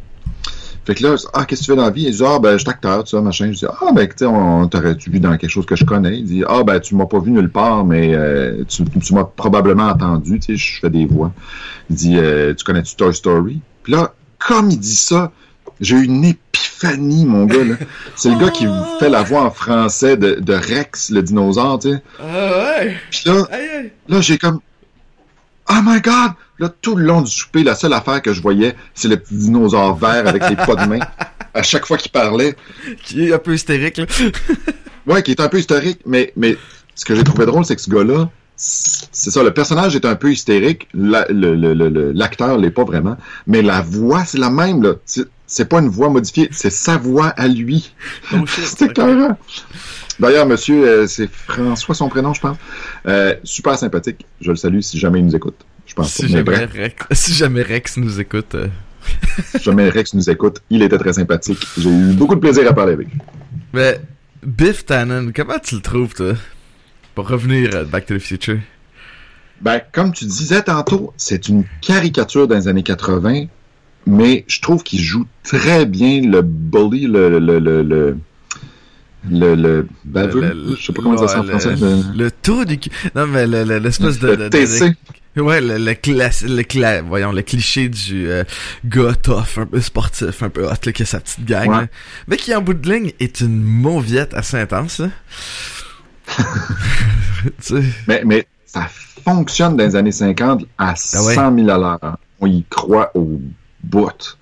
Fait 0.86 0.96
que 0.96 1.04
là, 1.04 1.16
ah, 1.34 1.46
qu'est-ce 1.46 1.62
que 1.62 1.66
tu 1.66 1.72
fais 1.72 1.78
dans 1.78 1.84
la 1.84 1.92
vie? 1.92 2.06
Il 2.08 2.16
dit, 2.16 2.24
ah, 2.26 2.40
ben, 2.40 2.54
je 2.54 2.58
suis 2.60 2.70
acteur, 2.70 3.04
tout 3.04 3.12
ça, 3.12 3.22
machin. 3.22 3.52
Je 3.52 3.60
dis, 3.60 3.66
ah, 3.66 3.92
ben, 3.94 4.08
tu 4.08 4.14
sais, 4.18 4.26
on 4.26 4.68
t'aurais-tu 4.68 5.12
vu 5.12 5.20
dans 5.20 5.38
quelque 5.38 5.50
chose 5.50 5.66
que 5.66 5.76
je 5.76 5.86
connais? 5.86 6.18
Il 6.18 6.26
dit, 6.26 6.44
ah, 6.48 6.64
ben, 6.64 6.80
tu 6.80 6.96
m'as 6.96 7.06
pas 7.06 7.20
vu 7.20 7.32
nulle 7.32 7.52
part, 7.52 7.86
mais 7.86 8.16
euh, 8.16 8.64
tu, 8.68 8.84
tu 8.84 9.14
m'as 9.14 9.26
probablement 9.26 9.90
entendu, 9.90 10.40
tu 10.40 10.58
sais, 10.58 10.58
je 10.58 10.80
fais 10.82 10.90
des 10.90 11.06
voix. 11.06 11.32
Il 11.90 11.96
dit, 11.96 12.18
euh, 12.18 12.56
tu 12.56 12.64
connais-tu 12.64 12.96
Toy 12.96 13.14
Story? 13.14 13.62
Puis 13.84 13.94
là, 13.94 14.14
comme 14.40 14.72
il 14.72 14.80
dit 14.80 14.96
ça, 14.96 15.32
j'ai 15.80 15.98
eu 15.98 16.04
une 16.04 16.26
épiphanie, 16.26 17.26
mon 17.26 17.46
gars, 17.46 17.64
là. 17.64 17.76
C'est 18.16 18.30
le 18.30 18.40
gars 18.40 18.50
qui 18.50 18.66
fait 19.00 19.10
la 19.10 19.22
voix 19.22 19.44
en 19.44 19.52
français 19.52 20.18
de, 20.18 20.40
de 20.40 20.54
Rex, 20.54 21.12
le 21.12 21.22
dinosaure, 21.22 21.78
tu 21.78 21.92
sais. 21.92 22.04
Ah 22.20 22.80
ouais! 22.80 22.98
Puis 23.12 23.24
là! 23.26 23.48
Là, 24.08 24.22
j'ai 24.22 24.40
comme. 24.40 24.60
Oh 25.70 25.80
my 25.84 26.02
god! 26.02 26.32
Là, 26.62 26.70
tout 26.82 26.96
le 26.96 27.04
long 27.04 27.22
du 27.22 27.32
souper, 27.32 27.64
la 27.64 27.74
seule 27.76 27.92
affaire 27.94 28.22
que 28.22 28.34
je 28.34 28.42
voyais, 28.42 28.76
c'est 28.94 29.08
le 29.08 29.18
petit 29.18 29.34
dinosaure 29.36 29.96
vert 29.98 30.28
avec 30.28 30.48
les 30.48 30.56
pas 30.56 30.76
de 30.76 30.88
main. 30.88 31.00
À 31.54 31.64
chaque 31.64 31.86
fois 31.86 31.98
qu'il 31.98 32.12
parlait. 32.12 32.56
Qui 33.04 33.28
est 33.28 33.34
un 33.34 33.38
peu 33.38 33.54
hystérique, 33.54 33.98
là. 33.98 34.06
Ouais, 35.08 35.22
qui 35.22 35.32
est 35.32 35.42
un 35.42 35.50
peu 35.50 35.60
historique, 35.60 36.00
mais, 36.06 36.32
mais 36.38 36.56
ce 36.96 37.04
que 37.04 37.14
j'ai 37.16 37.24
trouvé 37.26 37.46
drôle, 37.46 37.66
c'est 37.66 37.76
que 37.76 37.82
ce 37.82 37.90
gars-là, 37.90 38.30
c'est 38.56 39.32
ça, 39.32 39.44
le 39.44 39.52
personnage 39.52 39.96
est 39.96 40.06
un 40.06 40.16
peu 40.16 40.32
hystérique, 40.32 40.88
la- 40.94 41.26
le- 41.30 41.56
le- 41.56 41.74
le- 41.74 41.90
le- 41.90 42.12
l'acteur 42.14 42.58
l'est 42.58 42.70
pas 42.72 42.86
vraiment, 42.86 43.18
mais 43.48 43.62
la 43.64 43.82
voix, 43.82 44.24
c'est 44.24 44.38
la 44.38 44.50
même, 44.52 44.82
là. 44.84 44.94
C'est- 45.06 45.28
C'est 45.48 45.66
pas 45.68 45.80
une 45.80 45.90
voix 45.90 46.08
modifiée, 46.08 46.48
c'est 46.54 46.70
sa 46.70 46.96
voix 46.98 47.28
à 47.36 47.50
lui. 47.50 47.94
Oh 48.34 48.46
shit. 48.46 48.64
C'était 48.66 48.86
ok. 48.86 48.92
écœurant. 48.92 49.38
D'ailleurs, 50.18 50.46
monsieur, 50.46 50.88
euh, 50.88 51.08
c'est 51.08 51.30
François 51.30 51.94
son 51.96 52.08
prénom, 52.08 52.34
je 52.34 52.40
pense. 52.40 52.56
Euh, 53.08 53.36
super 53.44 53.78
sympathique. 53.78 54.26
Je 54.40 54.52
le 54.52 54.56
salue 54.56 54.80
si 54.80 54.98
jamais 54.98 55.20
il 55.20 55.26
nous 55.26 55.36
écoute. 55.36 55.58
Je 55.92 55.96
pense 55.96 56.14
Si 56.14 56.22
pas. 56.22 56.28
Jamais, 56.54 56.66
Rex, 56.66 56.96
si 57.12 57.34
jamais 57.34 57.62
Rex 57.64 57.98
nous 57.98 58.20
écoute, 58.22 58.56
euh, 58.56 58.68
si 59.44 59.60
jamais 59.62 59.90
Rex 59.90 60.14
nous 60.14 60.30
écoute, 60.30 60.62
il 60.70 60.82
était 60.84 60.98
très 60.98 61.12
sympathique. 61.14 61.60
J'ai 61.78 61.90
eu 61.90 62.14
beaucoup 62.14 62.36
de 62.36 62.40
plaisir 62.40 62.66
à 62.70 62.74
parler 62.74 62.94
avec 62.94 63.08
lui. 63.10 63.20
Mais 63.74 64.00
Biff 64.42 64.86
Tannen, 64.86 65.34
comment 65.36 65.60
tu 65.62 65.76
le 65.76 65.82
trouves, 65.82 66.14
toi? 66.14 66.34
Pour 67.14 67.28
revenir 67.28 67.76
à 67.76 67.84
Back 67.84 68.06
to 68.06 68.16
the 68.16 68.20
Future. 68.20 68.60
Ben, 69.60 69.82
comme 69.92 70.14
tu 70.14 70.24
disais 70.26 70.64
tantôt, 70.64 71.14
c'est 71.18 71.50
une 71.50 71.66
caricature 71.82 72.48
dans 72.48 72.56
les 72.56 72.70
années 72.70 72.84
80, 72.84 73.48
mais 74.08 74.46
je 74.48 74.62
trouve 74.62 74.82
qu'il 74.84 75.02
joue 75.02 75.26
très 75.44 75.86
bien 75.86 76.22
le 76.22 76.42
bully, 76.42 77.06
le, 77.08 77.38
le, 77.38 77.60
le, 77.60 77.84
le, 77.84 78.18
le, 79.30 79.56
le 79.56 79.88
baveux. 80.06 80.76
Je 80.80 80.86
sais 80.86 80.94
pas 80.94 81.02
comment 81.04 81.18
ça 81.18 81.28
se 81.28 81.34
dit 81.34 81.40
en 81.54 81.60
français. 81.60 81.76
Le, 82.16 82.32
trou 82.32 82.64
du. 82.66 82.80
Non, 83.14 83.28
mais 83.28 83.46
le- 83.46 83.66
le- 83.66 83.78
l'espèce 83.80 84.20
de, 84.20 84.30
le 84.30 84.38
de- 84.38 84.44
de- 84.46 84.50
TC. 84.50 84.94
Ouais, 85.38 85.62
le, 85.62 85.78
le, 85.78 85.94
classe, 85.94 86.44
le 86.44 86.62
cla- 86.64 87.02
voyons, 87.02 87.32
le 87.32 87.42
cliché 87.42 87.88
du 87.88 88.30
euh, 88.30 88.44
gars 88.86 89.14
tough, 89.16 89.58
un 89.58 89.66
peu 89.66 89.80
sportif, 89.80 90.44
un 90.44 90.50
peu 90.50 90.66
hot, 90.66 90.74
là, 90.86 90.92
qui 90.92 91.04
a 91.04 91.06
sa 91.06 91.20
petite 91.22 91.46
gang, 91.46 91.70
Ouais. 91.70 91.76
là. 91.82 91.88
mais 92.28 92.36
qui, 92.38 92.54
en 92.54 92.62
bout 92.62 92.74
de 92.74 92.92
ligne, 92.92 93.12
est 93.20 93.40
une 93.42 93.62
mauviette 93.64 94.34
assez 94.34 94.58
intense, 94.58 95.00
là. 95.00 95.08
tu 96.38 97.52
sais. 97.60 97.84
Mais, 98.08 98.24
mais 98.26 98.46
ça 98.66 98.88
fonctionne 99.24 99.76
dans 99.78 99.84
les 99.84 99.96
années 99.96 100.12
50 100.12 100.66
à 100.78 100.96
100 100.96 101.18
Ah 101.38 101.50
ouais. 101.50 101.64
000 101.64 101.70
à 101.70 101.78
l'heure. 101.78 102.18
On 102.40 102.48
y 102.48 102.64
croit 102.70 103.12
au 103.16 103.40
bout. 103.84 104.38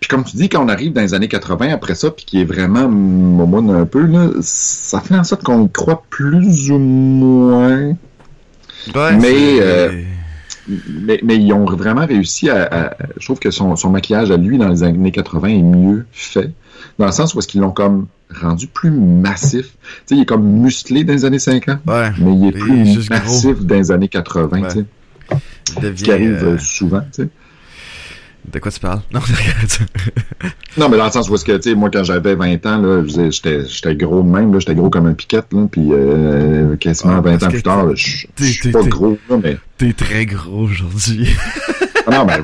Puis 0.00 0.08
comme 0.08 0.24
tu 0.24 0.36
dis, 0.36 0.48
quand 0.48 0.64
on 0.64 0.68
arrive 0.68 0.92
dans 0.92 1.00
les 1.00 1.14
années 1.14 1.28
80 1.28 1.70
après 1.72 1.94
ça, 1.94 2.10
puis 2.10 2.24
qui 2.24 2.40
est 2.40 2.44
vraiment 2.44 2.88
momoun 2.88 3.70
un 3.70 3.86
peu, 3.86 4.02
là, 4.02 4.28
ça 4.42 5.00
fait 5.00 5.16
en 5.16 5.24
sorte 5.24 5.42
qu'on 5.42 5.64
y 5.66 5.70
croit 5.72 6.02
plus 6.10 6.70
ou 6.70 6.78
moins. 6.78 7.96
Ouais, 8.94 9.16
Mais, 9.16 9.60
euh, 9.60 10.02
Mais, 10.88 11.20
mais 11.22 11.36
ils 11.36 11.52
ont 11.52 11.64
vraiment 11.64 12.06
réussi 12.06 12.50
à, 12.50 12.64
à- 12.64 12.96
Je 13.18 13.24
trouve 13.24 13.38
que 13.38 13.50
son, 13.50 13.76
son 13.76 13.90
maquillage 13.90 14.30
à 14.30 14.36
lui 14.36 14.58
dans 14.58 14.68
les 14.68 14.82
années 14.82 15.12
80 15.12 15.48
est 15.48 15.62
mieux 15.62 16.06
fait. 16.12 16.50
Dans 16.98 17.06
le 17.06 17.12
sens 17.12 17.34
où 17.34 17.38
est-ce 17.38 17.46
qu'ils 17.48 17.60
l'ont 17.60 17.70
comme 17.70 18.06
rendu 18.34 18.66
plus 18.66 18.90
massif. 18.90 19.66
Tu 19.66 19.70
sais, 20.06 20.14
il 20.16 20.22
est 20.22 20.26
comme 20.26 20.44
musclé 20.44 21.04
dans 21.04 21.12
les 21.12 21.24
années 21.24 21.38
50, 21.38 21.78
Ouais. 21.86 22.10
mais 22.18 22.34
il 22.34 22.46
est 22.48 22.52
plus 22.52 22.84
gros. 22.84 23.02
massif 23.10 23.60
dans 23.60 23.74
les 23.76 23.90
années 23.92 24.08
80, 24.08 24.60
Ouais. 24.62 24.68
tu 24.68 24.78
sais. 24.80 24.84
Il 25.82 25.98
Ce 25.98 26.04
qui 26.04 26.10
arrive 26.12 26.32
euh, 26.42 26.54
euh, 26.54 26.58
souvent, 26.58 27.00
tu 27.12 27.22
sais. 27.22 27.28
De 28.52 28.58
quoi 28.58 28.70
tu 28.70 28.80
parles? 28.80 29.00
Non, 30.78 30.88
mais 30.88 30.96
dans 30.98 31.06
le 31.06 31.10
sens 31.10 31.28
où 31.28 31.34
est-ce 31.34 31.44
que, 31.44 31.56
tu 31.56 31.70
sais, 31.70 31.74
moi, 31.74 31.90
quand 31.92 32.04
j'avais 32.04 32.34
20 32.34 32.66
ans, 32.66 32.78
là, 32.78 33.02
j'étais, 33.30 33.66
j'étais 33.66 33.94
gros 33.96 34.22
de 34.22 34.28
même, 34.28 34.52
là, 34.52 34.58
j'étais 34.60 34.74
gros 34.74 34.90
comme 34.90 35.06
un 35.06 35.14
piquette, 35.14 35.46
là, 35.52 35.66
puis 35.70 35.88
euh, 35.90 36.76
quasiment 36.76 37.14
Ah, 37.16 37.20
20 37.22 37.30
parce 37.32 37.44
ans 37.44 37.48
plus 37.48 37.62
tard, 37.62 37.96
je 37.96 38.26
suis 38.44 38.70
pas 38.70 38.82
gros, 38.82 39.18
là, 39.28 39.38
mais... 39.42 39.58
T'es 39.78 39.92
très 39.92 40.26
gros 40.26 40.60
aujourd'hui. 40.64 41.28
Ah 42.06 42.10
non, 42.18 42.26
mais... 42.26 42.38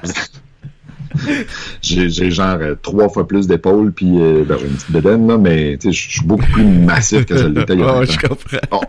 j'ai, 1.82 2.09
j'ai 2.09 2.30
genre 2.30 2.57
euh, 2.61 2.74
trois 2.80 3.09
fois 3.11 3.28
plus 3.28 3.46
d'épaules, 3.46 3.92
puis 3.92 4.11
euh, 4.20 4.44
ben, 4.48 4.57
j'ai 4.59 4.66
une 4.66 4.72
petite 4.74 4.90
bédaine, 4.92 5.26
là, 5.28 5.36
mais, 5.38 5.76
tu 5.80 5.88
sais, 5.88 5.92
je 5.92 6.11
suis 6.11 6.24
beaucoup 6.26 6.46
plus 6.53 6.64
massif 6.64 7.26
que 7.26 7.36
je 7.36 7.46
l'étais 7.46 7.74
il 7.74 7.80
y 7.80 7.82
a 7.82 7.86
Ouais, 7.92 7.92
20 7.92 7.98
ouais, 8.00 8.09
ans. 8.09 8.12
je 8.12 8.28
comprends. 8.28 8.80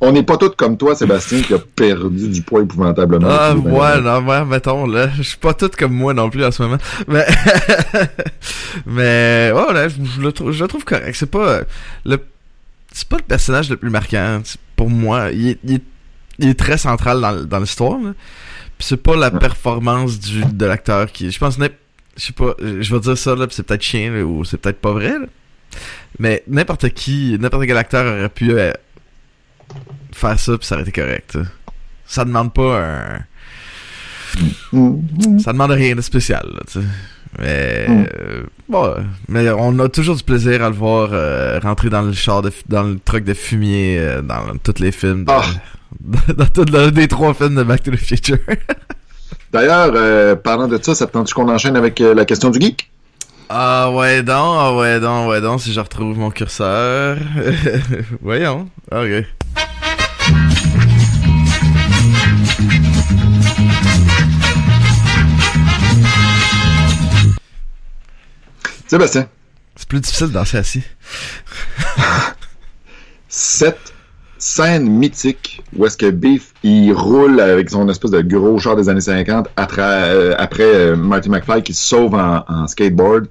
On 0.00 0.12
n'est 0.12 0.22
pas 0.22 0.36
tous 0.36 0.50
comme 0.50 0.76
toi, 0.76 0.94
Sébastien, 0.94 1.42
qui 1.42 1.54
a 1.54 1.58
perdu 1.58 2.28
du 2.28 2.42
poids 2.42 2.62
épouvantablement. 2.62 3.28
Ah, 3.30 3.54
depuis 3.54 3.70
20 3.70 3.72
ouais, 3.72 4.08
ans. 4.08 4.20
non, 4.20 4.28
ouais, 4.28 4.44
mettons, 4.44 4.86
là, 4.86 5.08
je 5.16 5.22
suis 5.22 5.36
pas 5.36 5.54
toute 5.54 5.76
comme 5.76 5.92
moi 5.92 6.14
non 6.14 6.30
plus 6.30 6.44
en 6.44 6.50
ce 6.50 6.62
moment. 6.62 6.78
Mais, 7.06 7.26
mais, 8.86 9.52
ouais, 9.54 9.72
là, 9.72 9.88
je, 9.88 9.96
je 10.04 10.20
le 10.20 10.32
trouve, 10.32 10.52
je 10.52 10.62
le 10.62 10.68
trouve 10.68 10.84
correct. 10.84 11.14
C'est 11.14 11.30
pas, 11.30 11.60
le, 12.04 12.18
c'est 12.92 13.08
pas 13.08 13.16
le 13.16 13.22
personnage 13.22 13.70
le 13.70 13.76
plus 13.76 13.90
marquant. 13.90 14.40
Pour 14.76 14.90
moi, 14.90 15.30
il 15.32 15.48
est, 15.48 15.58
il 15.64 15.74
est, 15.76 15.82
il 16.38 16.48
est 16.48 16.58
très 16.58 16.78
central 16.78 17.20
dans, 17.20 17.44
dans 17.44 17.58
l'histoire, 17.58 17.98
là. 17.98 18.12
Puis 18.78 18.86
c'est 18.86 18.96
pas 19.02 19.16
la 19.16 19.32
performance 19.32 20.20
du, 20.20 20.44
de 20.44 20.64
l'acteur 20.64 21.10
qui, 21.10 21.32
je 21.32 21.38
pense, 21.40 21.58
je 21.58 21.68
sais 22.16 22.32
pas, 22.32 22.54
je 22.60 22.94
vais 22.94 23.00
dire 23.00 23.18
ça, 23.18 23.34
là, 23.34 23.48
pis 23.48 23.54
c'est 23.56 23.64
peut-être 23.64 23.82
chien, 23.82 24.12
là, 24.12 24.22
ou 24.22 24.44
c'est 24.44 24.56
peut-être 24.56 24.80
pas 24.80 24.92
vrai, 24.92 25.18
là. 25.18 25.26
Mais 26.18 26.42
n'importe 26.46 26.88
qui, 26.90 27.36
n'importe 27.38 27.66
quel 27.66 27.76
acteur 27.76 28.06
aurait 28.06 28.28
pu 28.28 28.52
euh, 28.52 28.72
faire 30.12 30.38
ça, 30.38 30.56
puis 30.58 30.66
ça 30.66 30.74
aurait 30.76 30.82
été 30.82 30.92
correct. 30.92 31.38
Ça 32.06 32.24
demande 32.24 32.52
pas 32.52 32.80
un, 32.82 33.18
Mm. 34.72 35.38
ça 35.38 35.52
demande 35.52 35.70
rien 35.70 35.94
de 35.96 36.02
spécial, 36.02 36.44
là, 36.54 36.60
tu 36.70 36.80
sais. 36.80 36.86
Mais, 37.38 37.86
Mm. 37.88 38.06
euh, 38.20 38.42
bon, 38.68 38.94
mais 39.28 39.48
on 39.50 39.78
a 39.78 39.88
toujours 39.88 40.16
du 40.16 40.22
plaisir 40.22 40.62
à 40.62 40.68
le 40.68 40.74
voir 40.74 41.10
euh, 41.12 41.58
rentrer 41.60 41.88
dans 41.88 42.02
le 42.02 42.12
char 42.12 42.42
de, 42.42 42.52
dans 42.68 42.82
le 42.82 42.98
truc 42.98 43.24
de 43.24 43.32
fumier 43.34 43.98
euh, 43.98 44.20
dans 44.22 44.56
tous 44.62 44.80
les 44.82 44.92
films, 44.92 45.24
de- 45.24 45.32
Ah. 45.32 45.42
dans, 46.36 46.46
tous 46.46 46.66
les 46.94 47.08
trois 47.08 47.32
films 47.34 47.54
de 47.54 47.62
Back 47.62 47.82
to 47.82 47.90
the 47.90 47.96
Future. 47.96 48.38
D'ailleurs, 49.52 50.38
parlant 50.42 50.68
de 50.68 50.78
ça, 50.82 50.94
ça 50.94 51.06
te 51.06 51.12
tente 51.12 51.32
qu'on 51.32 51.48
enchaîne 51.48 51.76
avec 51.76 51.98
la 52.00 52.24
question 52.26 52.50
du 52.50 52.60
geek? 52.60 52.90
ah 53.50 53.90
ouais 53.92 54.22
donc, 54.22 54.56
ah 54.58 54.74
ouais 54.76 55.00
donc, 55.00 55.30
ouais 55.30 55.40
donc, 55.40 55.62
si 55.62 55.72
je 55.72 55.80
retrouve 55.80 56.18
mon 56.18 56.30
curseur. 56.30 57.16
Voyons, 58.20 58.68
ok. 58.92 59.24
Sébastien, 68.88 69.28
C'est 69.76 69.88
plus 69.88 70.00
difficile 70.00 70.28
de 70.28 70.32
danser 70.32 70.56
assis. 70.58 70.82
cette 73.28 73.92
scène 74.38 74.88
mythique 74.88 75.62
où 75.76 75.84
est-ce 75.84 75.96
que 75.96 76.10
Beef, 76.10 76.54
il 76.62 76.92
roule 76.92 77.40
avec 77.40 77.70
son 77.70 77.88
espèce 77.88 78.12
de 78.12 78.20
gros 78.22 78.58
char 78.58 78.76
des 78.76 78.88
années 78.88 79.00
50 79.00 79.48
atra- 79.56 79.80
euh, 80.04 80.34
après 80.38 80.62
euh, 80.64 80.96
Marty 80.96 81.28
McFly 81.28 81.62
qui 81.62 81.74
se 81.74 81.84
sauve 81.84 82.14
en, 82.14 82.44
en 82.48 82.66
skateboard. 82.66 83.26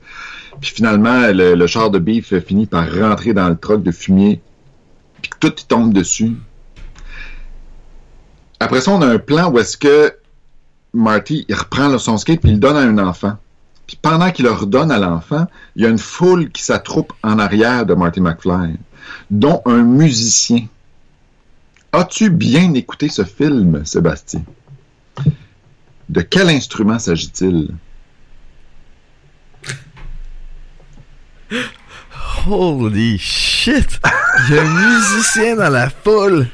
Puis 0.59 0.71
finalement, 0.71 1.27
le, 1.31 1.55
le 1.55 1.67
char 1.67 1.89
de 1.91 1.99
Beef 1.99 2.37
finit 2.39 2.65
par 2.65 2.91
rentrer 2.93 3.33
dans 3.33 3.47
le 3.49 3.55
truck 3.55 3.83
de 3.83 3.91
fumier. 3.91 4.41
Puis 5.21 5.31
tout 5.39 5.53
il 5.57 5.65
tombe 5.65 5.93
dessus. 5.93 6.33
Après 8.59 8.81
ça, 8.81 8.91
on 8.91 9.01
a 9.01 9.07
un 9.07 9.19
plan 9.19 9.51
où 9.51 9.59
est-ce 9.59 9.77
que 9.77 10.13
Marty, 10.93 11.45
il 11.47 11.55
reprend 11.55 11.97
son 11.99 12.17
skate 12.17 12.41
puis 12.41 12.49
il 12.49 12.53
le 12.55 12.59
donne 12.59 12.75
à 12.75 12.81
un 12.81 12.97
enfant. 13.07 13.37
Puis 13.87 13.97
pendant 14.01 14.31
qu'il 14.31 14.45
le 14.45 14.51
redonne 14.51 14.91
à 14.91 14.99
l'enfant, 14.99 15.47
il 15.75 15.83
y 15.83 15.85
a 15.85 15.89
une 15.89 15.97
foule 15.97 16.51
qui 16.51 16.61
s'attroupe 16.61 17.13
en 17.23 17.39
arrière 17.39 17.85
de 17.85 17.93
Marty 17.93 18.19
McFly, 18.19 18.75
dont 19.31 19.61
un 19.65 19.81
musicien. 19.81 20.67
As-tu 21.93 22.29
bien 22.29 22.73
écouté 22.73 23.07
ce 23.07 23.23
film, 23.23 23.85
Sébastien? 23.85 24.43
De 26.09 26.21
quel 26.21 26.49
instrument 26.49 26.99
s'agit-il? 26.99 27.69
Holy 32.45 33.17
shit! 33.17 33.99
Il 34.49 34.55
y 34.55 34.59
a 34.59 34.63
un 34.63 34.97
musicien 34.97 35.55
dans 35.55 35.69
la 35.69 35.89
foule! 35.89 36.47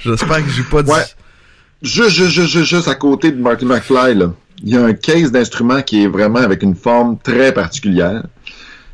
J'espère 0.00 0.44
que 0.44 0.50
j'ai 0.50 0.62
pas 0.64 0.82
dit... 0.82 0.90
Ouais. 0.90 1.04
Juste, 1.82 2.10
juste, 2.10 2.30
juste, 2.30 2.64
juste 2.64 2.88
à 2.88 2.96
côté 2.96 3.30
de 3.30 3.40
Marty 3.40 3.64
McFly, 3.64 4.16
là, 4.16 4.32
il 4.62 4.70
y 4.70 4.76
a 4.76 4.84
un 4.84 4.92
case 4.92 5.30
d'instrument 5.30 5.82
qui 5.82 6.02
est 6.04 6.08
vraiment 6.08 6.40
avec 6.40 6.62
une 6.62 6.74
forme 6.74 7.18
très 7.18 7.52
particulière. 7.52 8.24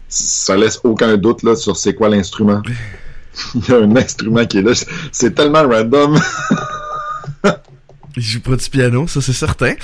Ça 0.09 0.57
laisse 0.57 0.81
aucun 0.85 1.17
doute 1.17 1.43
là, 1.43 1.57
sur 1.57 1.77
c'est 1.77 1.95
quoi 1.95 2.09
l'instrument. 2.09 2.63
Il 3.55 3.69
y 3.69 3.73
a 3.73 3.79
un 3.79 3.97
instrument 3.97 4.47
qui 4.47 4.59
est 4.59 4.63
là. 4.63 4.73
C'est 5.11 5.35
tellement 5.35 5.63
random. 5.67 6.21
Il 8.17 8.23
joue 8.23 8.41
pas 8.41 8.55
du 8.55 8.71
piano, 8.71 9.09
ça 9.09 9.21
c'est 9.21 9.33
certain. 9.33 9.75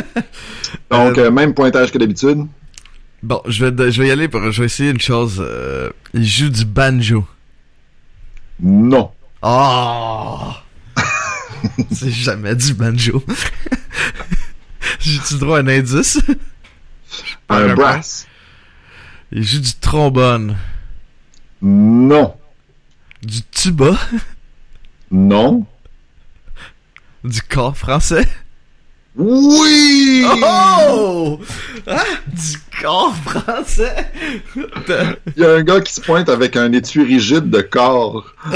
Donc, 0.90 1.18
euh, 1.18 1.32
même 1.32 1.52
pointage 1.52 1.90
que 1.90 1.98
d'habitude. 1.98 2.46
Bon, 3.24 3.42
je 3.46 3.66
vais, 3.66 3.90
je 3.90 4.00
vais 4.00 4.08
y 4.08 4.10
aller 4.12 4.28
pour, 4.28 4.52
je 4.52 4.60
vais 4.62 4.66
essayer 4.66 4.90
une 4.90 5.00
chose. 5.00 5.38
euh, 5.40 5.90
il 6.14 6.24
joue 6.24 6.48
du 6.48 6.64
banjo. 6.64 7.26
Non. 8.60 9.10
Oh! 9.42 10.52
c'est 11.90 12.10
jamais 12.10 12.54
du 12.54 12.72
banjo. 12.74 13.24
J'ai-tu 15.04 15.38
droit 15.38 15.58
à 15.58 15.60
un 15.62 15.66
indice? 15.68 16.20
Un 17.48 17.74
brass. 17.74 18.26
Il 19.32 19.42
joue 19.42 19.60
du 19.60 19.72
trombone. 19.74 20.58
Non. 21.62 22.36
Du 23.22 23.42
tuba? 23.42 23.98
Non. 25.10 25.64
Du 27.24 27.40
corps 27.40 27.76
français? 27.76 28.28
Oui! 29.16 30.26
Oh! 30.42 31.40
Ah! 31.86 32.04
Du 32.26 32.58
corps 32.82 33.16
français! 33.16 34.10
Il 34.56 35.42
y 35.42 35.44
a 35.44 35.54
un 35.54 35.62
gars 35.62 35.80
qui 35.80 35.94
se 35.94 36.02
pointe 36.02 36.28
avec 36.28 36.56
un 36.56 36.72
étui 36.72 37.04
rigide 37.04 37.48
de 37.48 37.62
corps. 37.62 38.34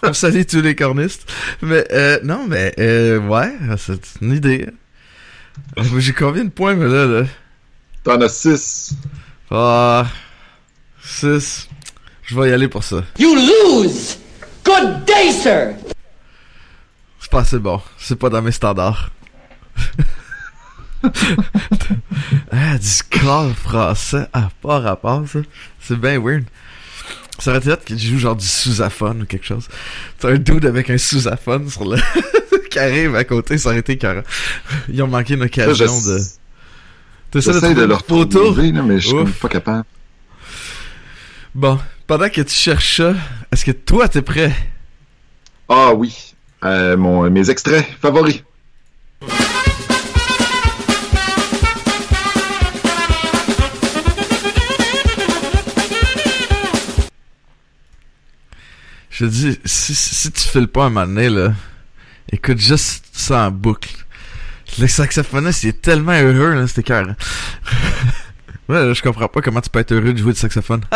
On 0.02 0.12
salue 0.12 0.42
tous 0.48 0.62
les 0.62 0.74
cornistes. 0.74 1.30
Mais, 1.62 1.86
euh, 1.92 2.18
non, 2.22 2.46
mais, 2.48 2.72
euh, 2.78 3.18
ouais, 3.18 3.52
c'est 3.76 4.00
une 4.22 4.32
idée. 4.32 4.66
Euh, 5.78 5.82
J'ai 5.98 6.12
combien 6.12 6.44
de 6.44 6.50
points, 6.50 6.74
mais 6.74 6.88
là, 6.88 7.06
là? 7.06 7.26
T'en 8.02 8.20
as 8.20 8.30
six. 8.30 8.94
Ah, 9.50 10.06
6. 11.02 11.68
Je 12.22 12.40
vais 12.40 12.50
y 12.50 12.52
aller 12.52 12.68
pour 12.68 12.84
ça. 12.84 13.04
You 13.18 13.34
lose! 13.34 14.18
Good 14.64 15.04
day, 15.04 15.32
sir! 15.32 15.74
C'est 17.18 17.30
pas 17.30 17.40
assez 17.40 17.58
bon. 17.58 17.80
C'est 17.98 18.16
pas 18.16 18.30
dans 18.30 18.40
mes 18.40 18.52
standards. 18.52 19.10
ah, 22.52 22.78
du 22.78 23.20
corps 23.20 23.52
français. 23.56 24.28
Ah, 24.32 24.48
pas 24.62 24.80
rapport, 24.80 25.26
ça. 25.28 25.40
C'est 25.80 25.98
bien 25.98 26.18
weird. 26.20 26.44
Ça 27.40 27.50
aurait 27.50 27.60
été 27.60 27.70
hâte 27.70 27.84
qu'il 27.84 27.98
joue 27.98 28.18
genre 28.18 28.36
du 28.36 28.46
sousaphone 28.46 29.22
ou 29.22 29.24
quelque 29.26 29.46
chose. 29.46 29.66
T'as 30.18 30.30
un 30.30 30.36
dude 30.38 30.66
avec 30.66 30.90
un 30.90 30.98
sousaphone 30.98 31.68
sur 31.68 31.84
le... 31.88 31.96
qui 32.70 32.78
arrive 32.78 33.16
à 33.16 33.24
côté, 33.24 33.58
ça 33.58 33.70
aurait 33.70 33.78
été 33.80 33.96
carré. 33.96 34.22
Ils 34.88 35.02
ont 35.02 35.06
manqué 35.08 35.34
une 35.34 35.42
occasion 35.42 35.86
je- 35.86 36.10
de... 36.12 36.18
T'essaies 37.30 37.52
de 37.54 37.58
trouver 37.58 37.86
le 37.86 37.94
une 37.94 37.98
photo? 37.98 38.54
mais 38.84 39.00
je 39.00 39.08
suis 39.08 39.32
pas 39.40 39.48
capable. 39.48 39.84
Bon, 41.54 41.78
pendant 42.06 42.28
que 42.28 42.40
tu 42.42 42.54
cherches 42.54 42.98
ça, 42.98 43.14
est-ce 43.52 43.64
que 43.64 43.72
toi 43.72 44.08
t'es 44.08 44.22
prêt? 44.22 44.52
Ah 45.68 45.92
oui. 45.94 46.34
Euh, 46.64 46.96
mon, 46.96 47.28
mes 47.30 47.48
extraits 47.50 47.86
favoris. 48.00 48.42
Je 59.20 59.26
te 59.26 59.30
dis, 59.30 59.58
si, 59.66 60.32
tu 60.32 60.48
files 60.48 60.66
pas 60.66 60.84
un 60.84 60.88
moment 60.88 61.06
donné, 61.06 61.28
là, 61.28 61.52
écoute 62.32 62.56
juste 62.56 63.04
ça 63.12 63.48
en 63.48 63.50
boucle. 63.50 63.90
Le 64.78 64.86
saxophoniste, 64.86 65.64
il 65.64 65.68
est 65.68 65.82
tellement 65.82 66.18
heureux, 66.18 66.54
là, 66.54 66.66
c'était 66.66 66.84
cœur. 66.84 67.06
ouais, 68.70 68.94
je 68.94 69.02
comprends 69.02 69.28
pas 69.28 69.42
comment 69.42 69.60
tu 69.60 69.68
peux 69.68 69.80
être 69.80 69.92
heureux 69.92 70.14
de 70.14 70.18
jouer 70.18 70.32
du 70.32 70.38
saxophone. 70.38 70.80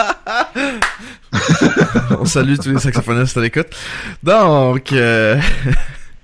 On 2.18 2.24
salue 2.24 2.56
tous 2.56 2.70
les 2.70 2.78
saxophonistes 2.78 3.36
à 3.36 3.42
l'écoute. 3.42 3.76
Donc, 4.22 4.90
euh... 4.92 5.38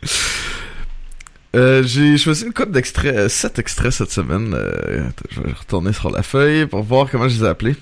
euh, 1.54 1.82
j'ai 1.82 2.16
choisi 2.16 2.46
une 2.46 2.54
coupe 2.54 2.70
d'extraits, 2.70 3.14
euh, 3.14 3.28
sept 3.28 3.58
extraits 3.58 3.92
cette 3.92 4.10
semaine. 4.10 4.54
Euh, 4.54 5.02
je 5.32 5.40
vais 5.42 5.52
retourner 5.52 5.92
sur 5.92 6.10
la 6.10 6.22
feuille 6.22 6.64
pour 6.64 6.82
voir 6.82 7.10
comment 7.10 7.28
je 7.28 7.40
les 7.40 7.44
ai 7.44 7.48
appelés. 7.48 7.76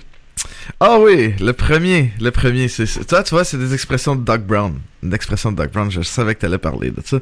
Ah 0.79 0.97
oui, 0.99 1.35
le 1.39 1.51
premier, 1.53 2.11
le 2.21 2.31
premier, 2.31 2.67
c'est, 2.67 2.85
toi, 3.05 3.23
tu 3.23 3.31
vois, 3.31 3.43
c'est 3.43 3.57
des 3.57 3.73
expressions 3.73 4.15
de 4.15 4.23
Doc 4.23 4.41
Brown. 4.41 4.79
Une 5.03 5.13
expression 5.13 5.51
de 5.51 5.57
Doc 5.57 5.71
Brown, 5.71 5.91
je 5.91 6.01
savais 6.01 6.35
que 6.35 6.41
t'allais 6.41 6.57
parler 6.57 6.91
de 6.91 7.01
ça. 7.03 7.17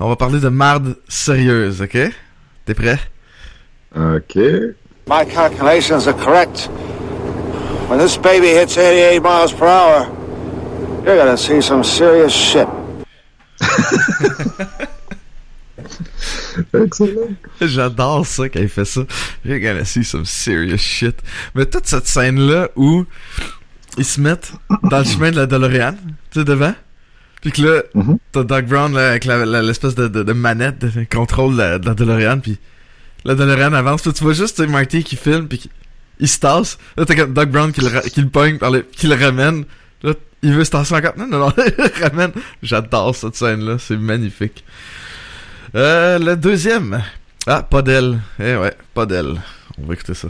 On 0.00 0.08
va 0.08 0.16
parler 0.16 0.40
de 0.40 0.48
marde 0.48 0.96
sérieuse, 1.08 1.82
ok? 1.82 1.98
T'es 2.64 2.74
prêt? 2.74 2.98
OK. 3.94 4.36
My 5.06 5.24
calculations 5.26 6.06
are 6.06 6.14
correct. 6.14 6.68
When 7.88 7.98
this 7.98 8.16
baby 8.16 8.48
hits 8.48 8.74
88 8.76 9.20
miles 9.20 9.52
per 9.52 9.66
hour, 9.66 10.06
you're 11.04 11.16
gonna 11.16 11.36
see 11.36 11.60
some 11.60 11.84
serious 11.84 12.32
shit. 12.32 12.66
Excellent. 16.74 17.28
J'adore 17.60 18.26
ça 18.26 18.48
quand 18.48 18.60
il 18.60 18.68
fait 18.68 18.84
ça. 18.84 19.02
You're 19.44 19.60
gonna 19.60 19.84
see 19.84 20.04
some 20.04 20.24
serious 20.24 20.78
shit. 20.78 21.16
Mais 21.54 21.66
toute 21.66 21.86
cette 21.86 22.06
scène-là 22.06 22.68
où 22.76 23.04
ils 23.98 24.04
se 24.04 24.20
mettent 24.20 24.52
dans 24.84 24.98
le 24.98 25.04
chemin 25.04 25.30
de 25.30 25.36
la 25.36 25.46
DeLorean, 25.46 25.94
tu 26.30 26.40
sais, 26.40 26.44
devant. 26.44 26.74
Puis 27.42 27.52
que 27.52 27.62
là, 27.62 27.82
Mhm. 27.94 28.18
t'as 28.32 28.42
Doc 28.44 28.66
Brown 28.66 28.94
là, 28.94 29.10
avec 29.10 29.24
l'espèce 29.26 29.94
de, 29.94 30.08
de, 30.08 30.22
de 30.22 30.32
manette 30.32 30.78
de 30.78 31.04
contrôle 31.04 31.52
de 31.54 31.58
la, 31.58 31.78
de 31.78 31.86
la 31.86 31.94
DeLorean, 31.94 32.38
puis 32.40 32.58
la 33.24 33.34
DeLorean 33.34 33.72
avance. 33.74 34.02
Puis 34.02 34.12
tu 34.12 34.24
vois 34.24 34.32
juste 34.32 34.60
Marty 34.60 35.04
qui 35.04 35.16
filme, 35.16 35.46
puis 35.48 35.68
il 36.20 36.28
se 36.28 36.38
tasse. 36.38 36.78
Là, 36.96 37.04
t'as 37.04 37.26
Doc 37.26 37.50
Brown 37.50 37.70
qui 37.72 37.80
le, 37.82 38.00
qui 38.08 38.20
le 38.22 38.28
pogne, 38.28 38.58
par 38.58 38.70
le- 38.70 38.82
qui 38.82 39.06
le 39.06 39.14
ramène. 39.14 39.64
Là, 40.02 40.14
il 40.42 40.52
veut 40.54 40.64
se 40.64 40.70
tasser 40.70 40.94
encore. 40.94 41.14
Non, 41.18 41.26
non, 41.26 41.38
non, 41.38 41.52
il 41.58 41.74
le 41.76 42.04
ramène. 42.08 42.32
J'adore 42.62 43.14
cette 43.14 43.36
scène-là, 43.36 43.76
c'est 43.78 43.96
magnifique. 43.96 44.64
Euh, 45.74 46.18
le 46.18 46.36
deuxième. 46.36 47.02
Ah, 47.46 47.62
pas 47.62 47.82
d'elle. 47.82 48.20
Eh 48.38 48.56
ouais, 48.56 48.74
pas 48.94 49.06
d'elle. 49.06 49.40
On 49.78 49.86
va 49.86 49.94
écouter 49.94 50.14
ça. 50.14 50.28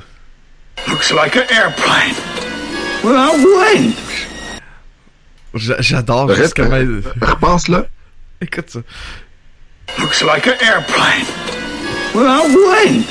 Looks 0.89 1.11
like 1.11 1.37
an 1.37 1.45
airplane. 1.55 2.15
Without 3.05 3.37
wings. 3.45 3.95
J'a- 5.55 5.81
J'adore 5.81 6.33
juste 6.35 6.55
comment 6.55 6.79
Repasse 7.21 7.69
là. 7.69 7.87
Écoute 8.41 8.71
ça. 8.71 8.81
Looks 9.99 10.23
like 10.23 10.47
an 10.47 10.57
airplane. 10.61 11.27
Without 12.15 12.49
wings. 12.49 13.05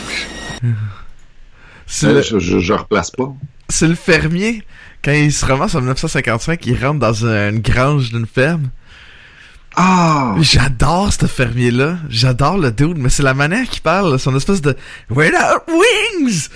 C'est 1.86 2.12
le, 2.12 2.22
je, 2.22 2.40
je, 2.40 2.60
je 2.60 2.74
replace 2.74 3.12
pas. 3.12 3.32
c'est 3.70 3.88
le 3.88 3.96
fermier, 3.96 4.64
quand 5.04 5.12
il 5.12 5.32
se 5.32 5.46
ramasse 5.46 5.76
en 5.76 5.80
1955, 5.80 6.66
il 6.66 6.84
rentre 6.84 7.00
dans 7.00 7.26
une 7.26 7.60
grange 7.60 8.10
d'une 8.12 8.26
ferme. 8.26 8.70
Ah! 9.76 10.36
J'adore 10.40 11.12
ce 11.12 11.26
fermier-là. 11.26 11.98
J'adore 12.10 12.58
le 12.58 12.72
dude, 12.72 12.98
mais 12.98 13.10
c'est 13.10 13.24
la 13.24 13.34
manière 13.34 13.68
qu'il 13.68 13.82
parle, 13.82 14.20
son 14.20 14.36
espèce 14.36 14.62
de 14.62 14.76
Without 15.10 15.64
Wings! 15.68 16.50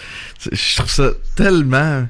Je 0.52 0.76
trouve 0.76 0.90
ça 0.90 1.10
tellement 1.36 2.08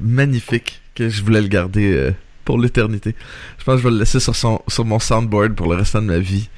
magnifique 0.00 0.80
que 0.94 1.08
je 1.08 1.22
voulais 1.22 1.42
le 1.42 1.48
garder 1.48 1.92
euh, 1.92 2.12
pour 2.44 2.58
l'éternité. 2.58 3.14
Je 3.58 3.64
pense 3.64 3.76
que 3.76 3.82
je 3.82 3.84
vais 3.88 3.92
le 3.92 3.98
laisser 3.98 4.20
sur, 4.20 4.34
son, 4.34 4.62
sur 4.68 4.84
mon 4.84 4.98
soundboard 4.98 5.54
pour 5.54 5.68
le 5.68 5.76
restant 5.76 6.00
de 6.00 6.06
ma 6.06 6.18
vie. 6.18 6.48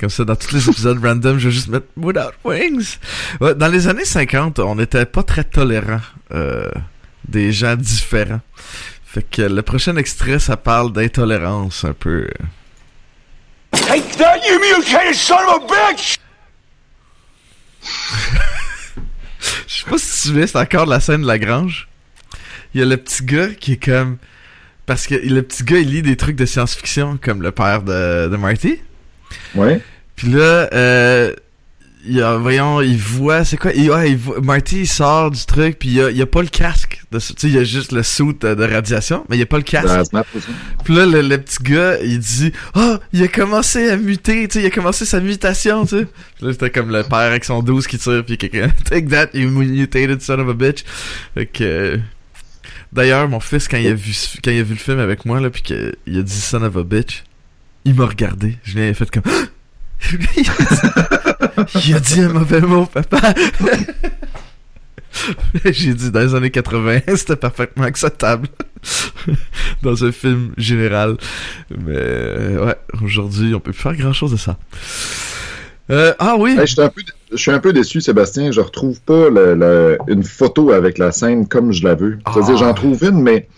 Comme 0.00 0.10
ça, 0.10 0.24
dans 0.24 0.36
tous 0.36 0.52
les 0.52 0.68
épisodes 0.68 0.98
random, 1.04 1.38
je 1.38 1.48
vais 1.48 1.54
juste 1.54 1.68
mettre 1.68 1.86
Without 1.96 2.32
Wings. 2.44 2.96
Ouais, 3.40 3.54
dans 3.54 3.68
les 3.68 3.88
années 3.88 4.04
50, 4.04 4.58
on 4.60 4.76
n'était 4.76 5.06
pas 5.06 5.22
très 5.22 5.44
tolérant 5.44 6.00
euh, 6.32 6.70
des 7.28 7.52
gens 7.52 7.76
différents. 7.76 8.40
Fait 9.04 9.22
que 9.22 9.42
le 9.42 9.62
prochain 9.62 9.96
extrait, 9.96 10.38
ça 10.38 10.56
parle 10.56 10.92
d'intolérance 10.92 11.84
un 11.84 11.94
peu. 11.94 12.28
Take 13.72 14.16
that, 14.18 14.38
you 14.46 14.58
mutated 14.60 15.14
son 15.14 15.36
of 15.36 15.62
a 15.62 15.66
bitch! 15.66 16.18
Je 19.66 19.74
sais 19.84 19.90
pas 19.90 19.98
si 19.98 20.06
tu 20.10 20.28
souviens, 20.28 20.46
c'est 20.46 20.58
encore 20.58 20.86
la 20.86 21.00
scène 21.00 21.22
de 21.22 21.26
la 21.26 21.38
grange. 21.38 21.88
Il 22.74 22.80
y 22.80 22.82
a 22.82 22.86
le 22.86 22.96
petit 22.96 23.24
gars 23.24 23.48
qui 23.48 23.72
est 23.72 23.84
comme... 23.84 24.18
Parce 24.86 25.06
que 25.06 25.14
le 25.14 25.42
petit 25.42 25.64
gars, 25.64 25.78
il 25.78 25.90
lit 25.90 26.02
des 26.02 26.16
trucs 26.16 26.36
de 26.36 26.46
science-fiction, 26.46 27.18
comme 27.22 27.42
le 27.42 27.52
père 27.52 27.82
de, 27.82 28.28
de 28.28 28.36
Marty. 28.36 28.80
Ouais. 29.54 29.80
Puis 30.16 30.28
là, 30.28 30.68
euh, 30.72 31.34
il 32.04 32.14
y 32.16 32.22
a, 32.22 32.36
voyons, 32.36 32.80
il 32.80 32.96
voit, 32.98 33.44
c'est 33.44 33.58
quoi? 33.58 33.72
Il, 33.74 33.90
ouais, 33.90 34.10
il 34.12 34.16
voit- 34.16 34.40
Marty, 34.40 34.80
il 34.80 34.86
sort 34.88 35.30
du 35.30 35.44
truc, 35.44 35.78
puis 35.78 35.90
il 35.90 35.94
y 35.96 36.02
a, 36.02 36.10
il 36.10 36.20
a 36.20 36.26
pas 36.26 36.40
le 36.42 36.48
casque. 36.48 36.97
Tu 37.10 37.20
sais, 37.20 37.32
il 37.44 37.54
y 37.54 37.58
a 37.58 37.64
juste 37.64 37.92
le 37.92 38.02
suit 38.02 38.34
de, 38.38 38.54
de 38.54 38.64
radiation, 38.64 39.24
mais 39.28 39.36
il 39.36 39.38
y 39.38 39.42
a 39.42 39.46
pas 39.46 39.56
le 39.56 39.62
casque. 39.62 39.88
Puis 40.84 40.94
là, 40.94 41.06
le, 41.06 41.22
le 41.22 41.38
petit 41.38 41.62
gars, 41.62 41.98
il 42.02 42.18
dit 42.18 42.52
«Ah, 42.74 43.00
il 43.14 43.22
a 43.22 43.28
commencé 43.28 43.88
à 43.88 43.96
muter, 43.96 44.46
tu 44.46 44.58
sais, 44.58 44.62
il 44.62 44.66
a 44.66 44.70
commencé 44.70 45.06
sa 45.06 45.18
mutation, 45.20 45.86
tu 45.86 46.00
sais.» 46.00 46.04
Puis 46.36 46.46
Là, 46.46 46.52
c'était 46.52 46.68
comme 46.70 46.90
le 46.90 47.02
père 47.04 47.18
avec 47.18 47.44
son 47.44 47.62
12 47.62 47.86
qui 47.86 47.96
tire, 47.96 48.22
puis 48.26 48.36
quelqu'un 48.36 48.68
«Take 48.84 49.06
that, 49.06 49.28
you 49.32 49.48
mutated 49.48 50.20
son 50.20 50.38
of 50.40 50.48
a 50.50 50.52
bitch.» 50.52 50.84
Fait 51.34 51.46
que... 51.46 51.64
euh, 51.64 51.96
D'ailleurs, 52.92 53.26
mon 53.28 53.40
fils, 53.40 53.68
quand 53.68 53.76
il 53.78 53.86
a 53.86 53.94
vu 53.94 54.12
quand 54.44 54.50
il 54.50 54.60
a 54.60 54.62
vu 54.62 54.74
le 54.74 54.78
film 54.78 54.98
avec 54.98 55.24
moi, 55.24 55.40
là, 55.40 55.48
puis 55.48 55.62
qu'il 55.62 55.94
a 56.18 56.22
dit 56.22 56.40
«son 56.40 56.62
of 56.62 56.76
a 56.76 56.82
bitch», 56.84 57.24
il 57.86 57.94
m'a 57.94 58.04
regardé. 58.04 58.58
Je 58.64 58.78
l'ai 58.78 58.92
fait 58.92 59.10
comme 59.10 59.22
«il, 60.12 60.48
a 60.48 60.52
dit, 61.64 61.84
il 61.88 61.94
a 61.94 62.00
dit 62.00 62.20
un 62.20 62.28
mauvais 62.28 62.60
mot, 62.60 62.84
papa.» 62.86 63.32
J'ai 65.64 65.94
dit 65.94 66.10
dans 66.10 66.20
les 66.20 66.34
années 66.34 66.50
80, 66.50 67.00
c'était 67.16 67.36
parfaitement 67.36 67.84
acceptable 67.84 68.48
dans 69.82 70.04
un 70.04 70.12
film 70.12 70.52
général. 70.56 71.16
Mais 71.70 71.92
euh, 71.96 72.66
ouais, 72.66 72.76
aujourd'hui, 73.02 73.54
on 73.54 73.60
peut 73.60 73.72
plus 73.72 73.80
faire 73.82 73.96
grand 73.96 74.12
chose 74.12 74.32
de 74.32 74.36
ça. 74.36 74.56
Euh, 75.90 76.12
ah 76.18 76.36
oui, 76.38 76.50
Hey, 76.58 76.66
je, 76.66 76.72
suis 76.74 76.82
un 76.82 76.88
peu, 76.90 77.00
je 77.32 77.36
suis 77.36 77.50
un 77.50 77.60
peu 77.60 77.72
déçu, 77.72 78.00
Sébastien. 78.00 78.52
Je 78.52 78.60
retrouve 78.60 79.00
pas 79.00 79.30
le- 79.30 79.54
le- 79.54 79.98
une 80.08 80.22
photo 80.22 80.70
avec 80.72 80.98
la 80.98 81.12
scène 81.12 81.48
comme 81.48 81.72
je 81.72 81.82
la 81.82 81.94
veux. 81.94 82.18
C'est-à-dire, 82.32 82.54
Ah. 82.56 82.58
j'en 82.58 82.74
trouve 82.74 83.02
une, 83.04 83.22
mais. 83.22 83.48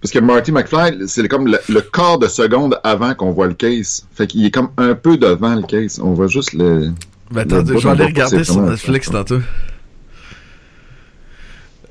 Parce 0.00 0.12
que 0.12 0.18
Marty 0.20 0.52
McFly, 0.52 1.06
c'est 1.08 1.26
comme 1.28 1.48
le, 1.48 1.58
le 1.68 1.80
quart 1.80 2.18
de 2.18 2.28
seconde 2.28 2.78
avant 2.84 3.14
qu'on 3.14 3.32
voit 3.32 3.46
le 3.48 3.54
case. 3.54 4.06
Fait 4.14 4.26
qu'il 4.26 4.44
est 4.44 4.50
comme 4.50 4.68
un 4.78 4.94
peu 4.94 5.16
devant 5.18 5.54
le 5.54 5.62
case. 5.62 6.00
On 6.02 6.12
voit 6.14 6.28
juste 6.28 6.52
le. 6.52 6.92
ben, 7.30 7.40
attends, 7.42 7.62
le 7.62 7.78
je 7.78 7.84
vais 7.86 7.90
aller 7.90 8.04
regarder 8.04 8.44
sur 8.44 8.60
Netflix 8.62 9.10
tantôt. 9.10 9.40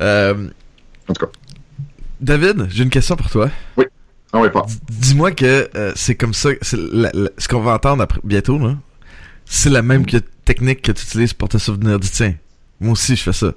Euh, 0.01 0.49
En 1.07 1.13
tout 1.13 1.25
cas. 1.25 1.31
David, 2.21 2.67
j'ai 2.69 2.83
une 2.83 2.89
question 2.89 3.15
pour 3.15 3.29
toi. 3.29 3.49
Ah 4.33 4.39
ouais, 4.39 4.49
pas. 4.49 4.65
Dis-moi 4.89 5.31
que 5.31 5.69
euh, 5.75 5.93
c'est 5.95 6.15
comme 6.15 6.33
ça, 6.33 6.49
c'est 6.61 6.77
la- 6.77 7.11
la- 7.13 7.29
ce 7.37 7.47
qu'on 7.47 7.61
va 7.61 7.73
entendre 7.73 8.03
après, 8.03 8.19
bientôt, 8.23 8.57
là. 8.57 8.75
C'est 9.45 9.69
la 9.69 9.81
même 9.81 10.05
que 10.05 10.17
technique 10.17 10.81
que 10.81 10.91
tu 10.91 11.03
utilises 11.03 11.33
pour 11.33 11.47
te 11.49 11.57
souvenir 11.57 11.99
du 11.99 12.09
tien. 12.09 12.33
Moi 12.79 12.93
aussi, 12.93 13.15
je 13.15 13.23
fais 13.23 13.33
ça. 13.33 13.51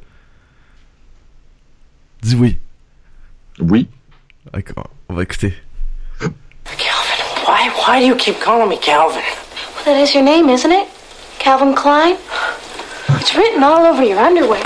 Dis 2.22 2.34
oui. 2.36 2.58
Oui. 3.60 3.88
D'accord, 4.52 4.90
on 5.08 5.14
va 5.14 5.22
écouter. 5.22 5.54
Calvin, 6.20 7.46
why 7.46 7.70
why 7.86 8.00
do 8.00 8.06
you 8.06 8.14
keep 8.16 8.38
calling 8.40 8.68
me 8.68 8.76
Calvin? 8.78 9.20
Well, 9.74 9.84
that 9.96 10.02
is 10.02 10.14
your 10.14 10.22
name, 10.24 10.48
isn't 10.48 10.70
it? 10.70 10.86
Calvin 11.38 11.74
Klein? 11.74 12.16
It's 13.20 13.34
written 13.34 13.62
all 13.62 13.84
over 13.86 14.04
your 14.04 14.18
underwear. 14.18 14.62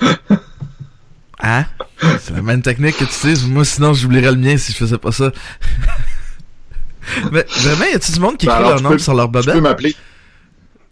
Hein? 1.42 1.64
C'est 2.20 2.34
la 2.34 2.42
même 2.42 2.60
technique 2.60 2.96
que 2.98 3.04
tu 3.04 3.10
utilises. 3.14 3.46
Moi, 3.46 3.64
sinon, 3.64 3.94
j'oublierais 3.94 4.30
le 4.32 4.36
mien 4.36 4.58
si 4.58 4.72
je 4.72 4.76
faisais 4.76 4.98
pas 4.98 5.10
ça. 5.10 5.32
Mais 7.32 7.46
vraiment, 7.48 7.84
y 7.90 7.94
a-tu 7.94 8.12
du 8.12 8.20
monde 8.20 8.36
qui 8.36 8.44
Ben 8.46 8.52
écrit 8.52 8.58
alors, 8.64 8.70
leur 8.72 8.78
tu 8.78 8.84
nom 8.84 8.90
peux- 8.90 8.98
sur 8.98 9.14
leur 9.14 9.30
Tu 9.32 9.50
peux 9.50 9.60
m'appeler. 9.60 9.96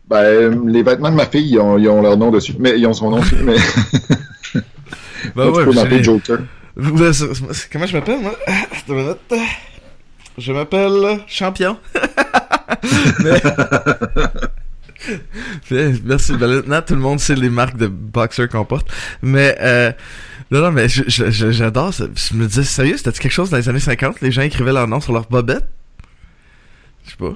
Ben, 0.09 0.67
les 0.69 0.83
vêtements 0.83 1.11
de 1.11 1.17
ma 1.17 1.27
fille, 1.27 1.51
ils 1.51 1.59
ont, 1.59 1.77
ils 1.77 1.87
ont 1.91 2.01
leur 2.01 2.17
nom 2.17 2.31
dessus. 2.31 2.55
Mais 2.59 2.79
ils 2.79 2.87
ont 2.87 2.95
son 2.95 3.11
nom 3.11 3.21
dessus. 3.21 3.37
Mais 3.43 3.57
Ben 4.55 4.63
tu 5.35 5.51
ouais, 5.51 5.65
peux 5.67 5.73
j'ai 5.73 5.79
m'appeler 5.83 6.03
Joker. 6.03 6.39
Comment 7.71 7.87
je 7.87 7.93
m'appelle, 7.97 8.21
moi? 8.23 8.35
Je 10.39 10.53
m'appelle 10.53 11.21
Champion. 11.27 11.77
Mais... 13.23 13.41
Merci. 15.71 16.33
Ben, 16.37 16.49
maintenant, 16.49 16.83
tout 16.83 16.95
le 16.95 17.01
monde 17.01 17.21
sait 17.21 17.35
les 17.35 17.51
marques 17.51 17.77
de 17.77 17.87
boxer 17.87 18.49
qu'on 18.49 18.65
porte. 18.65 18.89
Mais, 19.23 19.57
euh, 19.61 19.93
non, 20.51 20.61
non, 20.61 20.73
mais 20.73 20.87
j'adore 20.89 21.95
ça. 21.95 22.07
Je 22.15 22.35
me 22.37 22.47
disais, 22.47 22.65
sérieux, 22.65 22.97
c'était 22.97 23.13
quelque 23.13 23.31
chose 23.33 23.51
dans 23.51 23.57
les 23.59 23.69
années 23.69 23.79
50? 23.81 24.21
Les 24.21 24.33
gens 24.33 24.43
écrivaient 24.43 24.73
leur 24.73 24.89
nom 24.89 25.01
sur 25.01 25.13
leur 25.13 25.27
bobette? 25.29 25.65
Je 27.05 27.11
sais 27.11 27.17
pas. 27.19 27.35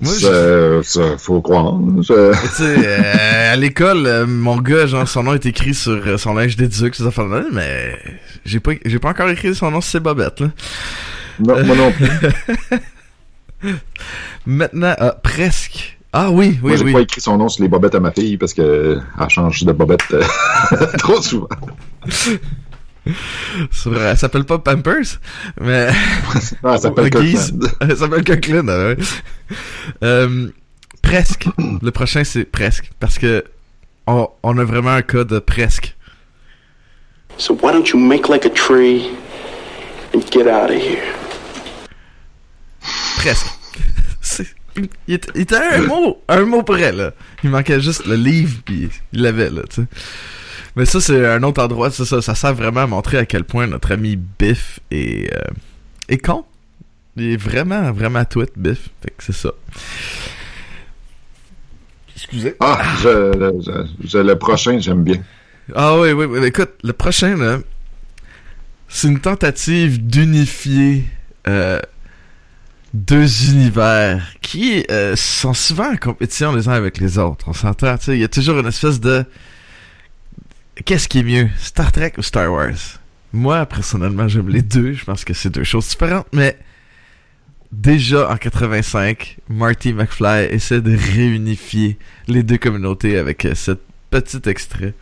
Moi, 0.00 0.12
je- 0.20 0.80
Ça, 0.84 1.18
faut 1.18 1.40
croire. 1.40 1.74
Je- 2.02 2.32
tu 2.32 2.48
sais, 2.54 2.86
euh, 2.86 3.52
à 3.52 3.56
l'école, 3.56 4.06
euh, 4.06 4.26
mon 4.26 4.58
gars, 4.58 4.86
genre, 4.86 5.08
son 5.08 5.24
nom 5.24 5.34
est 5.34 5.44
écrit 5.46 5.74
sur 5.74 5.90
euh, 6.06 6.16
son 6.18 6.34
linge 6.34 6.54
d'éduc, 6.56 6.94
ces 6.94 7.04
affaires-là, 7.04 7.42
mais 7.52 7.98
j'ai 8.44 8.60
pas, 8.60 8.72
j'ai 8.84 9.00
pas 9.00 9.08
encore 9.08 9.28
écrit 9.30 9.52
son 9.56 9.72
nom 9.72 9.80
sur 9.80 9.90
ses 9.90 10.00
bobettes, 10.00 10.38
là. 10.40 10.50
Non, 11.40 11.64
moi 11.64 11.76
non 11.76 11.92
plus. 13.60 13.72
Maintenant, 14.46 14.94
ah, 14.98 15.16
presque. 15.20 15.97
Ah 16.12 16.30
oui, 16.30 16.58
oui, 16.62 16.70
moi, 16.70 16.76
j'ai 16.76 16.84
oui. 16.84 16.92
pas 16.92 17.00
écrit 17.00 17.20
son 17.20 17.36
nom 17.36 17.48
sur 17.48 17.62
les 17.62 17.68
bobettes 17.68 17.94
à 17.94 18.00
ma 18.00 18.10
fille 18.10 18.38
parce 18.38 18.54
que 18.54 18.98
elle 19.20 19.28
change 19.28 19.64
de 19.64 19.72
bobette 19.72 20.00
euh, 20.12 20.22
trop 20.98 21.20
souvent. 21.20 21.48
Sur, 23.70 24.00
elle 24.00 24.16
s'appelle 24.16 24.44
pas 24.44 24.58
Pampers, 24.58 25.20
mais... 25.60 25.88
Ah, 26.64 26.74
elle 26.74 26.80
s'appelle. 26.80 27.10
Elle 27.80 27.96
s'appelle 27.96 28.24
Coqueline, 28.24 28.68
ah 28.68 28.88
ouais. 28.88 28.96
Euh, 30.02 30.48
presque. 31.02 31.46
Le 31.82 31.90
prochain, 31.90 32.24
c'est 32.24 32.44
presque. 32.44 32.90
Parce 33.00 33.18
que 33.18 33.44
on, 34.06 34.28
on 34.42 34.58
a 34.58 34.64
vraiment 34.64 34.90
un 34.90 35.02
cas 35.02 35.24
de 35.24 35.38
presque. 35.38 35.94
So 37.36 37.54
why 37.54 37.72
don't 37.72 37.88
you 37.92 37.98
make 37.98 38.28
like 38.28 38.46
a 38.46 38.50
tree 38.50 39.10
and 40.14 40.20
get 40.30 40.46
out 40.46 40.70
of 40.70 40.76
here? 40.76 41.14
Presque. 43.18 43.57
Il 44.76 45.14
était, 45.14 45.30
il 45.34 45.40
était 45.42 45.56
un 45.56 45.82
mot, 45.82 46.22
un 46.28 46.44
mot 46.44 46.62
près, 46.62 46.92
là. 46.92 47.12
Il 47.42 47.50
manquait 47.50 47.80
juste 47.80 48.06
le 48.06 48.14
livre, 48.14 48.58
puis 48.64 48.88
il 49.12 49.22
l'avait, 49.22 49.50
là, 49.50 49.62
tu 49.68 49.82
sais. 49.82 49.88
Mais 50.76 50.84
ça, 50.84 51.00
c'est 51.00 51.26
un 51.26 51.42
autre 51.42 51.62
endroit, 51.62 51.90
c'est 51.90 52.04
ça, 52.04 52.22
ça 52.22 52.34
sert 52.36 52.54
vraiment 52.54 52.82
à 52.82 52.86
montrer 52.86 53.18
à 53.18 53.26
quel 53.26 53.42
point 53.44 53.66
notre 53.66 53.90
ami 53.92 54.16
Biff 54.38 54.78
est, 54.92 55.32
euh, 55.34 55.40
est 56.08 56.18
con. 56.18 56.44
Il 57.16 57.32
est 57.32 57.36
vraiment, 57.36 57.90
vraiment 57.90 58.24
tweet, 58.24 58.52
Biff. 58.56 58.90
Fait 59.02 59.10
que 59.10 59.24
c'est 59.24 59.32
ça. 59.34 59.50
Excusez. 62.14 62.54
Ah, 62.60 62.80
je, 63.02 63.52
je- 63.64 64.08
je- 64.08 64.18
le 64.18 64.36
prochain, 64.36 64.78
j'aime 64.78 65.02
bien. 65.04 65.20
Ah 65.74 65.98
oui, 65.98 66.12
oui, 66.12 66.24
oui. 66.26 66.44
Écoute, 66.46 66.70
le 66.82 66.92
prochain, 66.92 67.36
là, 67.36 67.58
c'est 68.88 69.08
une 69.08 69.20
tentative 69.20 70.04
d'unifier 70.06 71.04
euh, 71.46 71.80
deux 72.94 73.50
univers 73.50 74.22
qui 74.40 74.84
euh, 74.90 75.14
sont 75.16 75.54
souvent 75.54 75.92
en 75.92 75.96
compétition 75.96 76.52
les 76.52 76.68
uns 76.68 76.72
avec 76.72 76.98
les 76.98 77.18
autres. 77.18 77.46
On 77.48 77.52
s'entend, 77.52 77.96
tu 77.98 78.04
sais, 78.06 78.12
il 78.16 78.20
y 78.20 78.24
a 78.24 78.28
toujours 78.28 78.58
une 78.58 78.66
espèce 78.66 79.00
de... 79.00 79.24
Qu'est-ce 80.84 81.08
qui 81.08 81.18
est 81.18 81.22
mieux, 81.24 81.48
Star 81.58 81.92
Trek 81.92 82.12
ou 82.18 82.22
Star 82.22 82.52
Wars? 82.52 82.98
Moi, 83.32 83.66
personnellement, 83.66 84.28
j'aime 84.28 84.48
les 84.48 84.62
deux. 84.62 84.92
Je 84.92 85.04
pense 85.04 85.24
que 85.24 85.34
c'est 85.34 85.50
deux 85.50 85.64
choses 85.64 85.88
différentes, 85.88 86.28
mais 86.32 86.56
déjà 87.72 88.30
en 88.30 88.36
85, 88.36 89.38
Marty 89.48 89.92
McFly 89.92 90.46
essaie 90.46 90.80
de 90.80 90.96
réunifier 90.96 91.98
les 92.26 92.42
deux 92.42 92.58
communautés 92.58 93.18
avec 93.18 93.44
euh, 93.44 93.54
ce 93.54 93.72
petit 94.10 94.40
extrait. 94.48 94.94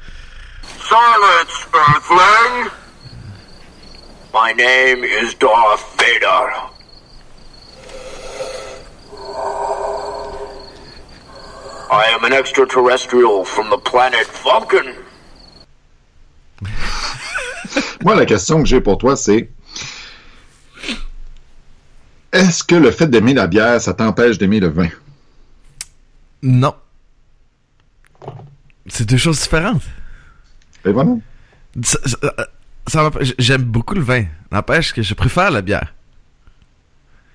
Silence, 0.80 1.68
Earthling! 1.72 2.70
My 4.34 4.52
name 4.52 5.04
is 5.04 5.34
Darth 5.38 5.84
Vader. 5.96 6.75
I 11.90 12.04
am 12.18 12.24
an 12.24 12.32
extraterrestrial 12.32 13.44
from 13.44 13.70
the 13.70 13.78
planet 13.78 14.26
Vulcan. 14.42 14.92
Moi, 18.04 18.14
la 18.14 18.26
question 18.26 18.62
que 18.62 18.68
j'ai 18.68 18.80
pour 18.80 18.98
toi, 18.98 19.16
c'est 19.16 19.50
est-ce 22.32 22.64
que 22.64 22.74
le 22.74 22.90
fait 22.90 23.06
d'aimer 23.06 23.34
la 23.34 23.46
bière, 23.46 23.80
ça 23.80 23.94
t'empêche 23.94 24.38
d'aimer 24.38 24.60
le 24.60 24.68
vin? 24.68 24.88
Non. 26.42 26.74
C'est 28.86 29.08
deux 29.08 29.16
choses 29.16 29.40
différentes. 29.40 29.82
Et 30.84 30.92
voilà. 30.92 31.12
Ça- 31.82 31.98
ça- 32.04 32.18
euh, 32.24 32.44
ça 32.86 33.10
J'aime 33.38 33.62
beaucoup 33.62 33.94
le 33.94 34.02
vin. 34.02 34.24
N'empêche 34.52 34.92
que 34.92 35.02
je 35.02 35.14
préfère 35.14 35.50
la 35.50 35.62
bière. 35.62 35.92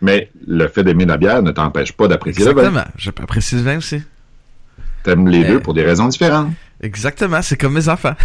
Mais 0.02 0.32
le 0.47 0.68
fait 0.68 0.84
d'aimer 0.84 1.06
la 1.06 1.18
bière 1.18 1.41
ne 1.43 1.52
t'empêche 1.52 1.91
pas 1.93 2.08
d'apprécier 2.08 2.45
le 2.45 2.52
vin. 2.54 2.62
Exactement. 2.62 2.86
Je 2.97 3.12
peux 3.12 3.24
apprécier 3.24 3.58
le 3.58 3.64
vin 3.64 3.78
aussi. 3.78 4.02
T'aimes 5.04 5.28
les 5.28 5.39
Mais- 5.39 5.47
deux 5.47 5.60
pour 5.60 5.74
des 5.74 5.84
raisons 5.84 6.08
différentes. 6.08 6.52
Exactement. 6.82 7.41
C'est 7.41 7.58
comme 7.58 7.74
mes 7.74 7.89
enfants. 7.89 8.16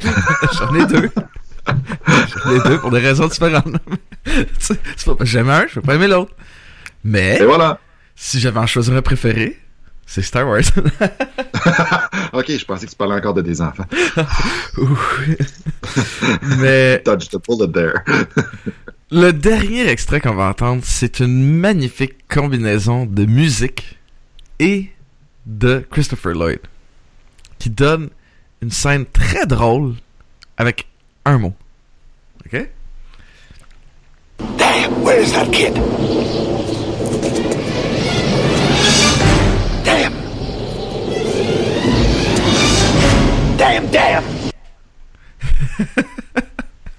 J'en 0.58 0.74
ai 0.74 0.86
deux. 0.86 1.10
J'en 1.66 2.50
ai 2.52 2.60
deux 2.68 2.78
pour 2.78 2.90
des 2.90 3.00
raisons 3.00 3.26
différentes. 3.28 3.66
J'aime 5.22 5.48
un, 5.50 5.66
je 5.66 5.74
peux 5.74 5.80
pas 5.82 5.94
aimer 5.94 6.08
l'autre. 6.08 6.32
Mais 7.04 7.38
Et 7.40 7.44
voilà. 7.44 7.78
si 8.14 8.40
j'avais 8.40 8.58
en 8.60 8.66
choisir 8.66 8.94
un 8.94 9.02
préféré, 9.02 9.58
c'est 10.06 10.22
Star 10.22 10.46
Wars. 10.48 10.60
Ok, 12.34 12.46
je 12.50 12.64
pensais 12.64 12.84
que 12.86 12.90
tu 12.90 12.96
parlais 12.96 13.14
encore 13.14 13.32
de 13.34 13.40
tes 13.42 13.60
enfants. 13.60 13.84
Mais 16.58 17.00
Dodge 17.04 17.28
the 17.30 17.38
bullet 17.46 17.70
there. 17.72 18.02
Le 19.10 19.30
dernier 19.32 19.88
extrait 19.88 20.20
qu'on 20.20 20.34
va 20.34 20.48
entendre, 20.48 20.82
c'est 20.84 21.20
une 21.20 21.56
magnifique 21.58 22.26
combinaison 22.28 23.06
de 23.06 23.24
musique 23.24 23.98
et 24.58 24.90
de 25.46 25.84
Christopher 25.90 26.34
Lloyd, 26.34 26.60
qui 27.58 27.70
donne 27.70 28.10
une 28.62 28.70
scène 28.70 29.06
très 29.06 29.46
drôle 29.46 29.94
avec 30.56 30.86
un 31.24 31.38
mot. 31.38 31.54
Ok? 32.46 32.68
Damn, 34.56 35.02
where 35.02 35.20
is 35.20 35.32
that 35.32 35.50
kid? 35.52 35.74
Damn. 39.84 40.12
Damn, 43.56 43.86
damn. 43.90 44.24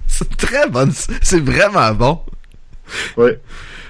C'est 0.08 0.38
très 0.38 0.70
bon, 0.70 0.90
c'est 0.94 1.42
vraiment 1.42 1.94
bon. 1.94 2.22
Oui. 3.18 3.32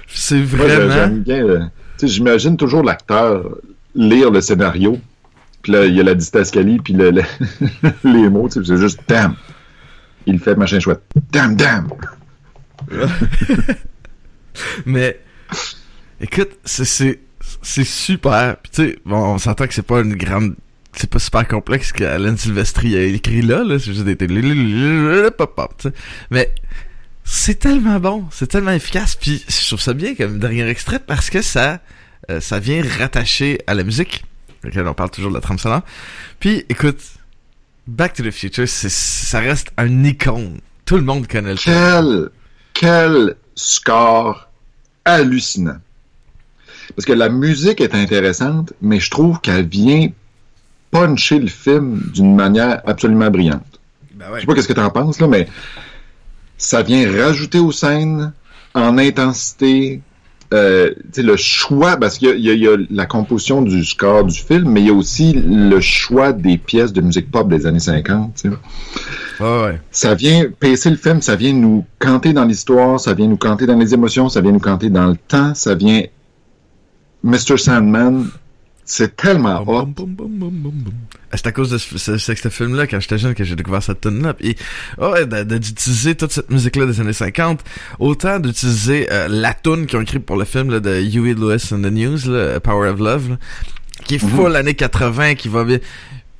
C'est 0.08 0.42
vraiment. 0.42 0.92
j'aime 0.92 1.22
bien. 1.22 1.70
j'imagine 2.02 2.56
toujours 2.56 2.82
l'acteur 2.82 3.58
lire 3.96 4.30
le 4.30 4.40
scénario. 4.40 4.98
Puis 5.62 5.72
là, 5.72 5.84
il 5.86 5.94
y 5.94 6.00
a 6.00 6.04
la 6.04 6.14
didascalie, 6.14 6.78
puis 6.78 6.92
le- 6.92 7.10
le- 7.10 7.22
les 8.04 8.28
mots, 8.28 8.48
c'est 8.48 8.64
juste 8.76 9.00
damn. 9.08 9.34
Il 10.26 10.38
fait 10.38 10.54
machin 10.54 10.78
chouette. 10.78 11.02
Damn, 11.32 11.56
damn. 11.56 11.88
Mais 14.86 15.20
écoute, 16.20 16.50
c'est 16.64 17.20
c'est 17.62 17.84
super. 17.84 18.56
Puis 18.62 18.72
tu 18.72 18.82
sais, 18.90 18.98
bon, 19.04 19.34
on 19.34 19.38
s'entend 19.38 19.66
que 19.66 19.74
c'est 19.74 19.82
pas 19.82 20.00
une 20.00 20.14
grande 20.16 20.54
c'est 20.92 21.10
pas 21.10 21.18
super 21.18 21.46
complexe 21.46 21.92
que 21.92 22.04
Silvestri 22.38 22.96
a 22.96 23.02
écrit 23.02 23.42
là, 23.42 23.62
là, 23.64 23.78
c'est 23.78 23.92
juste 23.92 24.04
des 24.04 24.16
pop. 25.36 25.82
Mais 26.30 26.54
c'est 27.22 27.58
tellement 27.58 28.00
bon, 28.00 28.24
c'est 28.30 28.46
tellement 28.46 28.70
efficace 28.72 29.14
puis 29.14 29.44
je 29.46 29.66
trouve 29.66 29.80
ça 29.80 29.92
bien 29.92 30.14
comme 30.14 30.38
dernier 30.38 30.66
extrait 30.68 30.98
parce 30.98 31.28
que 31.28 31.42
ça 31.42 31.80
euh, 32.30 32.40
ça 32.40 32.58
vient 32.58 32.82
rattacher 32.98 33.60
à 33.66 33.74
la 33.74 33.84
musique. 33.84 34.24
Laquelle 34.62 34.86
on 34.86 34.94
parle 34.94 35.10
toujours 35.10 35.30
de 35.30 35.36
la 35.36 35.40
trame 35.40 35.58
sonore. 35.58 35.82
Puis 36.40 36.64
écoute, 36.68 36.98
Back 37.86 38.14
to 38.14 38.24
the 38.24 38.30
Future, 38.30 38.68
c'est 38.68 38.90
ça 38.90 39.38
reste 39.38 39.70
un 39.76 40.04
icône. 40.04 40.60
Tout 40.84 40.96
le 40.96 41.02
monde 41.02 41.26
connaît 41.28 41.52
le 41.52 41.56
Quel, 41.56 42.30
quel 42.74 43.36
score 43.54 44.48
hallucinant. 45.04 45.78
Parce 46.94 47.06
que 47.06 47.12
la 47.12 47.28
musique 47.28 47.80
est 47.80 47.94
intéressante, 47.94 48.72
mais 48.80 49.00
je 49.00 49.10
trouve 49.10 49.40
qu'elle 49.40 49.66
vient 49.66 50.08
puncher 50.90 51.38
le 51.38 51.48
film 51.48 52.10
d'une 52.12 52.34
manière 52.34 52.80
absolument 52.86 53.30
brillante. 53.30 53.80
Ben 54.14 54.26
Je 54.34 54.40
sais 54.40 54.46
pas 54.46 54.54
qu'est-ce 54.54 54.68
que 54.68 54.72
tu 54.72 54.80
en 54.80 54.90
penses, 54.90 55.20
là, 55.20 55.26
mais 55.26 55.48
ça 56.58 56.82
vient 56.82 57.10
rajouter 57.24 57.58
aux 57.58 57.72
scènes 57.72 58.32
en 58.74 58.98
intensité. 58.98 60.00
Euh, 60.54 60.90
le 61.16 61.36
choix, 61.36 61.96
parce 61.96 62.18
qu'il 62.18 62.28
y 62.38 62.42
y 62.42 62.50
a- 62.50 62.54
il 62.54 62.60
y 62.62 62.68
a 62.68 62.76
la 62.90 63.06
composition 63.06 63.62
du 63.62 63.84
score 63.84 64.24
du 64.24 64.38
film, 64.38 64.70
mais 64.70 64.80
il 64.80 64.86
y 64.86 64.90
a 64.90 64.94
aussi 64.94 65.32
le 65.32 65.80
choix 65.80 66.32
des 66.32 66.56
pièces 66.56 66.92
de 66.92 67.00
musique 67.00 67.30
pop 67.32 67.48
des 67.48 67.66
années 67.66 67.80
50. 67.80 68.34
tu 68.34 68.50
sais. 68.50 68.56
Ouais, 69.42 69.62
ouais. 69.64 69.80
Ça 69.90 70.14
vient 70.14 70.46
pacer 70.60 70.90
le 70.90 70.96
film, 70.96 71.20
ça 71.20 71.34
vient 71.36 71.52
nous 71.52 71.84
canter 71.98 72.32
dans 72.32 72.44
l'histoire, 72.44 73.00
ça 73.00 73.12
vient 73.12 73.26
nous 73.26 73.36
canter 73.36 73.66
dans 73.66 73.76
les 73.76 73.92
émotions, 73.92 74.28
ça 74.28 74.40
vient 74.40 74.52
nous 74.52 74.60
canter 74.60 74.88
dans 74.88 75.06
le 75.06 75.16
temps, 75.16 75.54
ça 75.54 75.74
vient 75.74 76.02
Mr. 77.24 77.56
Sandman 77.58 78.26
C'est 78.88 79.16
tellement 79.16 79.62
hot. 79.66 79.86
C'est 81.34 81.46
à 81.48 81.52
cause 81.52 81.70
de 81.70 81.78
ce, 81.78 81.98
ce, 81.98 82.18
ce- 82.18 82.34
ce 82.36 82.48
film-là, 82.48 82.86
quand 82.86 83.00
j'étais 83.00 83.18
jeune, 83.18 83.34
que 83.34 83.42
j'ai 83.44 83.56
découvert 83.56 83.82
cette 83.82 84.00
tune 84.00 84.22
là 84.22 84.32
Puis, 84.32 84.56
de- 84.98 85.58
d'utiliser 85.58 86.14
toute 86.14 86.30
cette 86.32 86.50
musique-là 86.50 86.86
des 86.86 87.00
années 87.00 87.12
50, 87.12 87.62
autant 87.98 88.38
d'utiliser 88.38 89.08
euh, 89.12 89.26
la 89.28 89.52
tune 89.54 89.86
qu'ils 89.86 89.98
ont 89.98 90.02
écrite 90.02 90.24
pour 90.24 90.36
le 90.36 90.44
film 90.44 90.70
là, 90.70 90.78
de 90.80 91.00
Huey 91.00 91.34
Lewis 91.34 91.68
and 91.72 91.82
the 91.82 91.90
News, 91.92 92.30
là, 92.30 92.60
Power 92.60 92.88
of 92.90 92.98
Love, 93.00 93.30
là, 93.30 93.36
qui 94.04 94.14
est 94.14 94.18
full 94.18 94.54
années 94.54 94.74
80, 94.74 95.34
qui 95.34 95.48
va 95.48 95.64
bien. 95.64 95.78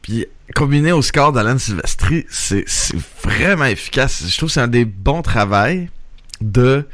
Puis, 0.02 0.24
combiné 0.54 0.92
au 0.92 1.02
score 1.02 1.32
d'Alan 1.32 1.58
Silvestri, 1.58 2.26
c'est 2.30 2.62
c'est 2.68 2.96
vraiment 3.24 3.64
efficace. 3.64 4.24
Je 4.28 4.36
trouve 4.36 4.48
que 4.50 4.52
c'est 4.54 4.60
un 4.60 4.68
des 4.68 4.84
bons 4.84 5.22
travails 5.22 5.90
de 6.40 6.86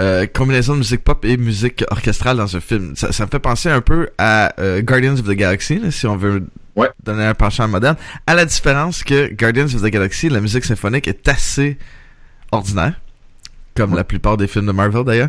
euh, 0.00 0.26
combinaison 0.26 0.72
de 0.74 0.78
musique 0.78 1.04
pop 1.04 1.24
et 1.24 1.36
musique 1.36 1.84
orchestrale 1.90 2.36
dans 2.36 2.56
un 2.56 2.60
film. 2.60 2.96
Ça, 2.96 3.12
ça 3.12 3.24
me 3.26 3.30
fait 3.30 3.38
penser 3.38 3.68
un 3.68 3.80
peu 3.80 4.10
à 4.18 4.52
euh, 4.60 4.82
Guardians 4.82 5.14
of 5.14 5.22
the 5.24 5.30
Galaxy, 5.32 5.78
là, 5.78 5.90
si 5.90 6.06
on 6.06 6.16
veut 6.16 6.44
Ouais. 6.76 6.90
donner 7.04 7.24
un 7.24 7.34
penchant 7.34 7.68
moderne. 7.68 7.94
À 8.26 8.34
la 8.34 8.44
différence 8.44 9.04
que 9.04 9.32
Guardians 9.32 9.66
of 9.66 9.80
the 9.82 9.86
Galaxy, 9.86 10.28
la 10.28 10.40
musique 10.40 10.64
symphonique 10.64 11.06
est 11.06 11.28
assez 11.28 11.78
ordinaire, 12.50 13.00
comme 13.76 13.94
la 13.94 14.02
plupart 14.02 14.36
des 14.36 14.48
films 14.48 14.66
de 14.66 14.72
Marvel 14.72 15.04
d'ailleurs. 15.04 15.28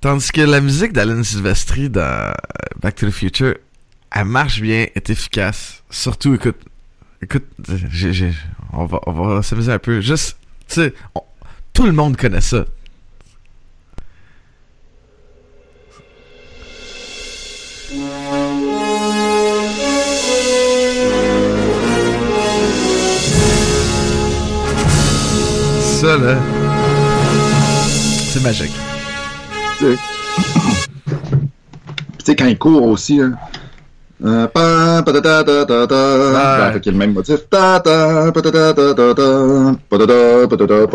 Tandis 0.00 0.32
que 0.32 0.40
la 0.40 0.60
musique 0.60 0.92
d'Alan 0.92 1.22
Silvestri 1.22 1.88
dans 1.88 2.00
euh, 2.00 2.32
Back 2.80 2.96
to 2.96 3.06
the 3.06 3.12
Future, 3.12 3.54
elle 4.10 4.24
marche 4.24 4.60
bien, 4.60 4.86
est 4.96 5.08
efficace. 5.10 5.84
Surtout, 5.90 6.34
écoute, 6.34 6.58
écoute, 7.22 7.44
on 8.72 8.84
va, 8.86 8.98
on 9.06 9.12
va 9.12 9.42
s'amuser 9.42 9.70
un 9.70 9.78
peu. 9.78 10.00
Juste, 10.00 10.36
tu 10.68 10.74
sais, 10.74 10.92
tout 11.72 11.86
le 11.86 11.92
monde 11.92 12.16
connaît 12.16 12.40
ça. 12.40 12.64
Ça, 26.02 26.16
là, 26.18 26.34
c'est 28.32 28.42
magique. 28.42 28.72
Tu 29.78 29.96
sais. 32.24 32.34
Quand 32.34 32.46
il 32.46 32.58
court 32.58 32.82
aussi, 32.82 33.20
hein. 33.20 33.34
Euh, 34.24 34.48
pa, 34.48 35.02
patata. 35.04 35.42
Ouais. 35.42 35.64
Ben, 35.64 36.80
le 36.84 36.92
même 36.92 37.12
motif. 37.12 37.36
Patata. 37.48 38.32
Patata, 38.32 38.74
patata, 38.74 38.94
patata, 39.88 40.46
patata, 40.48 40.86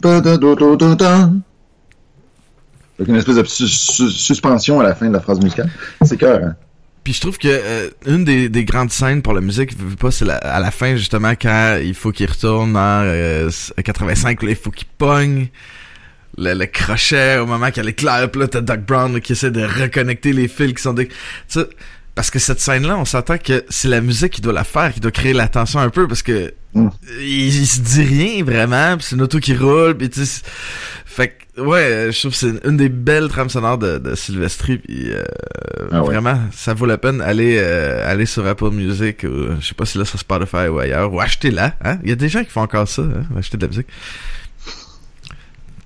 patata, 0.00 1.30
une 3.06 3.16
espèce 3.16 3.36
de 3.36 3.44
sus- 3.44 3.68
sus- 3.68 4.10
suspension 4.10 4.80
à 4.80 4.82
la 4.84 4.94
fin 4.96 5.06
de 5.08 5.12
la 5.12 5.20
phrase 5.20 5.40
musicale. 5.40 5.68
C'est 6.02 6.16
cœur, 6.16 6.40
hein. 6.42 6.54
Puis 7.04 7.12
je 7.12 7.20
trouve 7.20 7.36
que 7.38 7.48
euh, 7.48 7.90
une 8.06 8.24
des, 8.24 8.48
des 8.48 8.64
grandes 8.64 8.90
scènes 8.90 9.20
pour 9.20 9.34
la 9.34 9.42
musique, 9.42 9.76
pas, 9.98 10.10
c'est 10.10 10.24
la- 10.24 10.36
à 10.38 10.58
la 10.58 10.70
fin 10.70 10.96
justement 10.96 11.32
quand 11.40 11.78
il 11.82 11.94
faut 11.94 12.10
qu'il 12.12 12.30
retourne 12.30 12.76
en 12.76 13.02
euh, 13.04 13.50
85, 13.84 14.42
là, 14.42 14.50
il 14.50 14.56
faut 14.56 14.70
qu'il 14.70 14.86
pogne 14.98 15.48
le, 16.38 16.54
le 16.54 16.66
crochet 16.66 17.36
au 17.38 17.46
moment 17.46 17.70
qu'elle 17.70 17.88
éclaire, 17.90 18.30
puis 18.30 18.40
là 18.40 18.48
t'as 18.48 18.62
Doc 18.62 18.80
Brown 18.80 19.12
là, 19.12 19.20
qui 19.20 19.32
essaie 19.32 19.50
de 19.50 19.62
reconnecter 19.64 20.32
les 20.32 20.48
fils 20.48 20.72
qui 20.74 20.82
sont 20.82 20.94
des... 20.94 21.08
Tu 21.08 21.14
sais, 21.48 21.66
parce 22.14 22.30
que 22.30 22.38
cette 22.38 22.60
scène-là, 22.60 22.96
on 22.96 23.04
s'entend 23.04 23.38
que 23.38 23.64
c'est 23.68 23.88
la 23.88 24.00
musique 24.00 24.32
qui 24.34 24.40
doit 24.40 24.52
la 24.52 24.62
faire, 24.64 24.94
qui 24.94 25.00
doit 25.00 25.10
créer 25.10 25.32
la 25.32 25.48
tension 25.48 25.80
un 25.80 25.90
peu, 25.90 26.08
parce 26.08 26.22
que 26.22 26.54
Mm. 26.76 26.88
il, 27.20 27.54
il 27.60 27.66
se 27.68 27.78
dit 27.80 28.02
rien 28.02 28.42
vraiment, 28.44 28.96
c'est 28.98 29.14
une 29.14 29.22
auto 29.22 29.38
qui 29.38 29.54
roule, 29.54 29.96
puis 29.96 30.10
tu 30.10 30.22
fait 31.14 31.38
que 31.54 31.60
ouais, 31.60 32.08
je 32.10 32.18
trouve 32.18 32.32
que 32.32 32.38
c'est 32.38 32.66
une 32.66 32.76
des 32.76 32.88
belles 32.88 33.28
trames 33.28 33.48
sonores 33.48 33.78
de, 33.78 33.98
de 33.98 34.14
Sylvestri, 34.14 34.78
puis 34.78 35.12
euh, 35.12 35.22
Ah 35.92 36.00
ouais. 36.02 36.06
vraiment, 36.06 36.40
ça 36.52 36.74
vaut 36.74 36.86
la 36.86 36.98
peine 36.98 37.20
aller 37.20 37.56
euh, 37.58 38.10
aller 38.10 38.26
sur 38.26 38.44
Apple 38.46 38.70
Music, 38.70 39.24
ou, 39.24 39.60
je 39.60 39.66
sais 39.66 39.74
pas 39.74 39.86
si 39.86 39.96
là 39.96 40.04
sur 40.04 40.18
Spotify 40.18 40.66
ou 40.68 40.78
ailleurs, 40.80 41.12
ou 41.12 41.20
achetez-la, 41.20 41.74
hein. 41.84 41.98
Il 42.02 42.08
y 42.08 42.12
a 42.12 42.16
des 42.16 42.28
gens 42.28 42.42
qui 42.42 42.50
font 42.50 42.62
encore 42.62 42.88
ça, 42.88 43.02
hein, 43.02 43.24
acheter 43.38 43.56
de 43.56 43.62
la 43.62 43.68
musique. 43.68 43.86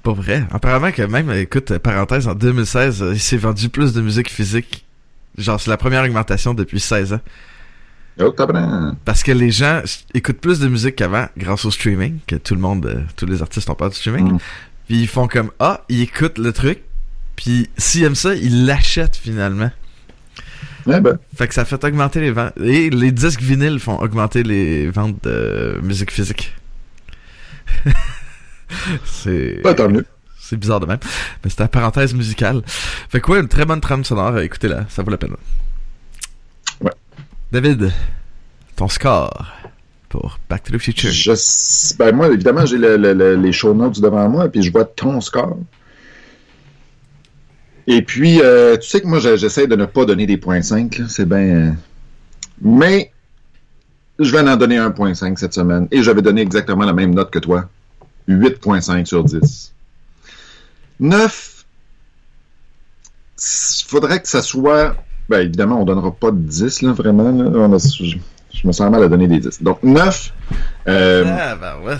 Pas 0.02 0.12
vrai. 0.12 0.44
Apparemment 0.50 0.92
que 0.92 1.02
même, 1.02 1.30
écoute, 1.32 1.76
parenthèse, 1.78 2.26
en 2.26 2.34
2016, 2.34 3.02
euh, 3.02 3.12
il 3.12 3.20
s'est 3.20 3.36
vendu 3.36 3.68
plus 3.68 3.92
de 3.92 4.00
musique 4.00 4.30
physique. 4.30 4.86
Genre, 5.36 5.60
c'est 5.60 5.70
la 5.70 5.76
première 5.76 6.04
augmentation 6.04 6.54
depuis 6.54 6.80
16 6.80 7.12
ans. 7.12 7.20
Oh. 8.20 8.34
Parce 9.04 9.22
que 9.22 9.30
les 9.30 9.50
gens 9.50 9.82
écoutent 10.12 10.40
plus 10.40 10.58
de 10.58 10.66
musique 10.66 10.96
qu'avant 10.96 11.26
grâce 11.36 11.64
au 11.64 11.70
streaming, 11.70 12.18
que 12.26 12.34
tout 12.34 12.54
le 12.54 12.60
monde, 12.60 12.86
euh, 12.86 13.00
tous 13.16 13.26
les 13.26 13.42
artistes 13.42 13.70
ont 13.70 13.74
peur 13.74 13.90
du 13.90 13.96
streaming. 13.96 14.32
Mm. 14.32 14.38
Puis 14.89 15.03
ils 15.03 15.09
font 15.09 15.28
comme, 15.28 15.51
ah, 15.61 15.84
ils 15.89 16.03
écoutent 16.03 16.39
le 16.39 16.53
truc, 16.53 16.80
puis 17.36 17.68
s'ils 17.76 18.05
aiment 18.05 18.14
ça, 18.14 18.34
ils 18.34 18.64
l'achètent 18.64 19.16
finalement. 19.16 19.70
Ouais, 20.86 21.01
ben, 21.01 21.18
Fait 21.36 21.47
que 21.47 21.55
ça 21.55 21.66
fait 21.66 21.82
augmenter 21.84 22.20
les 22.20 22.30
ventes. 22.30 22.55
Et 22.59 22.89
les 22.89 23.12
disques 23.12 23.43
vinyles 23.43 23.78
font 23.78 23.99
augmenter 23.99 24.43
les 24.43 24.89
ventes 24.89 25.22
de 25.22 25.78
musique 25.82 26.11
physique. 26.11 26.55
c'est... 29.05 29.61
ben, 29.62 29.74
tant 29.74 29.91
mieux. 29.91 30.07
C'est 30.41 30.57
bizarre 30.57 30.80
de 30.80 30.86
même. 30.86 30.99
Mais 31.45 31.51
c'était 31.51 31.64
la 31.64 31.68
parenthèse 31.68 32.14
musicale. 32.14 32.62
Fait 32.66 33.20
que 33.20 33.30
ouais, 33.30 33.41
une 33.41 33.49
très 33.49 33.66
bonne 33.66 33.82
trame 33.82 34.03
sonore. 34.05 34.39
Écoutez-la, 34.39 34.86
ça 34.89 35.03
vaut 35.03 35.11
la 35.11 35.18
peine. 35.18 35.36
Ouais. 36.80 36.93
David, 37.53 37.93
ton 38.74 38.89
score 38.89 39.47
pour 40.09 40.38
Back 40.48 40.64
to 40.64 40.72
the 40.72 40.78
Future. 40.78 41.11
Ben 41.98 42.14
moi, 42.14 42.28
évidemment, 42.28 42.64
j'ai 42.66 42.78
le- 42.78 42.96
le- 42.96 43.12
le- 43.14 43.36
les 43.36 43.52
show 43.52 43.74
notes 43.74 44.00
devant 44.00 44.28
moi, 44.28 44.48
puis 44.48 44.62
je 44.62 44.72
vois 44.72 44.84
ton 44.84 45.20
score. 45.20 45.59
Et 47.86 48.02
puis, 48.02 48.40
euh, 48.42 48.76
tu 48.76 48.88
sais 48.88 49.00
que 49.00 49.06
moi, 49.06 49.18
je- 49.18 49.36
j'essaie 49.36 49.66
de 49.66 49.74
ne 49.76 49.86
pas 49.86 50.04
donner 50.04 50.26
des 50.26 50.36
points 50.36 50.61
5, 50.62 50.98
là, 50.98 51.04
c'est 51.09 51.26
bien... 51.26 51.38
euh, 51.38 51.70
Mais, 52.61 53.12
je 54.18 54.30
vais 54.30 54.40
en 54.40 54.56
donner 54.56 54.76
1.5 54.78 55.38
cette 55.38 55.54
semaine, 55.54 55.88
et 55.90 56.02
je 56.02 56.11
vais 56.11 56.20
donner 56.22 56.42
exactement 56.42 56.84
la 56.84 56.92
même 56.92 57.14
note 57.14 57.30
que 57.30 57.38
toi. 57.38 57.68
8.5 58.28 59.06
sur 59.06 59.24
10. 59.24 59.72
9, 61.00 61.64
faudrait 63.86 64.20
que 64.20 64.28
ça 64.28 64.42
soit... 64.42 64.96
Ben, 65.30 65.40
évidemment, 65.40 65.80
on 65.80 65.84
donnera 65.84 66.11
pas 66.11 66.30
de 66.30 66.38
10, 66.38 66.82
là, 66.82 66.92
vraiment. 66.92 67.30
là. 67.30 67.50
On 67.54 67.72
a- 67.74 67.78
je, 68.53 68.66
me 68.66 68.72
sens 68.72 68.90
mal 68.90 69.03
à 69.03 69.09
donner 69.09 69.28
des 69.28 69.38
10. 69.38 69.62
Donc, 69.62 69.82
9... 69.82 70.32
euh, 70.88 71.24
Ah, 71.26 71.78
ouais. 71.84 71.96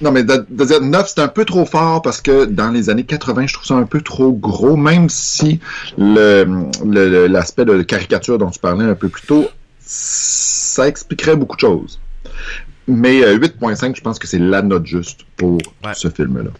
non, 0.00 0.12
mais 0.12 0.24
de, 0.24 0.46
de 0.48 0.64
dire 0.64 0.80
9, 0.80 1.12
c'est 1.14 1.20
un 1.20 1.28
peu 1.28 1.44
trop 1.44 1.66
fort 1.66 2.00
parce 2.02 2.20
que 2.20 2.46
dans 2.46 2.70
les 2.70 2.88
années 2.90 3.04
80, 3.04 3.46
je 3.46 3.54
trouve 3.54 3.66
ça 3.66 3.74
un 3.74 3.84
peu 3.86 4.00
trop 4.00 4.32
gros, 4.32 4.76
même 4.76 5.08
si 5.08 5.60
le 5.98 6.44
le- 6.84 7.08
le- 7.10 7.26
l'aspect 7.26 7.64
de 7.64 7.82
caricature 7.82 8.38
dont 8.38 8.50
tu 8.50 8.58
parlais 8.58 8.84
un 8.84 8.94
peu 8.94 9.08
plus 9.08 9.26
tôt, 9.26 9.48
ça 9.80 10.88
expliquerait 10.88 11.36
beaucoup 11.36 11.56
de 11.56 11.60
choses. 11.60 12.00
Mais 12.88 13.22
euh, 13.22 13.36
8.5, 13.38 13.94
je 13.96 14.00
pense 14.00 14.18
que 14.18 14.26
c'est 14.26 14.38
la 14.38 14.62
note 14.62 14.86
juste 14.86 15.20
pour 15.36 15.58
Ouais. 15.84 15.92
ce 15.94 16.08
film-là. 16.08 16.50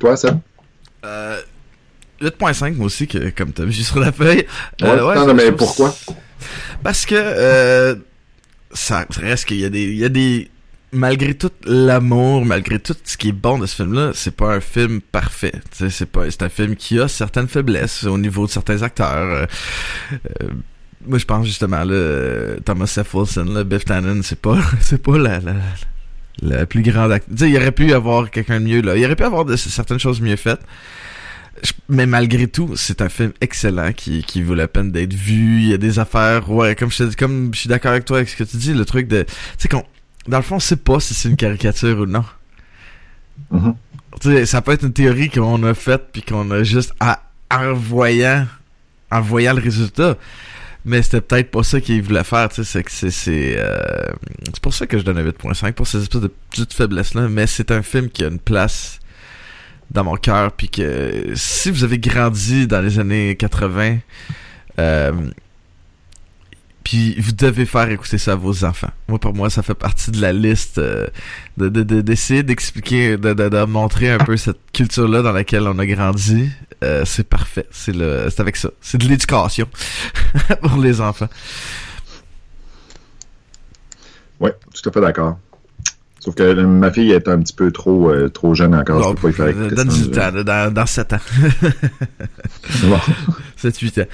Toi? 0.00 0.14
Euh, 1.04 1.40
8.5, 2.20 2.74
moi 2.74 2.86
aussi, 2.86 3.06
que, 3.06 3.30
comme 3.30 3.52
t'as 3.52 3.64
vu 3.64 3.72
sur 3.72 4.00
la 4.00 4.10
feuille. 4.12 4.44
Ouais, 4.82 4.88
Euh, 4.88 5.24
non, 5.24 5.34
mais 5.34 5.52
pourquoi? 5.52 5.94
Parce 6.82 7.06
que 7.06 7.14
euh, 7.16 7.96
ça 8.72 9.06
reste 9.10 9.46
qu'il 9.46 9.58
y 9.58 9.64
a 9.64 9.70
des, 9.70 9.84
il 9.84 9.98
y 9.98 10.04
a 10.04 10.08
des, 10.08 10.50
malgré 10.92 11.34
tout 11.34 11.50
l'amour, 11.64 12.44
malgré 12.44 12.78
tout 12.78 12.94
ce 13.04 13.16
qui 13.16 13.28
est 13.28 13.32
bon 13.32 13.58
de 13.58 13.66
ce 13.66 13.76
film-là, 13.76 14.12
c'est 14.14 14.34
pas 14.34 14.54
un 14.54 14.60
film 14.60 15.00
parfait. 15.00 15.52
C'est 15.72 16.06
pas, 16.06 16.24
un 16.40 16.48
film 16.48 16.76
qui 16.76 16.98
a 17.00 17.08
certaines 17.08 17.48
faiblesses 17.48 18.04
au 18.04 18.18
niveau 18.18 18.46
de 18.46 18.50
certains 18.50 18.82
acteurs. 18.82 19.08
Euh, 19.34 19.46
euh, 20.12 20.48
moi, 21.06 21.18
je 21.18 21.24
pense 21.24 21.46
justement 21.46 21.82
Thomas 22.64 22.86
F. 22.86 23.14
Wilson, 23.14 23.64
Biff 23.64 23.84
Tannen, 23.84 24.22
c'est 24.22 24.40
pas, 24.40 24.58
c'est 24.80 25.02
pas 25.02 25.18
la, 25.18 26.66
plus 26.66 26.82
grande 26.82 27.12
acteur. 27.12 27.34
Tu 27.36 27.44
sais, 27.44 27.50
il 27.50 27.56
aurait 27.56 27.72
pu 27.72 27.88
y 27.88 27.92
avoir 27.92 28.30
quelqu'un 28.30 28.60
de 28.60 28.66
mieux 28.66 28.80
là. 28.80 28.96
Il 28.96 29.04
aurait 29.04 29.16
pu 29.16 29.24
avoir 29.24 29.44
de, 29.44 29.56
certaines 29.56 30.00
choses 30.00 30.20
mieux 30.20 30.36
faites. 30.36 30.60
Mais 31.88 32.06
malgré 32.06 32.48
tout, 32.48 32.76
c'est 32.76 33.00
un 33.02 33.08
film 33.08 33.32
excellent 33.40 33.92
qui, 33.92 34.22
qui 34.22 34.42
vaut 34.42 34.54
la 34.54 34.68
peine 34.68 34.92
d'être 34.92 35.14
vu. 35.14 35.60
Il 35.62 35.68
y 35.68 35.74
a 35.74 35.78
des 35.78 35.98
affaires, 35.98 36.50
ouais, 36.50 36.74
comme 36.74 36.90
je 36.90 37.04
comme 37.16 37.54
je 37.54 37.60
suis 37.60 37.68
d'accord 37.68 37.92
avec 37.92 38.04
toi 38.04 38.18
avec 38.18 38.28
ce 38.28 38.36
que 38.36 38.44
tu 38.44 38.56
dis, 38.56 38.74
le 38.74 38.84
truc 38.84 39.08
de, 39.08 39.22
tu 39.22 39.28
sais 39.58 39.68
qu'on, 39.68 39.84
dans 40.26 40.36
le 40.36 40.42
fond, 40.42 40.56
on 40.56 40.60
sait 40.60 40.76
pas 40.76 41.00
si 41.00 41.14
c'est 41.14 41.28
une 41.28 41.36
caricature 41.36 41.98
ou 42.00 42.06
non. 42.06 42.24
Mhm. 43.50 43.74
Tu 44.20 44.28
sais, 44.28 44.46
ça 44.46 44.60
peut 44.60 44.72
être 44.72 44.84
une 44.84 44.92
théorie 44.92 45.30
qu'on 45.30 45.62
a 45.62 45.74
faite 45.74 46.08
puis 46.12 46.22
qu'on 46.22 46.50
a 46.50 46.62
juste 46.62 46.92
à, 47.00 47.22
en 47.50 47.72
voyant, 47.72 48.46
en 49.10 49.20
voyant 49.20 49.54
le 49.54 49.62
résultat. 49.62 50.16
Mais 50.84 51.02
c'était 51.02 51.20
peut-être 51.20 51.50
pas 51.50 51.62
ça 51.62 51.80
qu'il 51.80 52.02
voulait 52.02 52.24
faire, 52.24 52.48
tu 52.48 52.56
sais, 52.56 52.64
c'est 52.64 52.82
que 52.82 52.90
c'est, 52.90 53.10
c'est, 53.10 53.56
euh, 53.58 53.78
c'est 54.44 54.60
pour 54.60 54.72
ça 54.72 54.86
que 54.86 54.98
je 54.98 55.02
donne 55.02 55.18
un 55.18 55.24
8.5 55.24 55.72
pour 55.72 55.86
ces 55.86 56.02
espèces 56.02 56.20
de 56.20 56.32
petites 56.50 56.72
faiblesses-là, 56.72 57.28
mais 57.28 57.46
c'est 57.46 57.70
un 57.72 57.82
film 57.82 58.08
qui 58.08 58.24
a 58.24 58.28
une 58.28 58.38
place 58.38 59.00
dans 59.90 60.04
mon 60.04 60.16
cœur 60.16 60.52
puis 60.52 60.68
que 60.68 61.32
si 61.34 61.70
vous 61.70 61.84
avez 61.84 61.98
grandi 61.98 62.66
dans 62.66 62.80
les 62.80 62.98
années 62.98 63.36
80 63.36 63.98
euh, 64.78 65.12
Puis 66.84 67.20
vous 67.20 67.32
devez 67.32 67.66
faire 67.66 67.90
écouter 67.90 68.16
ça 68.18 68.32
à 68.32 68.36
vos 68.36 68.64
enfants. 68.64 68.90
Moi, 69.08 69.18
pour 69.18 69.34
moi, 69.34 69.50
ça 69.50 69.62
fait 69.62 69.74
partie 69.74 70.10
de 70.10 70.20
la 70.20 70.32
liste 70.32 70.78
euh, 70.78 71.06
de 71.56 71.68
de- 71.68 72.00
d'essayer 72.00 72.42
d'expliquer, 72.42 73.16
de, 73.16 73.34
de, 73.34 73.64
montrer 73.64 74.10
un 74.10 74.18
peu 74.18 74.36
cette 74.36 74.60
culture-là 74.72 75.22
dans 75.22 75.32
laquelle 75.32 75.66
on 75.66 75.78
a 75.78 75.86
grandi. 75.86 76.48
Euh, 76.84 77.04
c'est 77.04 77.28
parfait. 77.28 77.66
C'est 77.70 77.94
le, 77.94 78.28
c'est 78.30 78.40
avec 78.40 78.56
ça. 78.56 78.70
C'est 78.80 78.98
de 78.98 79.06
l'éducation 79.08 79.68
pour 80.62 80.78
les 80.78 81.00
enfants. 81.00 81.28
Oui, 84.40 84.50
tout 84.72 84.88
à 84.88 84.92
fait 84.92 85.00
d'accord. 85.00 85.38
Sauf 86.28 86.34
que 86.34 86.42
euh, 86.42 86.66
ma 86.66 86.90
fille 86.90 87.10
est 87.12 87.26
un 87.26 87.38
petit 87.40 87.54
peu 87.54 87.70
trop, 87.72 88.10
euh, 88.10 88.28
trop 88.28 88.54
jeune 88.54 88.74
encore. 88.74 89.00
Bon, 89.00 89.08
je 89.10 89.14
peux 89.14 89.32
pas 89.32 89.50
y 89.50 89.52
faire 89.54 89.70
donne 89.72 89.88
du 89.88 90.10
temps, 90.10 90.30
dans, 90.44 90.72
dans 90.74 90.86
7 90.86 91.14
ans. 91.14 91.20
Bon. 92.84 92.98
7-8 93.62 94.02
ans. 94.02 94.06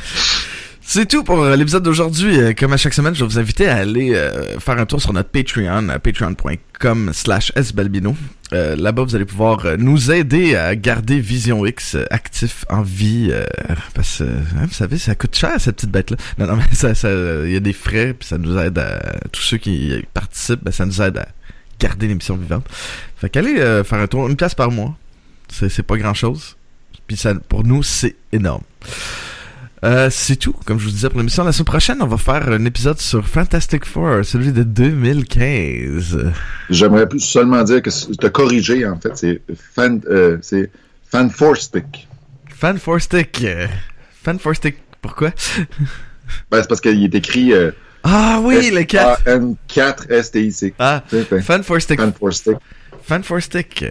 C'est 0.86 1.06
tout 1.08 1.24
pour 1.24 1.42
euh, 1.42 1.56
l'épisode 1.56 1.82
d'aujourd'hui. 1.82 2.38
Euh, 2.38 2.52
Comme 2.56 2.72
à 2.72 2.76
chaque 2.76 2.94
semaine, 2.94 3.14
je 3.14 3.24
vais 3.24 3.26
vous 3.28 3.38
inviter 3.38 3.66
à 3.68 3.76
aller 3.78 4.14
euh, 4.14 4.60
faire 4.60 4.78
un 4.78 4.86
tour 4.86 5.00
sur 5.00 5.12
notre 5.12 5.30
Patreon, 5.30 5.88
à 5.88 5.98
patreon.com 5.98 7.10
slash 7.12 7.52
sbalbino. 7.60 8.14
Euh, 8.52 8.76
Là-bas, 8.76 9.02
vous 9.02 9.16
allez 9.16 9.24
pouvoir 9.24 9.64
euh, 9.64 9.76
nous 9.78 10.12
aider 10.12 10.54
à 10.54 10.76
garder 10.76 11.18
Vision 11.20 11.64
X 11.66 11.94
euh, 11.96 12.04
actif 12.10 12.64
en 12.68 12.82
vie. 12.82 13.30
euh, 13.32 13.44
parce 13.94 14.18
que, 14.18 14.24
hein, 14.24 14.66
vous 14.68 14.74
savez, 14.74 14.98
ça 14.98 15.14
coûte 15.14 15.34
cher, 15.34 15.54
cette 15.58 15.76
petite 15.76 15.90
bête-là. 15.90 16.18
Non, 16.38 16.46
non, 16.46 16.56
mais 16.58 16.64
ça, 16.76 16.94
ça, 16.94 17.08
il 17.44 17.50
y 17.52 17.56
a 17.56 17.60
des 17.60 17.72
frais, 17.72 18.14
puis 18.16 18.28
ça 18.28 18.36
nous 18.38 18.56
aide 18.58 18.78
à... 18.78 19.16
Tous 19.32 19.40
ceux 19.42 19.56
qui 19.56 19.90
participent, 20.12 20.62
ben, 20.62 20.70
ça 20.70 20.84
nous 20.86 21.00
aide 21.02 21.16
à 21.18 21.26
garder 21.84 22.08
l'émission 22.08 22.36
vivante. 22.36 22.66
Fait 23.16 23.28
qu'allez 23.28 23.58
euh, 23.58 23.84
faire 23.84 23.98
un 23.98 24.06
tour, 24.06 24.28
une 24.28 24.36
place 24.36 24.54
par 24.54 24.70
mois. 24.70 24.96
C'est 25.48 25.82
pas 25.82 25.96
grand-chose. 25.96 26.56
Puis 27.06 27.16
ça, 27.16 27.34
pour 27.34 27.64
nous, 27.64 27.82
c'est 27.82 28.16
énorme. 28.32 28.62
Euh, 29.84 30.08
c'est 30.10 30.36
tout, 30.36 30.54
comme 30.64 30.78
je 30.78 30.86
vous 30.86 30.90
disais 30.90 31.10
pour 31.10 31.18
l'émission. 31.18 31.44
La 31.44 31.52
semaine 31.52 31.66
prochaine, 31.66 31.98
on 32.00 32.06
va 32.06 32.16
faire 32.16 32.48
un 32.48 32.64
épisode 32.64 32.98
sur 32.98 33.26
Fantastic 33.28 33.84
Four, 33.84 34.24
celui 34.24 34.52
de 34.52 34.62
2015. 34.62 36.32
J'aimerais 36.70 37.06
plus 37.06 37.20
seulement 37.20 37.62
dire 37.62 37.82
que 37.82 37.90
te 37.90 38.26
corriger, 38.28 38.86
en 38.86 38.98
fait, 38.98 39.14
c'est 39.14 39.42
fan, 39.74 40.00
euh, 40.08 40.38
c'est 40.40 40.70
fan 41.10 41.28
four 41.28 41.58
stick. 41.58 42.08
Fan 42.48 42.78
Four 42.78 43.00
Stick. 43.02 43.44
Fan 44.22 44.38
Four 44.38 44.56
Stick, 44.56 44.76
pourquoi? 45.02 45.32
Ben, 46.50 46.62
c'est 46.62 46.68
parce 46.68 46.80
qu'il 46.80 47.04
est 47.04 47.14
écrit 47.14 47.52
euh, 47.52 47.70
Ah 48.04 48.38
oui, 48.42 48.70
le 48.70 48.82
4. 48.84 49.22
N4 49.24 50.22
STIC. 50.22 50.74
Ah, 50.78 51.02
Fan 51.42 51.62
Four 51.62 51.80
Stick. 51.80 51.98
fan 52.00 52.12
four 52.12 52.32
stick. 52.32 52.56
Fan 53.02 53.22
Four 53.22 53.42
Stick. 53.42 53.84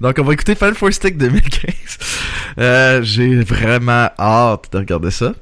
Donc, 0.00 0.16
on 0.18 0.22
va 0.24 0.32
écouter 0.32 0.54
Fan 0.54 0.74
Four 0.74 0.92
Stick 0.92 1.16
2015. 1.18 1.98
Euh, 2.58 3.02
J'ai 3.02 3.40
vraiment 3.42 4.08
hâte 4.18 4.72
de 4.72 4.78
regarder 4.78 5.10
ça. 5.10 5.32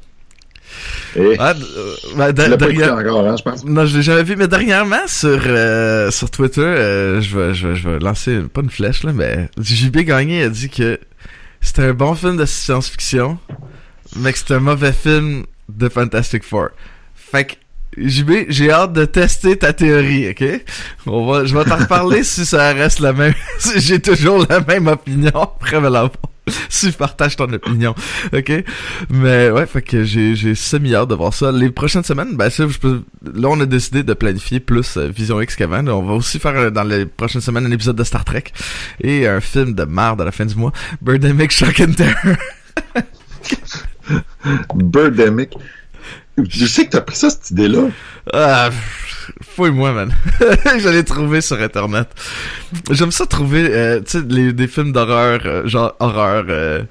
Et 1.15 1.37
Ah, 1.39 1.55
d- 1.55 1.61
euh, 1.77 1.95
ben, 2.17 2.33
pas 2.35 2.57
derrière- 2.57 2.95
encore, 2.95 3.27
hein, 3.27 3.37
je 3.39 3.43
pense. 3.43 3.65
Non, 3.65 3.87
je 3.87 3.97
l'ai 3.97 4.03
jamais 4.03 4.23
vu, 4.23 4.37
mais 4.37 4.49
dernièrement 4.49 5.07
sur 5.07 5.41
euh, 5.47 6.11
sur 6.11 6.31
Twitter, 6.31 6.61
euh, 6.61 7.21
je 7.23 7.39
vais 7.39 7.55
je 7.55 7.69
vais 7.69 7.77
je 7.77 7.89
vais 7.89 7.99
lancer 8.01 8.41
pas 8.53 8.61
une 8.61 8.69
flèche 8.69 9.03
là, 9.05 9.13
mais 9.15 9.49
JB 9.59 9.99
Gagné 10.01 10.43
a 10.43 10.49
dit 10.51 10.69
que 10.69 10.99
c'était 11.63 11.83
un 11.85 11.95
bon 11.95 12.15
film 12.15 12.37
de 12.37 12.45
science-fiction, 12.45 13.39
mais 14.17 14.33
que 14.33 14.39
c'était 14.39 14.55
un 14.55 14.61
mauvais 14.61 14.93
film 14.93 15.45
de 15.71 15.89
Fantastic 15.89 16.43
Four. 16.45 16.69
Fait 17.15 17.45
que 17.47 17.53
JB, 17.99 18.47
j'ai 18.49 18.71
hâte 18.71 18.93
de 18.93 19.05
tester 19.05 19.57
ta 19.57 19.73
théorie, 19.73 20.29
ok? 20.31 20.45
On 21.07 21.27
va, 21.27 21.45
je 21.45 21.57
vais 21.57 21.65
t'en 21.65 21.77
reparler 21.77 22.25
si 22.25 22.45
ça 22.45 22.73
reste 22.73 23.01
la 23.01 23.13
même, 23.13 23.35
si 23.59 23.81
j'ai 23.87 24.01
toujours 24.01 24.47
la 24.49 24.61
même 24.61 24.87
opinion 24.87 25.31
après. 25.35 25.81
Si 26.69 26.93
je 26.93 26.97
partage 26.97 27.35
ton 27.35 27.53
opinion, 27.53 27.95
ok? 28.33 28.65
Mais 29.11 29.51
ouais, 29.51 29.67
fait 29.67 29.83
que 29.83 30.05
j'ai, 30.05 30.37
j'ai 30.37 30.55
semi 30.55 30.95
hâte 30.95 31.09
de 31.09 31.15
voir 31.15 31.35
ça. 31.35 31.51
Les 31.51 31.71
prochaines 31.71 32.05
semaines, 32.05 32.37
ben 32.37 32.51
ça, 32.51 32.69
je 32.69 32.79
peux, 32.79 33.03
là 33.35 33.49
on 33.49 33.61
a 33.61 33.67
décidé 33.67 34.05
de 34.05 34.15
planifier 34.15 34.61
plus 34.61 34.97
euh, 34.97 35.09
Vision 35.09 35.41
X 35.41 35.57
qu'avant. 35.57 35.85
On 35.89 36.03
va 36.03 36.13
aussi 36.13 36.39
faire 36.39 36.55
euh, 36.55 36.71
dans 36.71 36.85
les 36.85 37.05
prochaines 37.07 37.41
semaines 37.41 37.67
un 37.67 37.73
épisode 37.73 37.97
de 37.97 38.05
Star 38.05 38.25
Trek 38.25 38.45
et 39.01 39.27
un 39.27 39.41
film 39.41 39.75
de 39.75 39.85
merde 39.85 40.21
à 40.21 40.25
la 40.25 40.33
fin 40.33 40.45
du 40.47 40.55
mois, 40.55 40.73
Birdemic 41.03 41.51
Shock 41.51 41.81
and 41.81 41.93
Terror. 41.95 42.37
Birdemic. 44.75 45.55
Je 46.49 46.67
sais 46.67 46.87
que 46.87 46.91
t'as 46.91 47.01
pris 47.01 47.17
ça, 47.17 47.31
cette 47.31 47.51
idée-là. 47.51 47.89
Ah, 48.33 48.71
fouille-moi, 49.43 49.93
man. 49.93 50.15
je 50.41 50.89
l'ai 50.89 51.05
trouvé 51.05 51.41
sur 51.41 51.61
Internet. 51.61 52.09
J'aime 52.91 53.11
ça 53.11 53.27
trouver, 53.27 53.69
euh, 53.71 54.01
tu 54.01 54.19
sais, 54.19 54.23
des 54.23 54.69
films 54.69 54.93
d'horreur, 54.93 55.41
euh, 55.47 55.67
genre 55.67 55.95
horreur, 55.99 56.45
euh, 56.49 56.83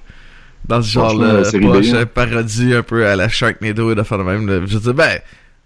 dans 0.67 0.81
ce 0.81 0.89
genre-là, 0.89 1.41
B, 1.41 1.83
hein. 1.93 2.05
parodie 2.11 2.73
un 2.73 2.81
peu 2.81 3.05
à 3.05 3.15
la 3.15 3.29
Sharknado 3.29 3.91
et 3.91 3.95
de 3.95 4.03
faire 4.03 4.17
de 4.17 4.23
même. 4.23 4.47
là. 4.47 4.65
Je 4.65 4.77
dis, 4.79 4.93
ben, 4.93 5.19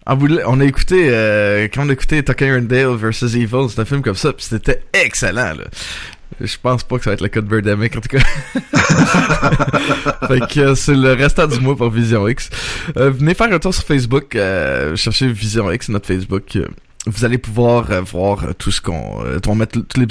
on 0.06 0.60
a 0.60 0.66
écouté, 0.66 1.08
quand 1.74 1.86
on 1.86 1.90
a 1.90 1.94
écouté 1.94 2.22
Tucker 2.24 2.58
and 2.58 2.64
Dale 2.64 2.96
vs. 2.96 3.36
Evil, 3.36 3.70
c'est 3.70 3.80
un 3.80 3.86
film 3.86 4.02
comme 4.02 4.16
ça, 4.16 4.34
pis 4.34 4.44
c'était 4.44 4.84
excellent, 4.94 5.54
là. 5.54 5.66
Je 6.42 6.56
pense 6.62 6.84
pas 6.84 6.98
que 6.98 7.04
ça 7.04 7.10
va 7.10 7.16
être 7.16 7.22
le 7.22 7.28
cas 7.28 7.42
de 7.42 7.48
Birdemic, 7.48 7.98
en 7.98 8.02
tout 8.02 8.10
cas. 8.10 8.20
fait 10.28 10.40
que 10.48 10.60
euh, 10.60 10.76
c'est 10.76 10.96
le 10.96 11.14
restant 11.14 11.48
du 11.48 11.60
mois 11.60 11.76
pour 11.76 11.90
Vision 11.90 12.28
X. 12.28 12.50
Euh, 12.98 13.10
venez 13.10 13.34
faire 13.34 13.52
un 13.52 13.60
tour 13.60 13.74
sur 13.74 13.84
Facebook, 13.84 14.36
euh, 14.36 14.96
cherchez 14.96 15.28
Vision 15.28 15.72
X, 15.72 15.90
notre 15.90 16.08
Facebook. 16.08 16.56
euh, 16.56 16.68
vous 17.08 17.26
allez 17.26 17.38
pouvoir 17.38 18.04
voir 18.04 18.56
tout 18.58 18.72
ce 18.72 18.82
qu'on... 18.82 19.24
On 19.48 19.56
mettre 19.56 19.80
tous 19.80 20.00
les. 20.00 20.06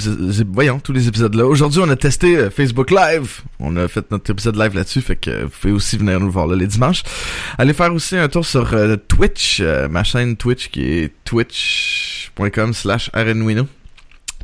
Voyons, 0.51 0.79
tous 0.79 0.91
les 0.91 1.07
épisodes 1.07 1.33
là. 1.35 1.45
Aujourd'hui, 1.45 1.79
on 1.83 1.89
a 1.89 1.95
testé 1.95 2.49
Facebook 2.49 2.89
Live. 2.89 3.41
On 3.59 3.77
a 3.77 3.87
fait 3.87 4.09
notre 4.11 4.31
épisode 4.31 4.57
live 4.57 4.73
là-dessus, 4.73 5.01
fait 5.01 5.15
que 5.15 5.43
vous 5.43 5.49
pouvez 5.49 5.71
aussi 5.71 5.97
venir 5.97 6.19
nous 6.19 6.31
voir 6.31 6.47
là 6.47 6.55
les 6.55 6.67
dimanches. 6.67 7.03
Allez 7.59 7.73
faire 7.73 7.93
aussi 7.93 8.17
un 8.17 8.27
tour 8.27 8.43
sur 8.43 8.75
Twitch, 9.07 9.61
ma 9.61 10.03
chaîne 10.03 10.35
Twitch 10.35 10.69
qui 10.69 10.83
est 10.83 11.13
twitch.com 11.25 12.73
slash 12.73 13.11
rnwino. 13.13 13.67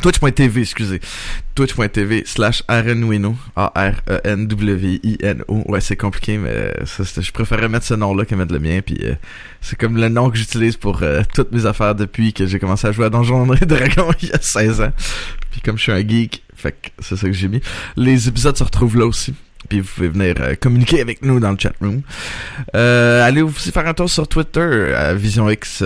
Twitch.tv, 0.01 0.61
excusez. 0.61 0.99
Twitch.tv 1.55 2.23
slash 2.25 2.63
Arenwino. 2.67 3.35
A-R-E-N-W-I-N-O. 3.55 5.63
Ouais, 5.71 5.81
c'est 5.81 5.95
compliqué, 5.95 6.37
mais 6.37 6.73
ça, 6.85 7.05
c'est- 7.05 7.21
je 7.21 7.31
préférais 7.31 7.69
mettre 7.69 7.85
ce 7.85 7.93
nom-là 7.93 8.25
que 8.25 8.35
mettre 8.35 8.53
le 8.53 8.59
mien. 8.59 8.79
Puis 8.85 8.97
euh, 9.03 9.15
c'est 9.61 9.77
comme 9.79 9.97
le 9.97 10.09
nom 10.09 10.29
que 10.29 10.37
j'utilise 10.37 10.77
pour 10.77 11.01
euh, 11.03 11.21
toutes 11.33 11.51
mes 11.51 11.65
affaires 11.65 11.95
depuis 11.95 12.33
que 12.33 12.45
j'ai 12.45 12.59
commencé 12.59 12.87
à 12.87 12.91
jouer 12.91 13.05
à 13.05 13.09
Donjons 13.09 13.51
et 13.53 13.59
Dragons 13.65 14.11
il 14.21 14.29
y 14.29 14.33
a 14.33 14.41
16 14.41 14.81
ans. 14.81 14.91
Puis 15.51 15.61
comme 15.61 15.77
je 15.77 15.83
suis 15.83 15.91
un 15.91 16.07
geek, 16.07 16.43
fait 16.55 16.71
que 16.73 16.89
c'est 16.99 17.15
ça 17.15 17.27
que 17.27 17.33
j'ai 17.33 17.47
mis. 17.47 17.61
Les 17.95 18.27
épisodes 18.27 18.57
se 18.57 18.63
retrouvent 18.63 18.97
là 18.97 19.05
aussi. 19.05 19.33
Puis 19.69 19.79
vous 19.79 19.87
pouvez 19.95 20.09
venir 20.09 20.35
euh, 20.41 20.55
communiquer 20.55 21.01
avec 21.01 21.23
nous 21.23 21.39
dans 21.39 21.51
le 21.51 21.57
chat 21.57 21.73
room. 21.81 22.01
Euh, 22.75 23.25
allez 23.25 23.41
aussi 23.41 23.71
faire 23.71 23.87
un 23.87 23.93
tour 23.93 24.09
sur 24.09 24.27
Twitter 24.27 24.93
à 24.95 25.13
Vision 25.15 25.49
X. 25.49 25.83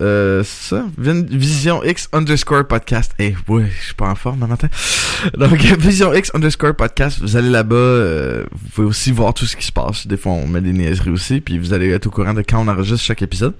euh, 0.00 0.44
ça? 0.44 0.86
Vision 0.96 1.82
X 1.82 2.08
underscore 2.12 2.66
podcast. 2.66 3.12
Eh 3.18 3.34
oui, 3.48 3.64
je 3.78 3.86
suis 3.86 3.94
pas 3.94 4.08
en 4.08 4.14
forme 4.14 4.46
matin. 4.46 4.68
Donc 5.38 5.58
Vision 5.78 6.12
X 6.14 6.30
underscore 6.34 6.74
podcast, 6.74 7.18
vous 7.20 7.36
allez 7.36 7.50
là-bas, 7.50 7.74
euh, 7.74 8.44
vous 8.52 8.68
pouvez 8.70 8.86
aussi 8.86 9.12
voir 9.12 9.34
tout 9.34 9.46
ce 9.46 9.56
qui 9.56 9.66
se 9.66 9.72
passe. 9.72 10.06
Des 10.06 10.16
fois 10.16 10.32
on 10.32 10.46
met 10.46 10.60
des 10.60 10.72
niaiseries 10.72 11.10
aussi, 11.10 11.40
puis 11.40 11.58
vous 11.58 11.72
allez 11.72 11.90
être 11.90 12.06
au 12.06 12.10
courant 12.10 12.34
de 12.34 12.42
quand 12.42 12.60
on 12.60 12.68
enregistre 12.68 13.04
chaque 13.04 13.22
épisode. 13.22 13.54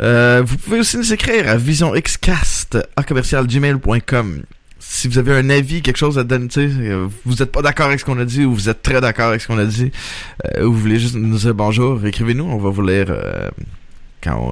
Euh, 0.00 0.42
vous 0.44 0.56
pouvez 0.58 0.80
aussi 0.80 0.98
nous 0.98 1.12
écrire 1.12 1.48
à 1.48 1.56
visionxcast 1.56 2.78
à 2.96 3.02
commercialgmail.com 3.02 4.42
si 4.78 5.08
vous 5.08 5.18
avez 5.18 5.32
un 5.32 5.50
avis, 5.50 5.82
quelque 5.82 5.96
chose 5.96 6.16
à 6.16 6.22
donner, 6.22 6.48
euh, 6.58 7.08
vous 7.24 7.42
êtes 7.42 7.50
pas 7.50 7.60
d'accord 7.60 7.86
avec 7.86 7.98
ce 7.98 8.04
qu'on 8.04 8.20
a 8.20 8.24
dit 8.24 8.44
ou 8.44 8.54
vous 8.54 8.68
êtes 8.68 8.82
très 8.82 9.00
d'accord 9.00 9.30
avec 9.30 9.40
ce 9.40 9.48
qu'on 9.48 9.58
a 9.58 9.64
dit, 9.64 9.90
ou 10.60 10.66
vous 10.66 10.78
voulez 10.78 11.00
juste 11.00 11.16
nous 11.16 11.38
dire 11.38 11.54
bonjour, 11.54 12.06
écrivez-nous, 12.06 12.44
on 12.44 12.58
va 12.58 12.70
vous 12.70 12.86
lire 12.86 13.12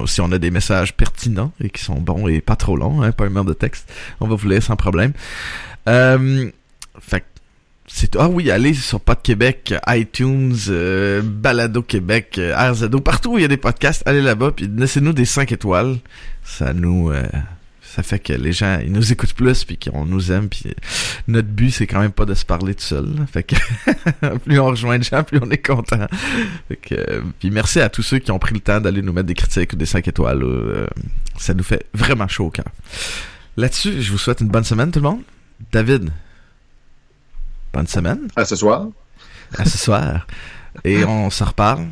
si 0.05 0.21
on 0.21 0.31
a 0.31 0.37
des 0.37 0.51
messages 0.51 0.95
pertinents 0.95 1.51
et 1.59 1.69
qui 1.69 1.83
sont 1.83 1.99
bons 1.99 2.27
et 2.27 2.41
pas 2.41 2.55
trop 2.55 2.77
longs, 2.77 3.01
hein, 3.01 3.11
pas 3.11 3.25
un 3.25 3.29
mur 3.29 3.45
de 3.45 3.53
texte, 3.53 3.91
on 4.19 4.27
va 4.27 4.35
vous 4.35 4.49
lire 4.49 4.63
sans 4.63 4.75
problème. 4.75 5.13
Euh, 5.87 6.49
fait 6.99 7.23
c'est 7.87 8.15
ah 8.15 8.27
oui, 8.27 8.49
allez 8.49 8.73
sur 8.73 8.99
Pod 8.99 9.21
Québec, 9.21 9.73
iTunes, 9.87 10.55
euh, 10.69 11.21
Balado 11.23 11.83
Québec, 11.83 12.35
euh, 12.39 12.71
RZO, 12.71 12.99
partout 12.99 13.33
où 13.33 13.37
il 13.37 13.43
y 13.43 13.45
a 13.45 13.47
des 13.47 13.57
podcasts, 13.57 14.01
allez 14.07 14.21
là-bas 14.21 14.51
puis 14.55 14.69
laissez-nous 14.75 15.13
des 15.13 15.25
5 15.25 15.51
étoiles. 15.51 15.97
Ça 16.43 16.73
nous 16.73 17.11
ça 17.95 18.03
fait 18.03 18.19
que 18.19 18.33
les 18.33 18.51
gens 18.51 18.79
ils 18.83 18.91
nous 18.91 19.13
écoutent 19.13 19.33
plus 19.33 19.63
puis 19.63 19.77
qu'on 19.77 20.05
nous 20.05 20.29
aime 20.29 20.49
puis 20.49 20.63
notre 21.29 21.47
but 21.47 21.71
c'est 21.71 21.87
quand 21.87 22.01
même 22.01 22.11
pas 22.11 22.25
de 22.25 22.33
se 22.33 22.43
parler 22.43 22.75
tout 22.75 22.83
seul. 22.83 23.05
là. 23.15 23.25
Fait 23.25 23.43
que 23.43 23.55
plus 24.39 24.59
on 24.59 24.65
rejoint 24.65 24.99
de 24.99 25.03
gens, 25.03 25.23
plus 25.23 25.39
on 25.41 25.49
est 25.49 25.65
content. 25.65 26.05
Fait 26.67 26.75
que 26.75 27.23
puis 27.39 27.51
merci 27.51 27.79
à 27.79 27.87
tous 27.87 28.03
ceux 28.03 28.19
qui 28.19 28.31
ont 28.31 28.39
pris 28.39 28.53
le 28.53 28.59
temps 28.59 28.81
d'aller 28.81 29.01
nous 29.01 29.13
mettre 29.13 29.27
des 29.27 29.33
critiques 29.33 29.71
ou 29.71 29.75
des 29.77 29.85
5 29.85 30.05
étoiles. 30.09 30.43
Euh, 30.43 30.87
ça 31.37 31.53
nous 31.53 31.63
fait 31.63 31.85
vraiment 31.93 32.27
chaud 32.27 32.47
au 32.47 32.49
cœur. 32.49 32.67
Là-dessus, 33.55 34.01
je 34.01 34.11
vous 34.11 34.17
souhaite 34.17 34.41
une 34.41 34.49
bonne 34.49 34.65
semaine 34.65 34.91
tout 34.91 34.99
le 34.99 35.09
monde. 35.09 35.21
David, 35.71 36.11
bonne 37.71 37.87
semaine. 37.87 38.27
À 38.35 38.43
ce 38.43 38.57
soir. 38.57 38.87
À 39.57 39.63
ce 39.63 39.77
soir. 39.77 40.27
Et 40.83 41.05
on 41.05 41.29
se 41.29 41.45
reparle 41.45 41.87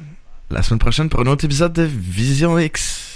la 0.52 0.62
semaine 0.64 0.80
prochaine 0.80 1.08
pour 1.08 1.22
un 1.22 1.28
autre 1.28 1.46
épisode 1.46 1.72
de 1.72 1.84
Vision 1.84 2.60
X. 2.60 3.13